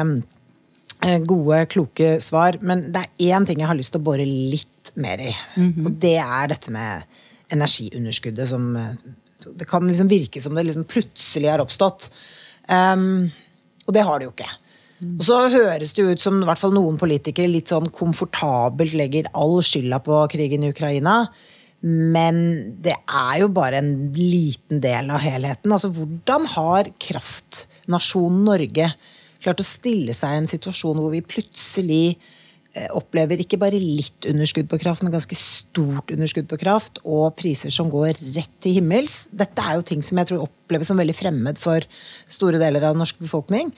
eh, 1.05 1.19
gode, 1.21 1.61
kloke 1.71 2.15
svar. 2.23 2.57
Men 2.65 2.87
det 2.95 3.03
er 3.03 3.35
én 3.35 3.45
ting 3.45 3.61
jeg 3.61 3.69
har 3.69 3.77
lyst 3.77 3.93
til 3.93 4.01
å 4.01 4.07
bore 4.07 4.25
litt 4.25 4.91
mer 4.95 5.21
i. 5.21 5.35
Mm 5.55 5.73
-hmm. 5.73 5.85
Og 5.85 5.99
det 6.01 6.17
er 6.17 6.47
dette 6.47 6.71
med 6.71 7.03
energiunderskuddet 7.49 8.47
som 8.47 8.73
Det 9.45 9.67
kan 9.67 9.87
liksom 9.87 10.07
virke 10.07 10.41
som 10.41 10.55
det 10.55 10.63
liksom 10.63 10.83
plutselig 10.83 11.49
har 11.49 11.59
oppstått. 11.59 12.09
Um, 12.69 13.31
og 13.85 13.95
det 13.95 14.05
har 14.05 14.19
de 14.19 14.27
jo 14.27 14.33
ikke. 14.33 14.51
Og 15.05 15.25
så 15.27 15.39
høres 15.51 15.91
det 15.93 16.05
ut 16.07 16.23
som 16.23 16.39
hvert 16.47 16.61
fall 16.61 16.73
noen 16.73 16.97
politikere 16.99 17.51
litt 17.51 17.69
sånn 17.71 17.91
komfortabelt 17.93 18.95
legger 18.97 19.27
all 19.37 19.59
skylda 19.65 19.99
på 20.05 20.21
krigen 20.31 20.63
i 20.65 20.71
Ukraina. 20.73 21.25
Men 21.85 22.37
det 22.81 22.95
er 23.03 23.41
jo 23.43 23.49
bare 23.53 23.81
en 23.83 23.91
liten 24.15 24.79
del 24.81 25.11
av 25.13 25.21
helheten. 25.21 25.73
Altså, 25.75 25.91
hvordan 25.93 26.47
har 26.55 26.89
kraftnasjonen 27.01 28.47
Norge 28.47 28.87
klart 29.43 29.61
å 29.61 29.67
stille 29.67 30.15
seg 30.15 30.31
i 30.31 30.39
en 30.41 30.49
situasjon 30.49 30.97
hvor 30.97 31.13
vi 31.13 31.21
plutselig 31.21 32.15
opplever 32.95 33.39
ikke 33.39 33.59
bare 33.61 33.79
litt 33.79 34.27
underskudd 34.29 34.67
på 34.71 34.79
kraft, 34.81 35.03
men 35.03 35.13
ganske 35.13 35.37
stort 35.39 36.11
underskudd 36.11 36.49
på 36.51 36.59
kraft, 36.61 36.99
og 37.03 37.35
priser 37.39 37.73
som 37.73 37.91
går 37.93 38.17
rett 38.35 38.55
til 38.63 38.79
himmels. 38.79 39.25
Dette 39.31 39.63
er 39.63 39.79
jo 39.79 39.85
ting 39.87 40.03
som 40.05 40.19
jeg 40.19 40.31
tror 40.31 40.47
oppleves 40.47 40.91
som 40.91 40.99
veldig 40.99 41.15
fremmed 41.15 41.61
for 41.61 41.85
store 42.31 42.59
deler 42.61 42.83
av 42.83 42.95
den 42.95 43.05
norske 43.05 43.23
befolkning 43.23 43.71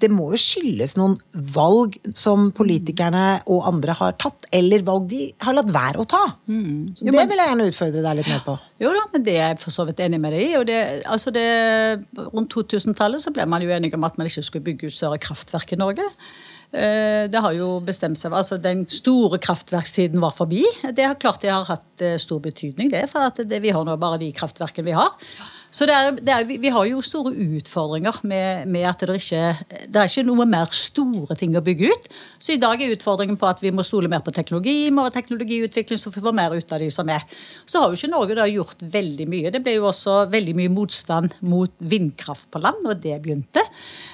det 0.00 0.08
må 0.12 0.30
jo 0.32 0.40
skyldes 0.40 0.94
noen 0.98 1.16
valg 1.54 1.96
som 2.16 2.48
politikerne 2.56 3.42
og 3.50 3.66
andre 3.68 3.94
har 3.98 4.16
tatt, 4.20 4.46
eller 4.56 4.84
valg 4.86 5.08
de 5.10 5.22
har 5.44 5.56
latt 5.56 5.72
være 5.74 6.02
å 6.02 6.08
ta. 6.08 6.22
Mm. 6.50 6.92
Jo, 6.96 7.12
det 7.12 7.26
vil 7.30 7.42
jeg 7.42 7.50
gjerne 7.52 7.68
utfordre 7.72 8.04
deg 8.06 8.20
litt 8.20 8.30
mer 8.30 8.44
på. 8.46 8.56
Jo 8.80 8.92
da, 8.96 9.02
men 9.12 9.26
det 9.26 9.34
er 9.36 9.52
jeg 9.52 9.60
for 9.64 9.76
så 9.76 9.86
vidt 9.88 10.00
enig 10.04 10.20
med 10.22 10.36
deg 10.36 10.46
i. 10.46 10.52
og 10.60 10.66
det, 10.70 10.78
altså 11.04 11.32
det, 11.34 11.48
Rundt 12.30 12.54
2000-tallet 12.54 13.22
så 13.22 13.32
ble 13.34 13.46
man 13.50 13.64
jo 13.64 13.72
enige 13.74 13.98
om 13.98 14.06
at 14.08 14.16
man 14.20 14.30
ikke 14.30 14.44
skulle 14.46 14.66
bygge 14.70 14.88
ut 14.88 14.96
større 14.96 15.20
kraftverk 15.20 15.76
i 15.76 15.80
Norge. 15.80 16.06
Eh, 16.70 17.26
det 17.30 17.40
har 17.42 17.54
jo 17.56 17.80
bestemt 17.82 18.18
seg, 18.18 18.34
altså 18.36 18.58
Den 18.62 18.84
store 18.90 19.40
kraftverkstiden 19.42 20.22
var 20.22 20.34
forbi. 20.36 20.62
Det 20.94 21.06
har 21.06 21.18
klart 21.18 21.42
det 21.42 21.50
har 21.50 21.66
hatt 21.66 22.04
eh, 22.04 22.18
stor 22.22 22.38
betydning, 22.44 22.92
det, 22.92 23.08
for 23.10 23.42
det, 23.42 23.58
vi 23.64 23.72
har 23.74 23.86
nå 23.86 23.96
bare 23.98 24.20
de 24.22 24.30
kraftverkene 24.36 24.86
vi 24.86 24.94
har. 24.94 25.10
Så 25.70 25.86
det 25.86 25.94
er, 25.94 26.16
det 26.18 26.32
er, 26.34 26.46
vi 26.60 26.70
har 26.74 26.86
jo 26.88 27.00
store 27.04 27.30
utfordringer 27.30 28.16
med, 28.26 28.66
med, 28.66 28.86
at 28.90 29.04
det 29.06 29.20
ikke 29.20 29.42
det 29.86 30.00
er 30.00 30.08
ikke 30.10 30.24
noe 30.26 30.46
mer 30.50 30.72
store 30.74 31.36
ting 31.38 31.54
å 31.54 31.62
bygge 31.64 31.92
ut. 31.92 32.08
Så 32.42 32.56
i 32.56 32.60
dag 32.60 32.82
er 32.82 32.94
utfordringen 32.94 33.38
på 33.38 33.46
at 33.46 33.62
vi 33.62 33.70
må 33.74 33.84
stole 33.86 34.10
mer 34.10 34.24
på 34.26 34.34
teknologi, 34.34 34.90
ha 34.96 35.06
teknologiutvikling, 35.14 36.00
så 36.00 36.10
vi 36.10 36.22
får 36.24 36.36
mer 36.36 36.56
ut 36.58 36.74
av 36.74 36.82
de 36.82 36.90
som 36.92 37.10
er. 37.12 37.22
Så 37.64 37.82
har 37.82 37.90
jo 37.90 37.98
ikke 37.98 38.10
Norge 38.10 38.38
da 38.38 38.48
gjort 38.50 38.82
veldig 38.82 39.28
mye. 39.30 39.52
Det 39.54 39.62
ble 39.62 39.76
jo 39.78 39.86
også 39.92 40.24
veldig 40.32 40.56
mye 40.58 40.72
motstand 40.74 41.36
mot 41.46 41.74
vindkraft 41.78 42.48
på 42.50 42.62
land, 42.62 42.82
og 42.86 43.04
det 43.04 43.20
begynte. 43.22 43.62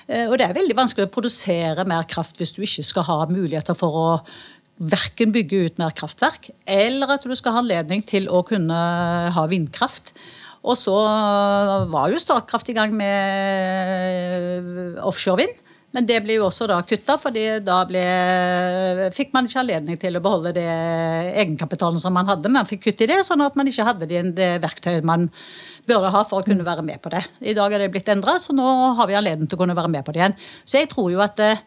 Eh, 0.06 0.26
og 0.28 0.36
det 0.36 0.50
er 0.50 0.58
veldig 0.58 0.76
vanskelig 0.76 1.08
å 1.08 1.14
produsere 1.14 1.88
mer 1.88 2.04
kraft 2.10 2.36
hvis 2.40 2.52
du 2.56 2.60
ikke 2.66 2.84
skal 2.84 3.08
ha 3.08 3.22
muligheter 3.32 3.78
for 3.78 3.96
å 4.02 4.10
verken 4.76 5.32
bygge 5.32 5.60
ut 5.66 5.78
mer 5.80 5.94
kraftverk, 5.96 6.50
eller 6.68 7.14
at 7.14 7.24
du 7.24 7.32
skal 7.36 7.54
ha 7.54 7.62
anledning 7.62 8.02
til 8.04 8.28
å 8.28 8.42
kunne 8.44 8.76
ha 9.32 9.44
vindkraft. 9.48 10.12
Og 10.66 10.74
så 10.78 10.96
var 11.92 12.10
jo 12.10 12.18
Statkraft 12.18 12.68
i 12.72 12.76
gang 12.76 12.94
med 12.96 13.14
offshorevind. 15.06 15.62
Men 15.96 16.04
det 16.04 16.18
ble 16.24 16.34
jo 16.36 16.48
også 16.48 16.66
da 16.68 16.82
kutta, 16.84 17.14
fordi 17.16 17.44
da 17.64 17.78
ble, 17.88 18.02
fikk 19.16 19.30
man 19.32 19.46
ikke 19.48 19.62
anledning 19.62 19.96
til 20.00 20.18
å 20.18 20.20
beholde 20.20 20.52
det 20.58 20.66
egenkapitalen 21.40 22.02
som 22.02 22.12
man 22.12 22.28
hadde. 22.28 22.52
Man 22.52 22.68
fikk 22.68 22.82
kutt 22.88 23.00
i 23.00 23.08
det, 23.08 23.22
sånn 23.24 23.44
at 23.46 23.56
man 23.56 23.70
ikke 23.70 23.86
hadde 23.86 24.08
det, 24.10 24.20
det 24.36 24.50
verktøyet 24.64 25.06
man 25.08 25.30
burde 25.88 26.10
ha 26.12 26.22
for 26.28 26.42
å 26.42 26.46
kunne 26.46 26.66
være 26.66 26.84
med 26.84 27.00
på 27.00 27.14
det. 27.14 27.22
I 27.40 27.56
dag 27.56 27.72
er 27.72 27.84
det 27.86 27.92
blitt 27.94 28.10
endra, 28.12 28.36
så 28.42 28.52
nå 28.56 28.66
har 28.98 29.08
vi 29.08 29.16
anledning 29.16 29.48
til 29.48 29.56
å 29.56 29.62
kunne 29.62 29.78
være 29.78 29.92
med 29.94 30.04
på 30.04 30.12
det 30.12 30.20
igjen. 30.20 30.36
Så 30.68 30.82
jeg 30.82 30.90
tror 30.92 31.08
jo 31.14 31.22
at 31.24 31.40
eh, 31.40 31.64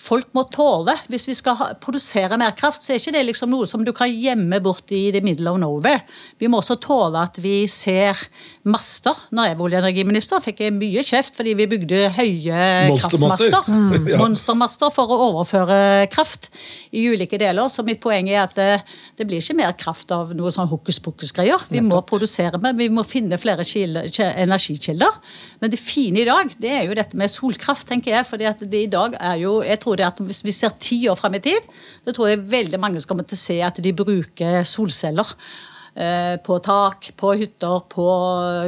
folk 0.00 0.30
må 0.36 0.46
tåle. 0.52 0.94
Hvis 1.12 1.26
vi 1.28 1.34
skal 1.36 1.58
produsere 1.82 2.38
mer 2.40 2.54
kraft, 2.56 2.82
så 2.84 2.94
er 2.94 3.00
ikke 3.00 3.12
det 3.14 3.24
liksom 3.28 3.50
noe 3.52 3.68
som 3.68 3.84
du 3.84 3.92
kan 3.96 4.08
gjemme 4.10 4.60
bort 4.64 4.88
i 4.96 5.10
the 5.12 5.20
middle 5.24 5.52
of 5.52 5.60
nowhere. 5.60 6.02
Vi 6.40 6.48
må 6.48 6.60
også 6.62 6.78
tåle 6.80 7.20
at 7.20 7.36
vi 7.42 7.66
ser 7.68 8.16
master. 8.64 9.16
Når 9.30 9.50
jeg 9.50 9.58
var 9.58 9.68
olje- 9.68 10.40
fikk 10.40 10.62
jeg 10.64 10.74
mye 10.76 11.02
kjeft 11.04 11.36
fordi 11.36 11.54
vi 11.58 11.66
bygde 11.68 12.00
høye 12.16 12.62
kraftmaster. 13.00 13.68
Mm. 13.68 14.08
Monstermaster 14.20 14.92
for 14.94 15.10
å 15.10 15.18
overføre 15.30 16.08
kraft 16.12 16.48
i 16.92 17.04
ulike 17.10 17.38
deler. 17.40 17.68
Så 17.68 17.84
mitt 17.86 18.00
poeng 18.00 18.28
er 18.30 18.44
at 18.44 18.56
det, 18.56 18.82
det 19.18 19.26
blir 19.28 19.42
ikke 19.42 19.58
mer 19.60 19.76
kraft 19.78 20.10
av 20.16 20.32
noe 20.36 20.52
sånn 20.54 20.70
hokus 20.70 21.00
pokus-greier. 21.02 21.66
Vi 21.70 21.82
må 21.84 22.00
produsere 22.08 22.60
mer, 22.62 22.76
vi 22.78 22.88
må 22.92 23.04
finne 23.04 23.38
flere 23.40 23.66
energikilder. 23.66 25.20
Men 25.60 25.72
det 25.72 25.80
fine 25.80 26.22
i 26.22 26.28
dag, 26.28 26.54
det 26.60 26.72
er 26.78 26.88
jo 26.88 26.96
dette 26.96 27.18
med 27.18 27.32
solkraft, 27.32 27.88
tenker 27.90 28.16
jeg. 28.16 28.26
fordi 28.30 28.48
at 28.48 28.60
det 28.60 28.84
i 28.86 28.90
dag 28.90 29.16
er 29.20 29.36
jo 29.42 29.60
jeg 29.66 29.80
tror 29.82 29.89
tror 29.96 30.06
at 30.06 30.20
Hvis 30.20 30.44
vi 30.44 30.52
ser 30.52 30.70
ti 30.78 31.08
år 31.08 31.16
fram 31.18 31.34
i 31.34 31.40
tid, 31.40 31.60
så 32.04 32.12
tror 32.12 32.28
jeg 32.28 32.50
veldig 32.50 32.80
mange 32.80 33.00
kommer 33.08 33.24
til 33.24 33.36
å 33.36 33.40
se 33.40 33.60
at 33.62 33.80
de 33.82 33.92
bruker 33.92 34.62
solceller. 34.64 35.26
Eh, 35.94 36.36
på 36.36 36.58
tak, 36.58 37.12
på 37.16 37.32
hytter, 37.34 37.80
på 37.90 38.04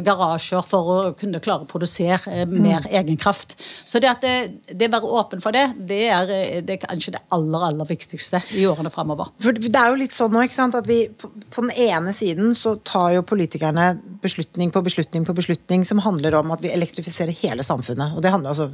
garasjer 0.03 0.65
for 0.67 0.89
å 0.91 0.97
kunne 1.15 1.39
klare 1.43 1.63
å 1.63 1.69
produsere 1.71 2.33
eh, 2.33 2.49
mer 2.51 2.83
mm. 2.83 2.89
egen 2.99 3.19
kraft. 3.21 3.55
Så 3.87 4.01
det 4.03 4.09
at 4.11 4.25
det, 4.25 4.33
det 4.67 4.89
er 4.89 4.91
bare 4.91 5.07
åpen 5.07 5.43
for 5.45 5.55
det, 5.55 5.69
det 5.79 6.01
er, 6.11 6.33
det 6.67 6.75
er, 6.75 6.81
kanskje 6.83 7.15
det 7.15 7.21
aller 7.33 7.67
aller 7.69 7.87
viktigste 7.87 8.41
i 8.59 8.65
årene 8.67 8.91
framover. 8.91 9.31
For 9.45 9.55
det 9.55 9.71
er 9.71 9.93
jo 9.93 10.01
litt 10.01 10.19
sånn 10.19 10.35
nå, 10.35 10.43
ikke 10.49 10.59
sant, 10.59 10.79
at 10.81 10.91
vi 10.91 11.05
på, 11.15 11.31
på 11.55 11.65
den 11.69 11.71
ene 11.87 12.11
siden 12.17 12.57
så 12.59 12.75
tar 12.83 13.13
jo 13.15 13.23
politikerne 13.31 13.93
beslutning 14.25 14.75
på 14.75 14.83
beslutning 14.83 15.29
på 15.29 15.37
beslutning 15.39 15.87
som 15.87 16.03
handler 16.03 16.41
om 16.41 16.51
at 16.57 16.67
vi 16.67 16.75
elektrifiserer 16.75 17.39
hele 17.45 17.63
samfunnet. 17.67 18.17
Og 18.17 18.27
det 18.27 18.35
handler 18.35 18.51
altså 18.51 18.73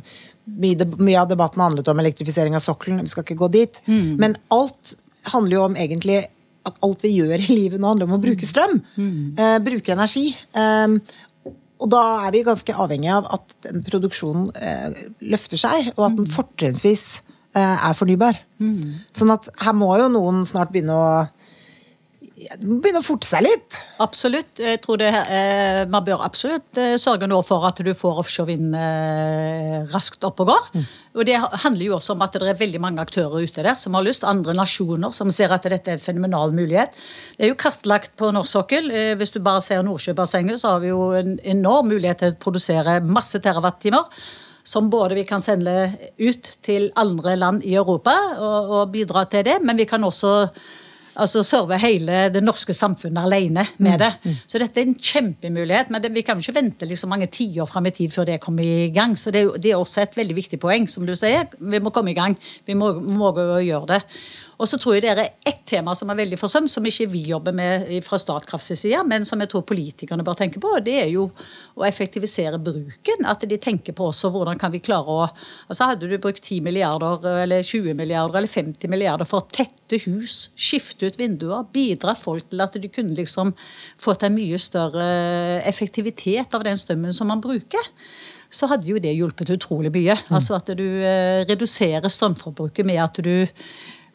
mye 0.49 1.21
av 1.21 1.29
debatten 1.29 1.61
handlet 1.61 1.93
om 1.93 2.01
elektrifisering 2.01 2.57
av 2.57 2.65
sokkelen, 2.65 3.05
vi 3.05 3.13
skal 3.13 3.29
ikke 3.29 3.39
gå 3.45 3.53
dit. 3.61 3.83
Mm. 3.85 4.17
Men 4.25 4.41
alt 4.57 4.97
handler 5.29 5.59
jo 5.59 5.69
om 5.69 5.77
egentlig 5.77 6.25
at 6.69 6.83
alt 6.85 7.07
vi 7.07 7.15
gjør 7.17 7.39
i 7.39 7.55
livet 7.55 7.81
nå, 7.81 7.93
handler 7.93 8.09
om 8.09 8.19
å 8.19 8.23
bruke 8.23 8.47
mm. 8.47 8.51
strøm. 8.51 8.77
Mm. 8.99 9.23
Eh, 9.39 9.57
bruke 9.65 9.95
energi. 9.95 10.27
Eh, 10.35 10.99
og 11.79 11.91
da 11.93 12.03
er 12.27 12.35
vi 12.35 12.45
ganske 12.47 12.75
avhengig 12.75 13.11
av 13.15 13.29
at 13.39 13.57
den 13.69 13.85
produksjonen 13.87 14.51
eh, 14.59 15.03
løfter 15.31 15.61
seg, 15.61 15.93
og 15.97 16.09
at 16.09 16.17
den 16.19 16.27
mm. 16.27 16.35
fortrinnsvis 16.35 17.05
eh, 17.55 17.77
er 17.77 17.99
fornybar. 17.99 18.41
Mm. 18.63 19.05
Sånn 19.17 19.35
at 19.35 19.51
her 19.63 19.77
må 19.79 19.93
jo 20.01 20.09
noen 20.13 20.43
snart 20.49 20.73
begynne 20.75 20.97
å 20.97 21.11
det 22.39 22.67
må 22.69 22.77
begynne 22.83 23.01
å 23.03 23.07
forte 23.07 23.27
seg 23.27 23.43
litt. 23.43 23.77
Absolutt. 24.03 24.61
Jeg 24.63 24.79
tror 24.85 25.01
det, 25.01 25.09
eh, 25.11 25.85
Man 25.91 26.05
bør 26.07 26.23
absolutt 26.23 26.79
eh, 26.79 26.95
sørge 27.01 27.27
nå 27.27 27.41
for 27.43 27.67
at 27.67 27.81
du 27.83 27.91
får 27.95 28.21
offshorevind 28.23 28.77
eh, 28.79 29.83
raskt 29.93 30.25
opp 30.25 30.41
og 30.45 30.53
går. 30.53 30.69
Mm. 30.75 30.87
Og 31.19 31.27
Det 31.27 31.37
handler 31.65 31.85
jo 31.85 31.97
også 31.97 32.15
om 32.15 32.23
at 32.23 32.33
det 32.39 32.47
er 32.47 32.61
veldig 32.61 32.81
mange 32.81 33.03
aktører 33.03 33.43
ute 33.43 33.65
der 33.67 33.75
som 33.75 33.95
har 33.99 34.07
lyst. 34.07 34.25
Andre 34.25 34.55
nasjoner 34.55 35.11
som 35.15 35.31
ser 35.35 35.53
at 35.55 35.67
dette 35.67 35.91
er 35.91 35.99
en 35.99 36.05
fenomenal 36.05 36.55
mulighet. 36.55 36.95
Det 37.37 37.49
er 37.49 37.53
jo 37.53 37.59
kartlagt 37.59 38.15
på 38.17 38.31
norsk 38.31 38.53
sokkel. 38.53 38.91
Eh, 38.91 39.15
hvis 39.19 39.35
du 39.35 39.41
bare 39.41 39.65
ser 39.65 39.83
Nordsjøbassenget, 39.83 40.61
så 40.61 40.77
har 40.77 40.85
vi 40.85 40.93
jo 40.93 41.11
en 41.19 41.39
enorm 41.43 41.91
mulighet 41.91 42.23
til 42.23 42.37
å 42.37 42.43
produsere 42.43 43.01
masse 43.03 43.41
terawattimer 43.43 44.07
som 44.69 44.91
både 44.93 45.17
vi 45.17 45.25
kan 45.25 45.41
sende 45.41 45.95
ut 46.21 46.59
til 46.63 46.91
andre 47.01 47.39
land 47.41 47.65
i 47.65 47.75
Europa 47.79 48.15
og, 48.37 48.75
og 48.77 48.93
bidra 48.93 49.25
til 49.31 49.47
det, 49.47 49.63
men 49.65 49.81
vi 49.81 49.89
kan 49.89 50.05
også 50.05 50.51
altså 51.19 51.43
serve 51.47 51.79
hele 51.83 52.27
det 52.33 52.43
norske 52.45 52.75
samfunnet 52.77 53.21
alene 53.27 53.67
med 53.77 53.95
mm, 53.95 54.01
det. 54.03 54.11
Mm. 54.25 54.37
Så 54.47 54.61
dette 54.63 54.81
er 54.81 54.89
en 54.89 54.99
kjempemulighet. 55.11 55.93
Men 55.93 56.03
det, 56.05 56.13
vi 56.15 56.25
kan 56.27 56.39
jo 56.39 56.47
ikke 56.47 56.61
vente 56.61 56.89
liksom 56.89 57.13
mange 57.15 57.31
tiår 57.35 57.69
fram 57.71 57.89
i 57.91 57.95
tid 57.95 58.15
før 58.15 58.29
det 58.31 58.41
kommer 58.45 58.67
i 58.67 58.91
gang. 58.95 59.17
Så 59.19 59.35
det, 59.35 59.45
det, 59.59 59.73
er 59.73 59.81
også 59.81 60.05
et 60.05 60.19
veldig 60.19 60.37
viktig 60.39 60.61
poeng, 60.63 60.89
som 60.91 61.07
du 61.09 61.15
sier. 61.19 61.49
Vi 61.59 61.83
må 61.83 61.93
komme 61.95 62.15
i 62.15 62.19
gang. 62.19 62.39
Vi 62.69 62.77
må, 62.79 62.93
må 63.01 63.33
gjøre 63.37 63.87
det. 63.97 64.03
Og 64.59 64.67
så 64.67 64.79
tror 64.81 64.97
jeg 64.99 65.05
det 65.07 65.13
er 65.23 65.35
ett 65.47 65.63
tema 65.69 65.93
som 65.95 66.11
er 66.11 66.19
veldig 66.19 66.39
forsømt, 66.41 66.71
som 66.73 66.87
ikke 66.89 67.07
vi 67.13 67.21
jobber 67.31 67.55
med 67.55 67.93
fra 68.07 68.19
Statkrafts 68.19 68.73
side, 68.81 69.01
men 69.07 69.27
som 69.27 69.41
jeg 69.43 69.51
tror 69.53 69.67
politikerne 69.69 70.25
bør 70.27 70.39
tenke 70.41 70.61
på. 70.63 70.73
Det 70.85 70.97
er 71.05 71.11
jo 71.13 71.29
å 71.79 71.85
effektivisere 71.87 72.59
bruken. 72.63 73.27
At 73.29 73.45
de 73.47 73.59
tenker 73.63 73.95
på 73.97 74.09
også 74.11 74.33
hvordan 74.35 74.59
kan 74.59 74.75
vi 74.75 74.83
klare 74.83 75.15
å 75.15 75.27
Altså 75.69 75.87
Hadde 75.91 76.09
du 76.09 76.17
brukt 76.21 76.43
10 76.43 76.63
milliarder 76.65 77.25
eller 77.45 77.63
20 77.63 77.95
milliarder 77.99 78.41
eller 78.41 78.51
50 78.51 78.91
milliarder 78.91 79.29
for 79.29 79.43
å 79.45 79.53
tette 79.53 80.01
hus, 80.07 80.49
skifte 80.59 81.09
ut 81.09 81.19
vinduer, 81.21 81.67
bidra 81.73 82.15
folk 82.19 82.49
til 82.51 82.65
at 82.65 82.75
de 82.77 82.91
kunne 82.93 83.17
liksom 83.17 83.55
fått 84.01 84.25
en 84.27 84.35
mye 84.35 84.59
større 84.61 85.07
effektivitet 85.69 86.57
av 86.57 86.67
den 86.67 86.79
strømmen 86.81 87.15
som 87.15 87.31
man 87.31 87.45
bruker 87.45 87.93
så 88.49 88.69
hadde 88.71 88.89
jo 88.89 89.01
det 89.03 89.13
hjulpet 89.13 89.51
utrolig 89.53 89.91
mye. 89.93 90.17
Altså 90.33 90.57
at 90.57 90.71
du 90.79 90.87
eh, 91.05 91.45
reduserer 91.49 92.09
strømforbruket 92.09 92.87
med 92.89 93.01
at 93.05 93.21
du 93.21 93.45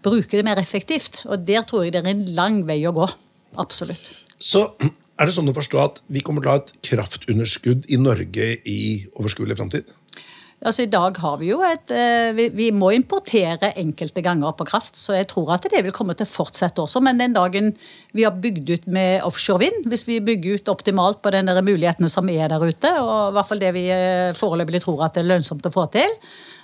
bruke 0.04 0.36
det 0.36 0.46
mer 0.46 0.62
effektivt. 0.62 1.24
Og 1.30 1.48
der 1.48 1.66
tror 1.68 1.86
jeg 1.86 1.96
det 1.96 2.04
er 2.04 2.12
en 2.14 2.28
lang 2.38 2.62
vei 2.68 2.82
å 2.90 2.94
gå. 2.96 3.08
Absolutt. 3.62 4.12
Så 4.44 4.68
er 4.82 5.30
det 5.30 5.36
sånn 5.36 5.52
å 5.52 5.56
forstå 5.56 5.82
at 5.82 6.00
vi 6.12 6.24
kommer 6.26 6.44
til 6.44 6.52
å 6.52 6.56
ha 6.56 6.64
et 6.64 6.74
kraftunderskudd 6.90 7.90
i 7.94 8.00
Norge 8.02 8.56
i 8.70 8.80
overskuelig 9.16 9.60
framtid? 9.60 9.92
Altså 10.64 10.86
I 10.86 10.92
dag 10.92 11.18
har 11.20 11.40
vi 11.42 11.50
jo 11.50 11.58
et 11.68 11.92
eh, 11.92 12.32
vi, 12.56 12.70
må 12.72 12.94
importere 12.96 13.74
enkelte 13.80 14.24
ganger 14.24 14.54
på 14.56 14.68
kraft, 14.70 14.96
så 14.96 15.18
jeg 15.18 15.28
tror 15.34 15.52
at 15.58 15.68
det 15.68 15.82
vil 15.84 15.96
komme 15.96 16.16
til 16.16 16.24
å 16.24 16.32
fortsette 16.32 16.80
også. 16.86 17.02
Men 17.04 17.20
den 17.20 17.36
dagen 17.36 17.74
vi 18.16 18.24
har 18.24 18.38
bygd 18.40 18.72
ut 18.72 18.88
med 18.88 19.26
offshore 19.28 19.66
vind, 19.66 19.90
hvis 19.92 20.06
vi 20.08 20.22
bygger 20.24 20.62
ut 20.62 20.72
optimalt 20.72 21.20
på 21.24 21.34
den 21.36 21.52
mulighetene 21.52 22.08
som 22.12 22.32
er 22.32 22.48
der 22.54 22.64
ute, 22.64 22.94
og 23.02 23.34
i 23.34 23.36
hvert 23.36 23.52
fall 23.52 23.64
det 23.64 23.74
vi 23.76 23.90
eh, 23.92 24.32
foreløpig 24.40 24.86
tror 24.86 25.04
at 25.04 25.18
det 25.18 25.26
er 25.26 25.32
lønnsomt 25.34 25.68
å 25.68 25.74
få 25.74 25.90
til, 25.92 26.16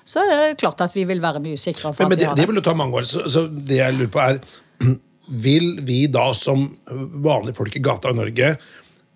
så 0.07 0.23
er 0.23 0.33
det 0.41 0.59
klart 0.61 0.81
at 0.85 0.95
vi 0.97 1.05
vil 1.09 1.21
være 1.23 1.41
mye 1.43 1.59
sikrere. 1.59 1.95
Men, 1.99 2.13
men 2.13 2.21
det, 2.21 2.31
det, 2.39 2.47
vil 2.49 2.61
jo 2.61 2.65
ta 2.65 2.75
mange 2.77 3.01
år. 3.01 3.07
Så, 3.09 3.25
så, 3.31 3.45
det 3.47 3.81
jeg 3.81 3.97
lurer 3.97 4.11
på 4.13 4.25
er 4.25 4.41
Vil 5.29 5.75
vi 5.85 6.07
da 6.09 6.31
som 6.33 6.63
vanlige 7.21 7.53
folk 7.59 7.75
i 7.77 7.81
gata 7.85 8.09
i 8.09 8.17
Norge 8.17 8.47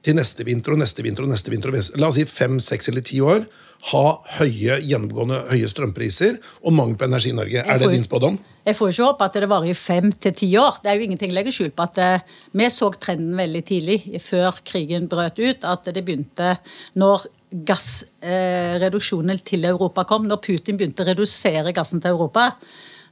til 0.04 0.18
neste 0.18 0.46
vinter 0.46 0.76
og 0.76 0.82
neste 0.82 1.04
vinter 1.06 1.26
og 1.26 1.32
neste 1.32 1.50
vinter, 1.50 1.74
la 1.98 2.10
oss 2.10 2.18
si 2.20 2.26
fem, 2.28 2.60
seks 2.62 2.90
eller 2.92 3.06
ti 3.08 3.22
år, 3.24 3.46
ha 3.92 4.04
høye, 4.38 4.78
gjennomgående 4.84 5.40
høye 5.50 5.70
strømpriser 5.72 6.38
og 6.64 6.76
mangel 6.76 6.98
på 7.00 7.08
energi 7.08 7.32
i 7.32 7.38
Norge. 7.38 7.64
Er 7.64 7.80
det 7.80 7.92
din 7.92 8.06
spådom? 8.06 8.38
Jeg 8.64 8.78
får 8.80 8.94
ikke 8.94 9.08
håpe 9.10 9.28
at 9.28 9.38
det 9.40 9.50
varer 9.52 9.72
i 9.72 9.78
fem 9.78 10.12
til 10.24 10.36
ti 10.40 10.50
år. 10.60 10.80
Det 10.84 10.92
er 10.92 11.00
jo 11.00 11.08
ingenting 11.08 11.34
å 11.34 11.38
legge 11.38 11.56
skjul 11.56 11.72
på 11.76 11.88
at 11.88 12.00
eh, 12.00 12.28
Vi 12.56 12.70
så 12.72 12.92
trenden 12.96 13.36
veldig 13.40 13.64
tidlig, 13.68 13.98
før 14.24 14.60
krigen 14.68 15.10
brøt 15.12 15.40
ut, 15.40 15.64
at 15.68 15.88
det 15.92 16.04
begynte 16.04 16.58
når 17.00 17.28
gassreduksjonen 17.54 19.40
til 19.46 19.66
Europa 19.70 20.04
kom. 20.10 20.26
Når 20.30 20.42
Putin 20.44 20.80
begynte 20.80 21.06
å 21.06 21.10
redusere 21.12 21.74
gassen 21.76 22.02
til 22.02 22.16
Europa, 22.16 22.52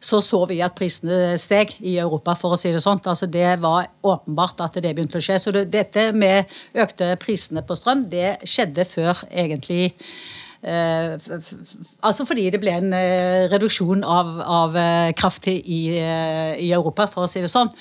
så 0.01 0.17
så 0.25 0.39
vi 0.49 0.57
at 0.65 0.73
prisene 0.73 1.37
steg 1.37 1.75
i 1.85 1.97
Europa, 2.01 2.33
for 2.33 2.55
å 2.55 2.59
si 2.59 2.71
det 2.73 2.81
sånn. 2.81 3.01
Altså, 3.05 3.29
det 3.29 3.59
var 3.61 3.91
åpenbart 4.01 4.63
at 4.65 4.79
det 4.81 4.95
begynte 4.97 5.21
å 5.21 5.23
skje. 5.23 5.37
Så 5.39 5.53
det, 5.53 5.67
dette 5.73 6.09
med 6.17 6.49
økte 6.73 7.13
prisene 7.21 7.61
på 7.61 7.77
strøm, 7.77 8.07
det 8.09 8.39
skjedde 8.49 8.87
før 8.89 9.25
egentlig 9.29 9.91
Eh, 10.61 11.17
altså 12.05 12.25
fordi 12.29 12.43
det 12.53 12.59
ble 12.61 12.73
en 12.77 12.91
eh, 12.93 13.47
reduksjon 13.49 14.03
av, 14.05 14.27
av 14.45 14.75
eh, 14.77 15.09
kraft 15.17 15.47
i, 15.49 15.79
eh, 15.97 16.53
i 16.61 16.69
Europa, 16.69 17.07
for 17.09 17.25
å 17.25 17.29
si 17.29 17.41
det 17.41 17.49
sånn. 17.49 17.71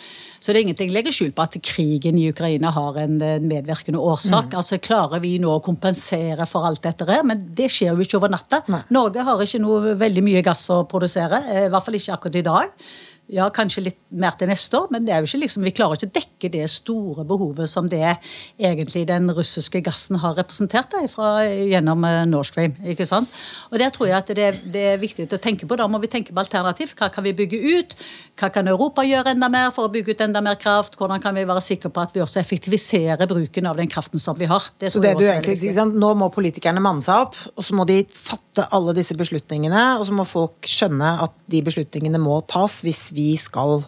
Så 0.41 0.55
det 0.55 0.61
er 0.61 0.65
ingenting 0.65 0.89
å 0.89 0.95
legge 0.97 1.13
skjul 1.13 1.35
på 1.37 1.45
at 1.45 1.57
krigen 1.61 2.17
i 2.17 2.31
Ukraina 2.33 2.71
har 2.73 2.97
en 3.03 3.19
eh, 3.21 3.43
medvirkende 3.45 4.01
årsak. 4.01 4.55
Altså 4.57 4.79
Klarer 4.81 5.21
vi 5.21 5.35
nå 5.43 5.53
å 5.53 5.61
kompensere 5.65 6.47
for 6.49 6.65
alt 6.65 6.81
dette 6.87 7.05
her? 7.09 7.21
Men 7.29 7.45
det 7.57 7.69
skjer 7.75 7.93
jo 7.93 8.07
ikke 8.07 8.17
over 8.17 8.33
natta. 8.33 8.63
Norge 8.97 9.27
har 9.27 9.45
ikke 9.45 9.61
noe 9.61 9.95
veldig 10.01 10.25
mye 10.25 10.43
gass 10.47 10.65
å 10.73 10.81
produsere, 10.89 11.43
eh, 11.53 11.67
i 11.67 11.71
hvert 11.73 11.85
fall 11.85 12.01
ikke 12.01 12.17
akkurat 12.17 12.41
i 12.41 12.47
dag. 12.49 12.89
Ja, 13.31 13.47
kanskje 13.55 13.85
litt 13.85 13.99
mer 14.11 14.35
til 14.39 14.49
neste 14.51 14.75
år, 14.75 14.89
men 14.91 15.05
det 15.07 15.13
er 15.15 15.23
jo 15.23 15.29
ikke 15.29 15.39
liksom, 15.45 15.63
vi 15.63 15.73
klarer 15.75 15.95
ikke 15.95 16.09
å 16.09 16.15
dekke 16.17 16.49
det 16.51 16.65
store 16.73 17.23
behovet 17.29 17.71
som 17.71 17.87
det 17.91 18.17
egentlig 18.59 19.05
den 19.07 19.31
russiske 19.37 19.83
gassen 19.87 20.19
har 20.19 20.35
representert 20.35 20.91
da, 20.91 21.05
fra, 21.11 21.45
gjennom 21.47 22.03
eh, 22.09 22.25
Nord 22.27 22.49
Stream. 22.49 22.75
ikke 22.83 23.07
sant? 23.07 23.31
Og 23.71 23.79
Der 23.79 23.93
tror 23.95 24.09
jeg 24.11 24.17
at 24.19 24.33
det, 24.35 24.49
det 24.75 24.83
er 24.95 24.99
viktig 24.99 25.29
å 25.31 25.39
tenke 25.39 25.69
på. 25.69 25.79
Da 25.79 25.87
må 25.87 26.01
vi 26.03 26.11
tenke 26.11 26.35
på 26.35 26.43
alternativ. 26.43 26.97
Hva 26.99 27.11
kan 27.15 27.27
vi 27.27 27.35
bygge 27.39 27.61
ut? 27.61 27.95
Hva 28.41 28.51
kan 28.51 28.67
Europa 28.73 29.05
gjøre 29.07 29.37
enda 29.37 29.51
mer 29.53 29.71
for 29.77 29.87
å 29.87 29.93
bygge 29.95 30.17
ut 30.17 30.27
enda 30.27 30.43
mer 30.43 30.59
kraft? 30.59 30.99
Hvordan 30.99 31.23
kan 31.23 31.39
vi 31.39 31.47
være 31.47 31.63
sikre 31.63 31.93
på 31.95 32.03
at 32.03 32.17
vi 32.17 32.25
også 32.25 32.43
effektiviserer 32.43 33.31
bruken 33.31 33.71
av 33.71 33.79
den 33.79 33.91
kraften 33.93 34.19
som 34.19 34.39
vi 34.39 34.51
har? 34.51 34.67
Så 34.83 35.03
det 35.05 35.15
du 35.21 35.27
egentlig 35.29 35.61
sier, 35.63 35.77
sant? 35.79 35.95
Nå 35.95 36.13
må 36.19 36.33
politikerne 36.35 36.83
manne 36.83 37.05
seg 37.07 37.29
opp, 37.29 37.39
og 37.55 37.63
så 37.67 37.79
må 37.79 37.87
de 37.87 38.03
fatte 38.11 38.67
alle 38.75 38.97
disse 38.99 39.15
beslutningene, 39.15 39.87
og 40.01 40.09
så 40.09 40.19
må 40.19 40.27
folk 40.27 40.67
skjønne 40.67 41.15
at 41.29 41.39
de 41.51 41.63
beslutningene 41.67 42.19
må 42.23 42.41
tas 42.51 42.81
hvis 42.87 43.07
vi 43.15 43.20
skal 43.41 43.85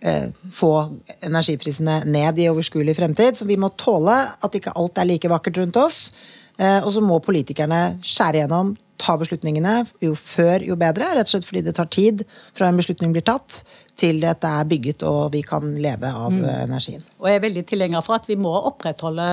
eh, 0.00 0.32
få 0.54 0.72
energiprisene 1.24 2.00
ned 2.08 2.40
i 2.40 2.48
overskuelig 2.52 2.96
fremtid. 2.98 3.38
Så 3.38 3.48
vi 3.48 3.58
må 3.60 3.72
tåle 3.80 4.16
at 4.36 4.58
ikke 4.58 4.74
alt 4.76 4.98
er 5.00 5.08
like 5.10 5.30
vakkert 5.32 5.62
rundt 5.62 5.78
oss. 5.80 6.00
Eh, 6.56 6.80
og 6.80 6.90
så 6.94 7.02
må 7.04 7.20
politikerne 7.24 7.98
skjære 8.04 8.44
gjennom, 8.44 8.74
ta 9.00 9.16
beslutningene. 9.20 9.82
Jo 10.04 10.14
før, 10.16 10.64
jo 10.64 10.76
bedre. 10.80 11.10
Rett 11.16 11.28
og 11.28 11.34
slett 11.34 11.48
fordi 11.48 11.64
det 11.66 11.76
tar 11.76 11.88
tid 11.92 12.24
fra 12.56 12.70
en 12.70 12.80
beslutning 12.80 13.12
blir 13.12 13.24
tatt, 13.26 13.60
til 13.96 14.20
dette 14.24 14.48
er 14.48 14.68
bygget 14.68 15.04
og 15.08 15.30
vi 15.32 15.42
kan 15.44 15.74
leve 15.80 16.08
av 16.08 16.32
mm. 16.32 16.44
energien. 16.66 17.04
Og 17.20 17.30
jeg 17.30 17.38
er 17.38 17.46
veldig 17.46 17.64
tilhenger 17.68 18.04
for 18.04 18.18
at 18.18 18.28
vi 18.28 18.38
må 18.40 18.52
opprettholde 18.70 19.28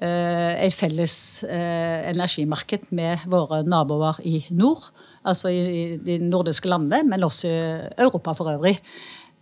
eh, 0.00 0.66
et 0.66 0.76
felles 0.76 1.14
eh, 1.48 2.10
energimarked 2.10 2.90
med 2.96 3.24
våre 3.32 3.62
naboer 3.64 4.20
i 4.28 4.42
nord. 4.50 4.90
Altså 5.24 5.52
i, 5.54 5.98
de 6.02 6.18
nordiske 6.18 6.66
landene, 6.70 7.04
men 7.06 7.22
også 7.22 7.48
i 7.50 7.58
Europa 8.02 8.34
for 8.34 8.50
øvrig. 8.50 8.76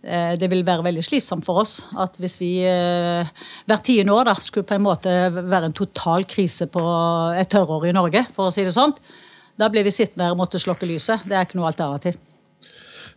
Eh, 0.03 0.37
Det 0.37 0.49
vil 0.49 0.65
være 0.65 0.85
veldig 0.85 1.03
slitsomt 1.05 1.45
for 1.45 1.61
oss 1.61 1.83
at 1.97 2.17
hvis 2.21 2.39
vi 2.39 2.51
eh, 2.65 3.27
hvert 3.65 3.83
tiende 3.85 4.13
år 4.13 4.29
da, 4.29 4.35
skulle 4.37 4.67
på 4.69 4.77
en 4.77 4.85
måte 4.85 5.09
være 5.33 5.69
en 5.69 5.77
total 5.77 6.25
krise 6.25 6.67
på 6.67 6.81
et 7.37 7.49
tørrår 7.49 7.89
i 7.89 7.95
Norge, 7.97 8.25
for 8.35 8.49
å 8.49 8.53
si 8.53 8.65
det 8.65 8.73
sånn, 8.73 8.93
da 9.57 9.69
blir 9.69 9.85
vi 9.85 9.93
sittende 9.93 10.25
her 10.25 10.35
og 10.35 10.41
måtte 10.41 10.61
slokke 10.61 10.89
lyset. 10.89 11.25
Det 11.25 11.37
er 11.37 11.45
ikke 11.45 11.59
noe 11.59 11.69
alternativ. 11.69 12.17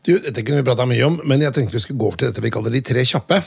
Du, 0.05 0.19
dette 0.21 0.43
kunne 0.45 0.61
vi 0.61 0.67
prata 0.67 0.85
mye 0.85 1.05
om, 1.07 1.15
men 1.25 1.41
jeg 1.41 1.55
tenkte 1.57 1.79
vi 1.79 1.81
skulle 1.81 2.01
gå 2.03 2.11
over 2.11 2.19
til 2.21 2.29
dette 2.29 2.43
vi 2.45 2.53
kaller 2.53 2.75
de 2.75 2.83
tre 2.85 3.05
kjappe. 3.09 3.39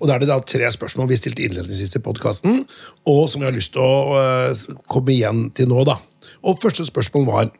Og 0.00 0.08
da 0.08 0.16
er 0.16 0.24
det 0.24 0.30
da 0.32 0.40
tre 0.42 0.66
spørsmål 0.74 1.06
vi 1.12 1.18
stilte 1.20 1.44
innledningsvis 1.46 1.94
til 1.94 2.02
podkasten, 2.02 2.64
og 3.06 3.20
som 3.30 3.44
vi 3.44 3.46
har 3.46 3.54
lyst 3.54 3.76
til 3.76 3.84
å 3.84 4.18
eh, 4.18 4.64
komme 4.90 5.14
igjen 5.14 5.44
til 5.54 5.70
nå, 5.70 5.84
da. 5.86 6.00
Og 6.42 6.58
første 6.62 6.86
spørsmål 6.88 7.28
var 7.28 7.52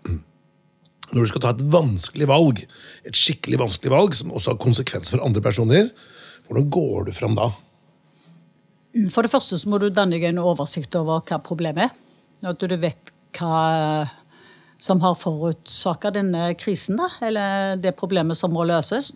når 1.10 1.24
du 1.24 1.30
skal 1.32 1.42
ta 1.44 1.52
et 1.54 1.64
vanskelig 1.72 2.28
valg, 2.30 2.62
et 3.06 3.16
skikkelig 3.18 3.58
vanskelig 3.60 3.92
valg, 3.92 4.14
som 4.18 4.32
også 4.32 4.54
har 4.54 4.62
konsekvenser 4.62 5.16
for 5.16 5.26
andre 5.26 5.42
personer, 5.44 5.90
hvordan 6.46 6.70
går 6.72 7.08
du 7.08 7.12
fram 7.14 7.36
da? 7.38 7.50
For 9.14 9.22
det 9.22 9.30
første 9.30 9.58
så 9.58 9.70
må 9.70 9.78
du 9.78 9.88
danne 9.90 10.16
deg 10.16 10.26
en 10.30 10.42
oversikt 10.42 10.96
over 10.98 11.22
hva 11.26 11.38
problemet 11.42 11.88
er. 11.88 11.96
At 12.50 12.62
du 12.62 12.76
vet 12.80 13.12
hva 13.36 14.08
som 14.80 15.02
har 15.04 15.18
forårsaka 15.18 16.10
denne 16.14 16.54
krisen, 16.58 16.98
da, 16.98 17.10
eller 17.22 17.76
det 17.78 17.92
problemet 17.98 18.38
som 18.38 18.52
må 18.54 18.64
løses. 18.66 19.12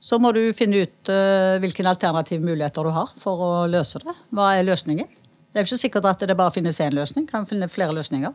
Så 0.00 0.18
må 0.20 0.32
du 0.32 0.40
finne 0.56 0.84
ut 0.86 1.10
eh, 1.12 1.56
hvilke 1.60 1.84
alternative 1.86 2.42
muligheter 2.44 2.86
du 2.86 2.92
har 2.94 3.12
for 3.20 3.42
å 3.44 3.52
løse 3.70 4.00
det. 4.02 4.14
Hva 4.34 4.54
er 4.56 4.66
løsningen? 4.66 5.08
Det 5.08 5.60
er 5.60 5.64
jo 5.64 5.70
ikke 5.70 5.84
sikkert 5.84 6.08
at 6.10 6.24
det 6.28 6.36
bare 6.36 6.52
finnes 6.52 6.80
én 6.84 6.96
løsning. 6.96 7.28
Kan 7.28 7.46
finne 7.48 7.68
flere 7.72 7.94
løsninger. 7.96 8.34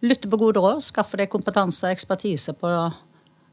Lytte 0.00 0.30
på 0.32 0.38
gode 0.40 0.60
råd, 0.60 0.80
skaffe 0.84 1.18
deg 1.20 1.28
kompetanse 1.32 1.88
og 1.88 1.92
ekspertise 1.92 2.54
på, 2.56 2.68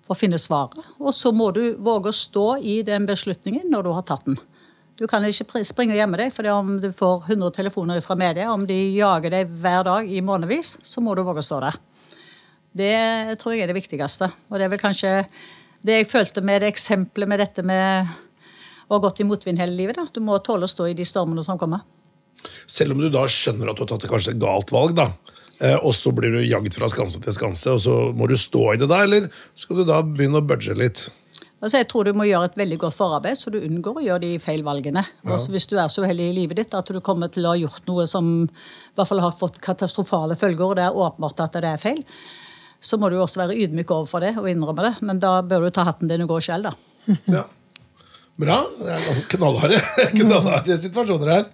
for 0.08 0.16
å 0.16 0.18
finne 0.18 0.40
svaret. 0.40 0.80
Og 1.02 1.12
så 1.16 1.34
må 1.36 1.50
du 1.56 1.76
våge 1.84 2.14
å 2.14 2.16
stå 2.16 2.46
i 2.64 2.80
den 2.88 3.08
beslutningen 3.10 3.68
når 3.72 3.84
du 3.84 3.92
har 3.98 4.06
tatt 4.08 4.24
den. 4.30 4.40
Du 4.98 5.04
kan 5.12 5.26
ikke 5.28 5.62
springe 5.68 5.94
og 5.94 6.00
gjemme 6.00 6.18
deg, 6.18 6.32
for 6.34 6.48
om 6.50 6.78
du 6.82 6.88
får 6.96 7.28
100 7.28 7.52
telefoner 7.60 8.00
fra 8.02 8.16
media, 8.18 8.48
om 8.50 8.64
de 8.66 8.78
jager 8.96 9.36
deg 9.36 9.52
hver 9.62 9.84
dag 9.86 10.08
i 10.10 10.24
månedsvis, 10.26 10.78
så 10.88 11.04
må 11.04 11.14
du 11.14 11.22
våge 11.28 11.44
å 11.44 11.48
stå 11.50 11.60
der. 11.68 11.78
Det 12.78 12.96
tror 13.42 13.54
jeg 13.54 13.66
er 13.66 13.72
det 13.72 13.78
viktigste. 13.78 14.32
Og 14.50 14.58
det 14.58 14.66
er 14.66 14.72
vel 14.74 14.82
kanskje 14.82 15.12
det 15.86 16.00
jeg 16.00 16.10
følte 16.10 16.42
med 16.46 16.64
det 16.64 16.72
eksempelet 16.72 17.30
med 17.30 17.44
dette 17.44 17.66
med 17.66 18.10
å 18.88 18.96
ha 18.96 19.04
gått 19.04 19.22
i 19.22 19.28
motvind 19.28 19.60
hele 19.62 19.76
livet. 19.76 20.00
Da. 20.00 20.08
Du 20.14 20.24
må 20.24 20.40
tåle 20.42 20.66
å 20.66 20.72
stå 20.72 20.90
i 20.90 20.98
de 20.98 21.06
stormene 21.06 21.44
som 21.46 21.60
kommer. 21.60 21.84
Selv 22.70 22.96
om 22.96 23.02
du 23.02 23.10
da 23.12 23.26
skjønner 23.30 23.72
at 23.72 23.78
du 23.78 23.84
har 23.84 23.92
tatt 23.92 24.10
kanskje 24.10 24.34
et 24.36 24.42
galt 24.42 24.72
valg, 24.74 24.96
da, 24.98 25.12
og 25.82 25.94
så 25.98 26.12
blir 26.14 26.36
du 26.36 26.42
jagd 26.46 26.76
fra 26.78 26.90
skanse 26.92 27.22
til 27.24 27.34
skanse, 27.34 27.72
og 27.74 27.80
så 27.82 27.96
må 28.14 28.28
du 28.30 28.36
stå 28.38 28.76
i 28.76 28.82
det 28.82 28.90
da, 28.92 29.04
eller 29.08 29.30
skal 29.58 29.80
du 29.80 29.88
da 29.88 30.04
begynne 30.06 30.42
å 30.42 30.46
budge 30.46 30.76
litt? 30.78 31.08
Altså, 31.58 31.80
jeg 31.80 31.88
tror 31.90 32.06
du 32.06 32.14
må 32.14 32.28
gjøre 32.28 32.52
et 32.52 32.58
veldig 32.60 32.78
godt 32.84 32.94
forarbeid, 32.94 33.38
så 33.40 33.50
du 33.50 33.58
unngår 33.58 33.98
å 33.98 34.04
gjøre 34.06 34.22
de 34.28 34.36
feil 34.42 34.62
valgene. 34.66 35.02
Også 35.26 35.50
hvis 35.50 35.66
du 35.66 35.74
er 35.82 35.90
så 35.90 36.04
uheldig 36.06 36.28
i 36.30 36.36
livet 36.36 36.60
ditt 36.60 36.76
at 36.78 36.92
du 36.94 37.00
kommer 37.02 37.32
til 37.34 37.48
å 37.48 37.56
ha 37.56 37.58
gjort 37.58 37.88
noe 37.90 38.06
som 38.10 38.28
i 38.46 39.00
hvert 39.00 39.10
fall 39.10 39.24
har 39.24 39.34
fått 39.40 39.58
katastrofale 39.66 40.38
følger, 40.38 40.68
og 40.68 40.78
det 40.78 40.86
er 40.86 41.00
åpenbart 41.06 41.42
at 41.48 41.58
det 41.58 41.72
er 41.72 41.82
feil, 41.82 42.04
så 42.78 43.00
må 43.02 43.10
du 43.10 43.18
også 43.18 43.42
være 43.42 43.58
ydmyk 43.58 43.90
overfor 43.90 44.22
det 44.22 44.36
og 44.38 44.46
innrømme 44.52 44.86
det. 44.86 44.94
Men 45.10 45.22
da 45.24 45.40
bør 45.42 45.66
du 45.66 45.74
ta 45.74 45.88
hatten 45.88 46.12
din 46.12 46.28
og 46.28 46.36
gå 46.36 46.42
selv, 46.46 46.70
da. 46.70 47.18
Ja. 47.40 47.48
Bra. 48.38 48.60
Det 48.78 48.94
er 48.94 49.22
knallharde, 49.32 49.80
knallharde 50.20 50.76
situasjoner 50.78 51.32
her. 51.34 51.48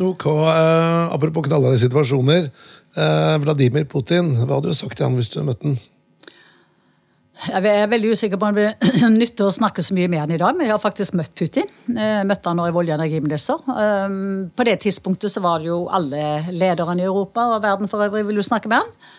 Ok, 0.00 0.24
eh, 0.24 1.12
Apropos 1.12 1.44
knallharde 1.44 1.82
situasjoner. 1.84 2.48
Eh, 2.94 3.36
Vladimir 3.42 3.88
Putin, 3.90 4.36
hva 4.38 4.60
hadde 4.60 4.70
du 4.70 4.78
sagt 4.78 4.98
til 4.98 5.08
han 5.08 5.18
hvis 5.18 5.32
du 5.32 5.40
møtte 5.42 5.66
han? 5.66 5.80
Jeg 7.44 7.66
er 7.66 7.90
veldig 7.90 8.12
usikker 8.14 8.38
på 8.38 8.46
om 8.46 8.56
det 8.56 8.68
nyttig 9.10 9.42
å 9.42 9.52
snakke 9.52 9.82
så 9.82 9.96
mye 9.96 10.08
med 10.08 10.22
han 10.22 10.34
i 10.36 10.38
dag, 10.40 10.54
men 10.54 10.68
jeg 10.68 10.76
har 10.76 10.82
faktisk 10.82 11.16
møtt 11.18 11.34
Putin. 11.36 11.66
Jeg 11.90 12.28
møtte 12.30 12.48
han 12.48 12.60
nå 12.60 12.68
i 12.70 12.72
olje- 12.72 12.94
og 12.94 13.02
energiminister. 13.02 13.66
Um, 13.66 14.46
På 14.54 14.66
det 14.68 14.78
tidspunktet 14.86 15.34
så 15.34 15.42
var 15.44 15.60
det 15.60 15.72
jo 15.72 15.82
alle 15.90 16.44
lederne 16.54 17.02
i 17.02 17.08
Europa 17.08 17.48
og 17.56 17.64
verden 17.66 17.90
for 17.90 18.06
øvrig 18.06 18.22
ville 18.28 18.40
jo 18.40 18.46
snakke 18.46 18.70
med 18.70 18.84
han. 18.84 19.12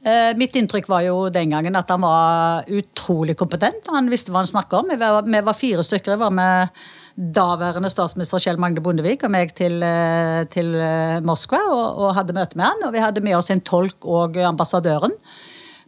Eh, 0.00 0.32
Mitt 0.40 0.56
inntrykk 0.56 0.88
var 0.88 1.04
jo 1.04 1.16
den 1.32 1.52
gangen 1.52 1.76
at 1.76 1.90
han 1.92 2.02
var 2.02 2.66
utrolig 2.72 3.36
kompetent. 3.38 3.86
Han 3.92 4.10
visste 4.10 4.32
hva 4.32 4.42
han 4.42 4.50
snakka 4.50 4.80
om. 4.80 4.90
Vi 4.90 5.42
var 5.46 5.56
fire 5.56 5.84
stykker. 5.86 6.16
Jeg 6.16 6.22
var 6.24 6.34
med 6.34 6.82
daværende 7.20 7.90
statsminister 7.92 8.40
Kjell 8.40 8.58
Magne 8.60 8.80
Bondevik 8.80 9.24
og 9.26 9.32
meg 9.34 9.52
til, 9.58 9.82
eh, 9.84 10.42
til 10.52 10.72
eh, 10.74 11.20
Moskva 11.20 11.60
og, 11.68 12.00
og 12.00 12.14
hadde 12.16 12.36
møte 12.36 12.56
med 12.56 12.64
han. 12.64 12.84
Og 12.86 12.94
vi 12.96 13.02
hadde 13.04 13.24
med 13.24 13.36
oss 13.36 13.52
en 13.52 13.60
tolk 13.60 14.08
og 14.08 14.38
ambassadøren. 14.40 15.12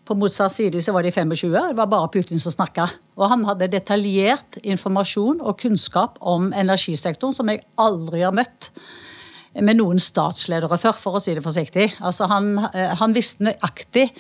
På 0.05 0.17
motsatt 0.19 0.53
side 0.53 0.83
så 0.83 0.93
var 0.93 1.07
de 1.07 1.13
25. 1.15 1.53
Det 1.55 1.79
var 1.79 1.89
bare 1.89 2.11
Putin 2.13 2.43
som 2.43 2.53
snakka. 2.53 2.89
Og 3.17 3.31
han 3.33 3.47
hadde 3.49 3.71
detaljert 3.73 4.59
informasjon 4.63 5.41
og 5.41 5.57
kunnskap 5.63 6.19
om 6.21 6.51
energisektoren 6.53 7.37
som 7.37 7.49
jeg 7.49 7.63
aldri 7.81 8.25
har 8.27 8.37
møtt 8.37 8.73
med 9.61 9.77
noen 9.79 10.01
statsledere 10.01 10.79
før, 10.81 10.97
for 10.97 11.17
å 11.17 11.23
si 11.23 11.35
det 11.37 11.45
forsiktig. 11.45 11.91
Altså 12.01 12.29
han, 12.29 12.57
eh, 12.73 12.93
han 12.99 13.17
visste 13.17 13.49
nøyaktig 13.49 14.11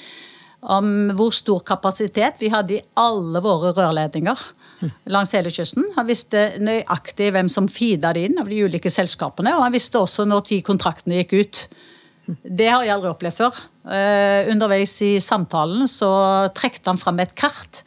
om 0.62 1.10
hvor 1.18 1.32
stor 1.34 1.62
kapasitet 1.66 2.38
vi 2.38 2.50
hadde 2.52 2.76
i 2.76 2.82
alle 2.98 3.40
våre 3.42 3.72
rørledninger 3.74 4.42
langs 5.10 5.34
hele 5.34 5.50
kysten. 5.50 5.88
Han 5.96 6.06
visste 6.06 6.52
nøyaktig 6.62 7.32
hvem 7.34 7.50
som 7.50 7.70
feeda 7.70 8.12
det 8.14 8.28
inn 8.28 8.38
av 8.38 8.50
de 8.50 8.60
ulike 8.66 8.90
selskapene, 8.92 9.56
og 9.56 9.64
han 9.66 9.74
visste 9.74 9.98
også 9.98 10.26
når 10.28 10.46
ti 10.48 10.60
kontraktene 10.66 11.22
gikk 11.22 11.34
ut. 11.34 11.62
Det 12.42 12.68
har 12.70 12.84
jeg 12.86 12.94
aldri 12.94 13.10
opplevd 13.10 13.38
før. 13.40 13.58
Eh, 13.90 14.50
underveis 14.52 14.94
i 15.02 15.16
samtalen 15.22 15.88
så 15.90 16.12
trekte 16.54 16.92
han 16.92 17.00
fram 17.00 17.18
et 17.22 17.34
kart 17.34 17.82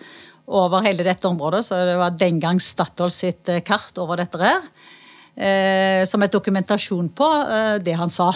over 0.46 0.84
hele 0.86 1.06
dette 1.08 1.28
området. 1.30 1.64
Så 1.66 1.80
det 1.88 1.96
var 2.00 2.18
den 2.20 2.42
gang 2.44 2.60
Statoil 2.62 3.14
sitt 3.14 3.48
eh, 3.52 3.64
kart 3.64 3.96
over 4.04 4.20
dette 4.20 4.42
her. 4.42 4.68
Eh, 5.36 6.04
som 6.08 6.24
et 6.24 6.36
dokumentasjon 6.36 7.08
på 7.16 7.30
det 7.84 7.96
han 7.96 8.12
sa. 8.12 8.34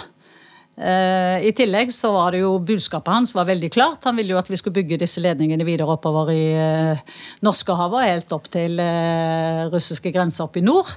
Eh, 0.79 1.43
I 1.43 1.51
tillegg 1.51 1.89
så 1.91 2.13
var 2.13 2.31
det 2.31 2.39
jo 2.39 2.53
budskapet 2.63 3.11
hans 3.11 3.33
var 3.35 3.49
veldig 3.49 3.69
klart. 3.73 4.05
Han 4.07 4.15
ville 4.15 4.31
jo 4.31 4.39
at 4.39 4.47
vi 4.47 4.55
skulle 4.59 4.77
bygge 4.77 5.01
disse 5.01 5.19
ledningene 5.19 5.65
videre 5.67 5.91
oppover 5.91 6.29
i 6.31 6.43
eh, 6.55 7.01
Norskehavet, 7.43 8.05
helt 8.07 8.35
opp 8.35 8.45
til 8.53 8.79
eh, 8.79 9.65
russiske 9.73 10.13
grenser 10.15 10.45
opp 10.47 10.55
i 10.55 10.63
nord. 10.63 10.93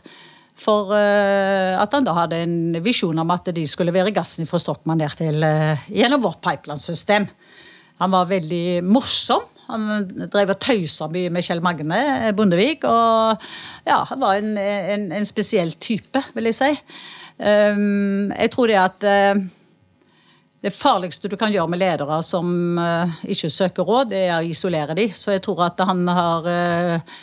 For 0.63 0.93
eh, 0.95 1.75
at 1.75 1.97
han 1.97 2.07
da 2.07 2.15
hadde 2.15 2.39
en 2.45 2.77
visjon 2.85 3.19
om 3.19 3.33
at 3.35 3.51
de 3.57 3.65
skulle 3.67 3.91
levere 3.91 4.15
gassen 4.15 4.47
fra 4.47 4.61
Stokman 4.63 5.03
ned 5.03 5.17
til 5.19 5.43
gjennom 5.91 6.23
vårt 6.23 6.39
pipelinesystem. 6.45 7.27
Han 8.03 8.15
var 8.15 8.31
veldig 8.31 8.85
morsom. 8.87 9.49
Han 9.67 10.07
drev 10.31 10.53
og 10.53 10.61
tøysa 10.63 11.09
mye 11.11 11.33
med 11.33 11.43
Kjell 11.47 11.63
Magne 11.65 12.31
Bondevik. 12.39 12.87
Og 12.87 13.49
ja, 13.89 13.99
han 14.13 14.23
var 14.23 14.39
en, 14.39 14.55
en, 14.59 15.09
en 15.17 15.27
spesiell 15.27 15.75
type, 15.83 16.23
vil 16.37 16.51
jeg 16.51 16.59
si. 16.59 16.71
Um, 17.43 18.31
jeg 18.37 18.53
tror 18.53 18.71
det 18.71 18.79
at 18.79 19.07
det 20.63 20.71
farligste 20.75 21.29
du 21.29 21.37
kan 21.39 21.53
gjøre 21.53 21.71
med 21.73 21.81
ledere 21.83 22.21
som 22.23 22.79
uh, 22.79 23.11
ikke 23.27 23.51
søker 23.51 23.87
råd, 23.89 24.13
det 24.13 24.25
er 24.29 24.37
å 24.39 24.47
isolere 24.47 24.95
dem. 24.99 25.11
Så 25.15 25.35
jeg 25.35 25.43
tror 25.43 25.65
at 25.67 25.83
han 25.83 26.05
har 26.07 26.47
uh, 26.47 27.17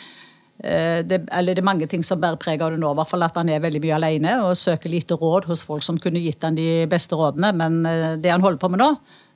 det, 0.60 1.22
eller 1.32 1.56
det 1.56 1.62
er 1.62 1.64
mange 1.64 1.86
ting 1.88 2.02
som 2.04 2.20
bærer 2.20 2.36
preg 2.40 2.60
av 2.60 2.74
det 2.74 2.82
nå. 2.82 2.90
I 2.92 2.98
hvert 2.98 3.08
fall 3.08 3.24
At 3.24 3.38
han 3.40 3.48
er 3.48 3.62
veldig 3.64 3.80
mye 3.80 3.96
alene 3.96 4.34
og 4.44 4.58
søker 4.60 4.92
lite 4.92 5.16
råd 5.16 5.48
hos 5.48 5.62
folk 5.64 5.80
som 5.86 5.96
kunne 5.96 6.20
gitt 6.20 6.44
han 6.44 6.58
de 6.58 6.84
beste 6.90 7.16
rådene. 7.16 7.54
Men 7.56 7.80
det 8.20 8.28
han 8.28 8.44
holder 8.44 8.60
på 8.60 8.68
med 8.68 8.82
nå, 8.82 8.90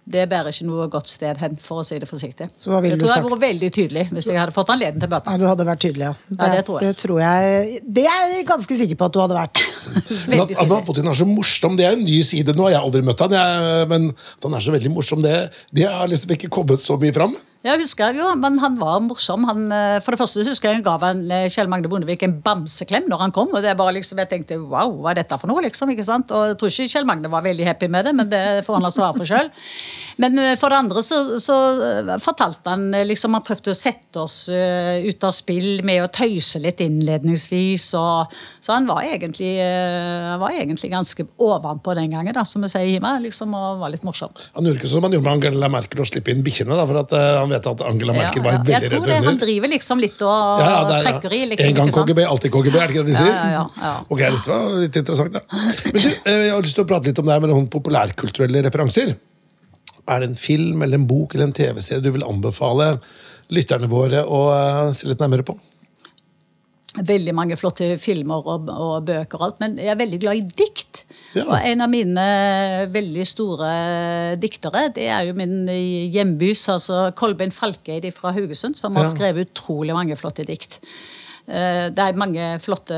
det 0.04 0.24
bærer 0.28 0.52
ikke 0.52 0.66
noe 0.68 0.86
godt 0.92 1.08
sted 1.08 1.38
hen, 1.40 1.54
for 1.64 1.80
å 1.80 1.84
si 1.86 1.96
det 2.00 2.08
forsiktig. 2.08 2.50
Så 2.60 2.72
hva 2.72 2.80
ville 2.84 2.98
jeg 2.98 3.00
tror 3.00 3.08
jeg 3.08 3.22
hadde 3.22 3.30
vært 3.32 3.44
veldig 3.44 3.70
tydelig 3.72 4.04
hvis 4.10 4.28
jeg 4.28 4.36
hadde 4.36 4.54
fått 4.56 4.72
anledning 4.74 5.00
til 5.00 5.08
å 5.08 5.14
møte 5.14 5.32
Ja, 5.32 5.40
du 5.40 5.46
hadde 5.48 5.66
vært 5.68 5.82
tydelig, 5.84 6.10
ja. 6.10 6.12
Det, 6.28 6.36
ja, 6.40 6.50
det 6.52 6.66
tror 6.66 6.76
jeg. 6.76 6.90
Det, 6.90 6.98
tror 7.00 7.22
jeg. 7.22 7.80
det 8.00 8.04
er 8.10 8.34
jeg 8.34 8.46
ganske 8.50 8.78
sikker 8.82 9.00
på 9.00 9.08
at 9.08 9.16
du 9.16 9.20
hadde 9.22 9.38
vært. 9.38 9.62
men 10.28 10.44
at, 10.44 10.54
at 10.60 10.76
Putin 10.90 11.08
er 11.08 11.18
så 11.22 11.28
morsom, 11.28 11.78
det 11.80 11.88
er 11.88 11.96
en 11.96 12.04
ny 12.04 12.20
side. 12.26 12.56
Nå 12.56 12.68
har 12.68 12.76
jeg 12.76 12.82
aldri 12.82 13.04
møtt 13.08 13.24
han, 13.24 13.38
jeg, 13.38 13.88
men 13.94 14.10
at 14.12 14.48
han 14.48 14.58
er 14.60 14.66
så 14.68 14.76
veldig 14.76 14.92
morsom, 14.92 15.24
det, 15.24 15.34
det 15.72 15.88
har 15.88 16.12
liksom 16.12 16.36
ikke 16.36 16.52
kommet 16.52 16.84
så 16.84 17.00
mye 17.00 17.16
fram. 17.16 17.36
Jeg 17.64 17.80
husker 17.80 18.12
jo, 18.12 18.26
men 18.36 18.58
Han 18.60 18.74
var 18.76 18.98
morsom. 19.00 19.46
Han, 19.48 19.70
eh, 19.72 19.96
for 20.04 20.12
det 20.12 20.20
første 20.20 20.44
husker 20.44 20.74
jeg 20.74 20.84
ga 20.84 20.98
han, 21.00 21.22
eh, 21.32 21.48
Kjell 21.48 21.70
Magne 21.72 21.88
Bondevik 21.88 22.22
en 22.22 22.36
bamseklem 22.44 23.08
når 23.08 23.18
han 23.22 23.32
kom. 23.32 23.48
og 23.54 23.62
det 23.62 23.70
er 23.70 23.74
bare 23.74 23.94
liksom, 23.96 24.18
Jeg 24.18 24.28
tenkte 24.28 24.58
wow, 24.60 24.92
hva 25.00 25.12
er 25.12 25.22
dette 25.22 25.38
for 25.40 25.48
noe? 25.48 25.62
liksom, 25.64 25.88
ikke 25.88 26.04
sant? 26.04 26.30
Og 26.30 26.48
Jeg 26.48 26.58
tror 26.58 26.68
ikke 26.68 26.92
Kjell 26.92 27.06
Magne 27.06 27.30
var 27.30 27.40
veldig 27.40 27.64
happy 27.64 27.88
med 27.88 28.04
det, 28.04 28.14
men 28.14 28.28
det 28.28 28.66
får 28.66 28.80
han 28.80 28.90
svare 28.90 29.16
for 29.16 29.24
sjøl. 29.24 29.48
Men 30.18 30.38
eh, 30.38 30.56
for 30.60 30.68
det 30.68 30.76
andre 30.76 31.02
så, 31.02 31.38
så, 31.40 31.56
fortalte 32.20 32.68
han 32.68 32.90
liksom 33.08 33.32
Han 33.32 33.42
prøvde 33.42 33.72
å 33.72 33.74
sette 33.74 34.20
oss 34.20 34.50
ut 34.50 35.24
av 35.24 35.32
spill 35.32 35.82
med 35.82 36.04
å 36.04 36.12
tøyse 36.12 36.60
litt 36.60 36.80
innledningsvis. 36.84 37.94
Og, 37.96 38.28
så 38.60 38.76
han 38.76 38.84
var 38.86 39.08
egentlig, 39.08 39.56
han 39.56 40.38
var 40.38 40.52
egentlig 40.52 40.92
ganske 40.92 41.26
ovenpå 41.40 41.96
den 41.96 42.12
gangen, 42.12 42.34
da, 42.36 42.44
som 42.44 42.62
vi 42.62 42.68
sier 42.68 42.92
hjemme. 42.92 43.16
liksom, 43.24 43.56
Og 43.56 43.80
var 43.80 43.90
litt 43.90 44.04
morsom. 44.04 44.30
Han 44.52 44.68
gjorde 44.68 44.82
ikke 44.82 44.92
som 44.92 45.02
han 45.02 45.16
gjorde 45.16 45.24
med 45.24 45.32
Angela 45.38 45.72
Merkel, 45.72 46.04
å 46.04 46.08
slippe 46.08 46.30
inn 46.30 46.44
bikkjene. 46.44 46.76
da, 46.76 46.86
for 46.86 47.00
at 47.00 47.16
han 47.16 47.53
vet 47.54 47.68
at 47.70 47.82
Angela 47.86 48.14
Merkel 48.16 48.42
ja, 48.42 48.44
ja. 48.44 48.44
var 48.44 48.64
veldig 48.68 48.74
redd 48.74 48.84
hunder. 48.84 48.84
Jeg 48.84 48.92
tror 48.92 49.10
det, 49.10 49.18
Han 49.28 49.40
driver 49.42 49.72
liksom 49.72 50.02
litt 50.04 50.24
og 50.24 50.62
ja, 50.62 50.70
er, 50.82 51.06
trekker 51.08 51.34
i. 51.34 51.42
liksom. 51.52 51.70
En 51.70 51.78
gang 51.80 51.92
KGB, 51.94 52.22
alltid 52.34 52.54
KGB, 52.54 52.78
er 52.78 52.86
det 52.86 52.96
ikke 52.96 53.04
det 53.04 53.12
de 53.12 53.18
sier? 53.18 53.34
Ja, 53.34 53.66
ja, 53.80 53.92
Ok, 54.08 54.24
Dette 54.24 54.54
var 54.54 54.80
litt 54.82 54.98
interessant, 55.02 55.38
da. 55.38 55.44
Men 55.90 56.00
du, 56.00 56.08
eh, 56.12 56.40
Jeg 56.44 56.54
har 56.54 56.66
lyst 56.66 56.78
til 56.80 56.86
å 56.86 56.90
prate 56.90 57.10
litt 57.10 57.22
om 57.22 57.28
det 57.28 57.36
her 57.36 57.44
med 57.44 57.54
noen 57.54 57.68
populærkulturelle 57.72 58.64
referanser. 58.68 59.14
Er 60.04 60.20
det 60.20 60.32
en 60.32 60.38
film 60.38 60.82
eller 60.84 61.00
en 61.00 61.06
bok 61.08 61.34
eller 61.34 61.48
en 61.48 61.56
TV-serie 61.56 62.04
du 62.04 62.10
vil 62.12 62.26
anbefale 62.26 62.98
lytterne 63.54 63.88
våre 63.88 64.24
å 64.24 64.40
uh, 64.52 64.92
se 64.96 65.08
litt 65.08 65.22
nærmere 65.22 65.46
på? 65.46 65.56
Veldig 66.94 67.34
mange 67.34 67.56
flotte 67.58 67.94
filmer 67.98 68.44
og, 68.46 68.68
og, 68.70 69.06
bøker 69.08 69.40
og 69.40 69.46
alt, 69.48 69.58
men 69.62 69.74
jeg 69.80 69.90
er 69.90 69.98
veldig 69.98 70.20
glad 70.22 70.38
i 70.38 70.44
dikt. 70.62 71.02
Ja. 71.34 71.48
Og 71.48 71.56
en 71.58 71.82
av 71.82 71.90
mine 71.90 72.26
veldig 72.94 73.26
store 73.26 73.72
diktere, 74.40 74.86
det 74.94 75.08
er 75.10 75.26
jo 75.28 75.34
min 75.38 75.66
hjembys, 75.66 76.68
altså 76.70 77.08
Kolbein 77.18 77.54
Falkeid 77.54 78.06
fra 78.14 78.34
Haugesund, 78.36 78.78
som 78.78 78.94
har 78.98 79.08
skrevet 79.10 79.50
utrolig 79.50 79.96
mange 79.96 80.18
flotte 80.20 80.46
dikt. 80.46 80.78
Eh, 81.44 81.90
det 81.92 82.00
er 82.00 82.16
mange 82.16 82.46
flotte 82.64 82.96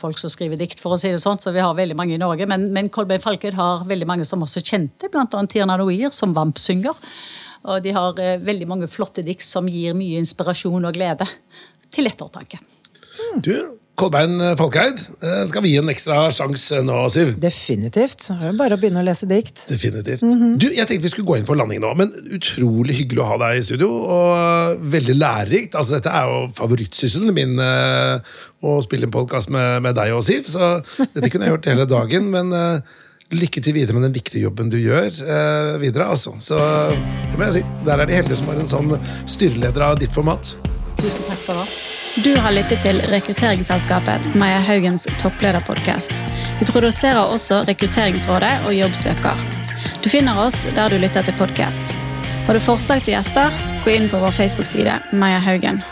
folk 0.00 0.20
som 0.20 0.32
skriver 0.32 0.60
dikt, 0.60 0.80
for 0.80 0.94
å 0.94 1.00
si 1.00 1.10
det 1.12 1.20
sånn, 1.20 1.40
så 1.42 1.52
vi 1.52 1.64
har 1.64 1.76
veldig 1.76 1.98
mange 1.98 2.16
i 2.16 2.22
Norge. 2.22 2.46
Men, 2.48 2.70
men 2.74 2.88
Kolbein 2.94 3.24
Falkeid 3.24 3.58
har 3.58 3.84
veldig 3.88 4.08
mange 4.08 4.28
som 4.28 4.44
også 4.46 4.62
kjente, 4.64 5.10
bl.a. 5.12 5.26
Tirna 5.50 5.76
Noir, 5.80 6.14
som 6.14 6.32
Vamp 6.36 6.60
synger. 6.62 6.96
Og 7.68 7.82
de 7.84 7.92
har 7.96 8.22
eh, 8.22 8.38
veldig 8.40 8.70
mange 8.70 8.88
flotte 8.90 9.26
dikt 9.26 9.44
som 9.44 9.68
gir 9.68 9.96
mye 9.98 10.22
inspirasjon 10.22 10.86
og 10.86 10.96
glede 10.96 11.28
til 11.92 12.08
ettertanke. 12.08 12.62
Du, 13.44 13.54
Kolbein 13.98 14.38
Falkeid, 14.58 15.00
eh, 15.22 15.40
skal 15.50 15.64
vi 15.64 15.72
gi 15.72 15.78
en 15.80 15.90
ekstra 15.90 16.28
sjanse 16.34 16.78
nå, 16.86 16.98
Siv? 17.10 17.32
Definitivt. 17.42 18.22
Så 18.22 18.36
er 18.36 18.52
det 18.52 18.58
bare 18.60 18.76
å 18.76 18.80
begynne 18.80 19.02
å 19.02 19.06
lese 19.06 19.26
dikt. 19.26 19.64
Definitivt. 19.66 20.22
Mm 20.22 20.36
-hmm. 20.38 20.52
Du, 20.58 20.66
Jeg 20.70 20.86
tenkte 20.86 21.02
vi 21.02 21.08
skulle 21.08 21.26
gå 21.26 21.36
inn 21.38 21.46
for 21.46 21.56
landing 21.56 21.80
nå, 21.80 21.94
men 21.94 22.12
utrolig 22.30 22.94
hyggelig 22.94 23.22
å 23.22 23.30
ha 23.32 23.38
deg 23.38 23.58
i 23.58 23.62
studio. 23.62 23.88
Og 23.88 24.78
veldig 24.92 25.14
lærerikt. 25.18 25.74
Altså, 25.74 25.94
Dette 25.94 26.10
er 26.10 26.24
jo 26.30 26.46
favorittsysselen 26.54 27.34
min, 27.34 27.58
eh, 27.58 28.20
å 28.62 28.80
spille 28.82 29.04
en 29.04 29.10
podkast 29.10 29.50
med, 29.50 29.82
med, 29.82 29.94
deg 29.94 30.14
og 30.14 30.22
Siv. 30.22 30.44
Så 30.46 30.80
dette 31.14 31.30
kunne 31.30 31.46
jeg 31.46 31.54
gjort 31.54 31.66
hele 31.66 31.84
dagen. 31.84 32.30
men... 32.30 32.52
Eh, 32.52 32.80
lykke 33.28 33.60
til 33.60 33.74
videre 33.74 33.92
med 33.92 34.02
den 34.02 34.14
viktige 34.14 34.40
jobben 34.40 34.70
du 34.70 34.78
gjør 34.78 35.12
eh, 35.12 35.78
videre. 35.80 36.08
altså. 36.08 36.32
Så 36.38 36.56
det 36.56 37.36
må 37.36 37.44
jeg 37.44 37.52
si. 37.52 37.64
Der 37.84 38.00
er 38.00 38.06
de 38.06 38.14
heldige 38.14 38.36
som 38.36 38.48
har 38.48 38.56
en 38.56 38.72
sånn 38.72 38.98
styreleder 39.26 39.82
av 39.82 39.98
ditt 39.98 40.12
format. 40.12 40.56
Tusen 40.96 41.22
takk 41.28 41.38
skal 41.38 41.54
du 41.54 41.60
ha. 41.60 41.97
Du 42.16 42.36
har 42.40 42.52
lyttet 42.52 42.80
til 42.82 43.00
rekrutteringsselskapet 43.12 44.34
Maja 44.40 44.58
Haugens 44.64 45.04
topplederpodkast. 45.20 46.12
Vi 46.60 46.66
produserer 46.66 47.20
også 47.20 47.60
Rekrutteringsrådet 47.68 48.64
og 48.66 48.74
Jobbsøker. 48.74 49.44
Du 50.04 50.08
finner 50.08 50.40
oss 50.40 50.64
der 50.74 50.88
du 50.88 50.98
lytter 50.98 51.22
til 51.22 51.36
podkast. 51.38 51.94
Har 52.48 52.56
du 52.56 52.64
forslag 52.64 53.04
til 53.04 53.18
gjester, 53.18 53.54
gå 53.84 53.94
inn 53.94 54.08
på 54.08 54.24
vår 54.24 54.34
Facebook-side 54.40 54.98
Maja 55.12 55.38
Haugen. 55.44 55.84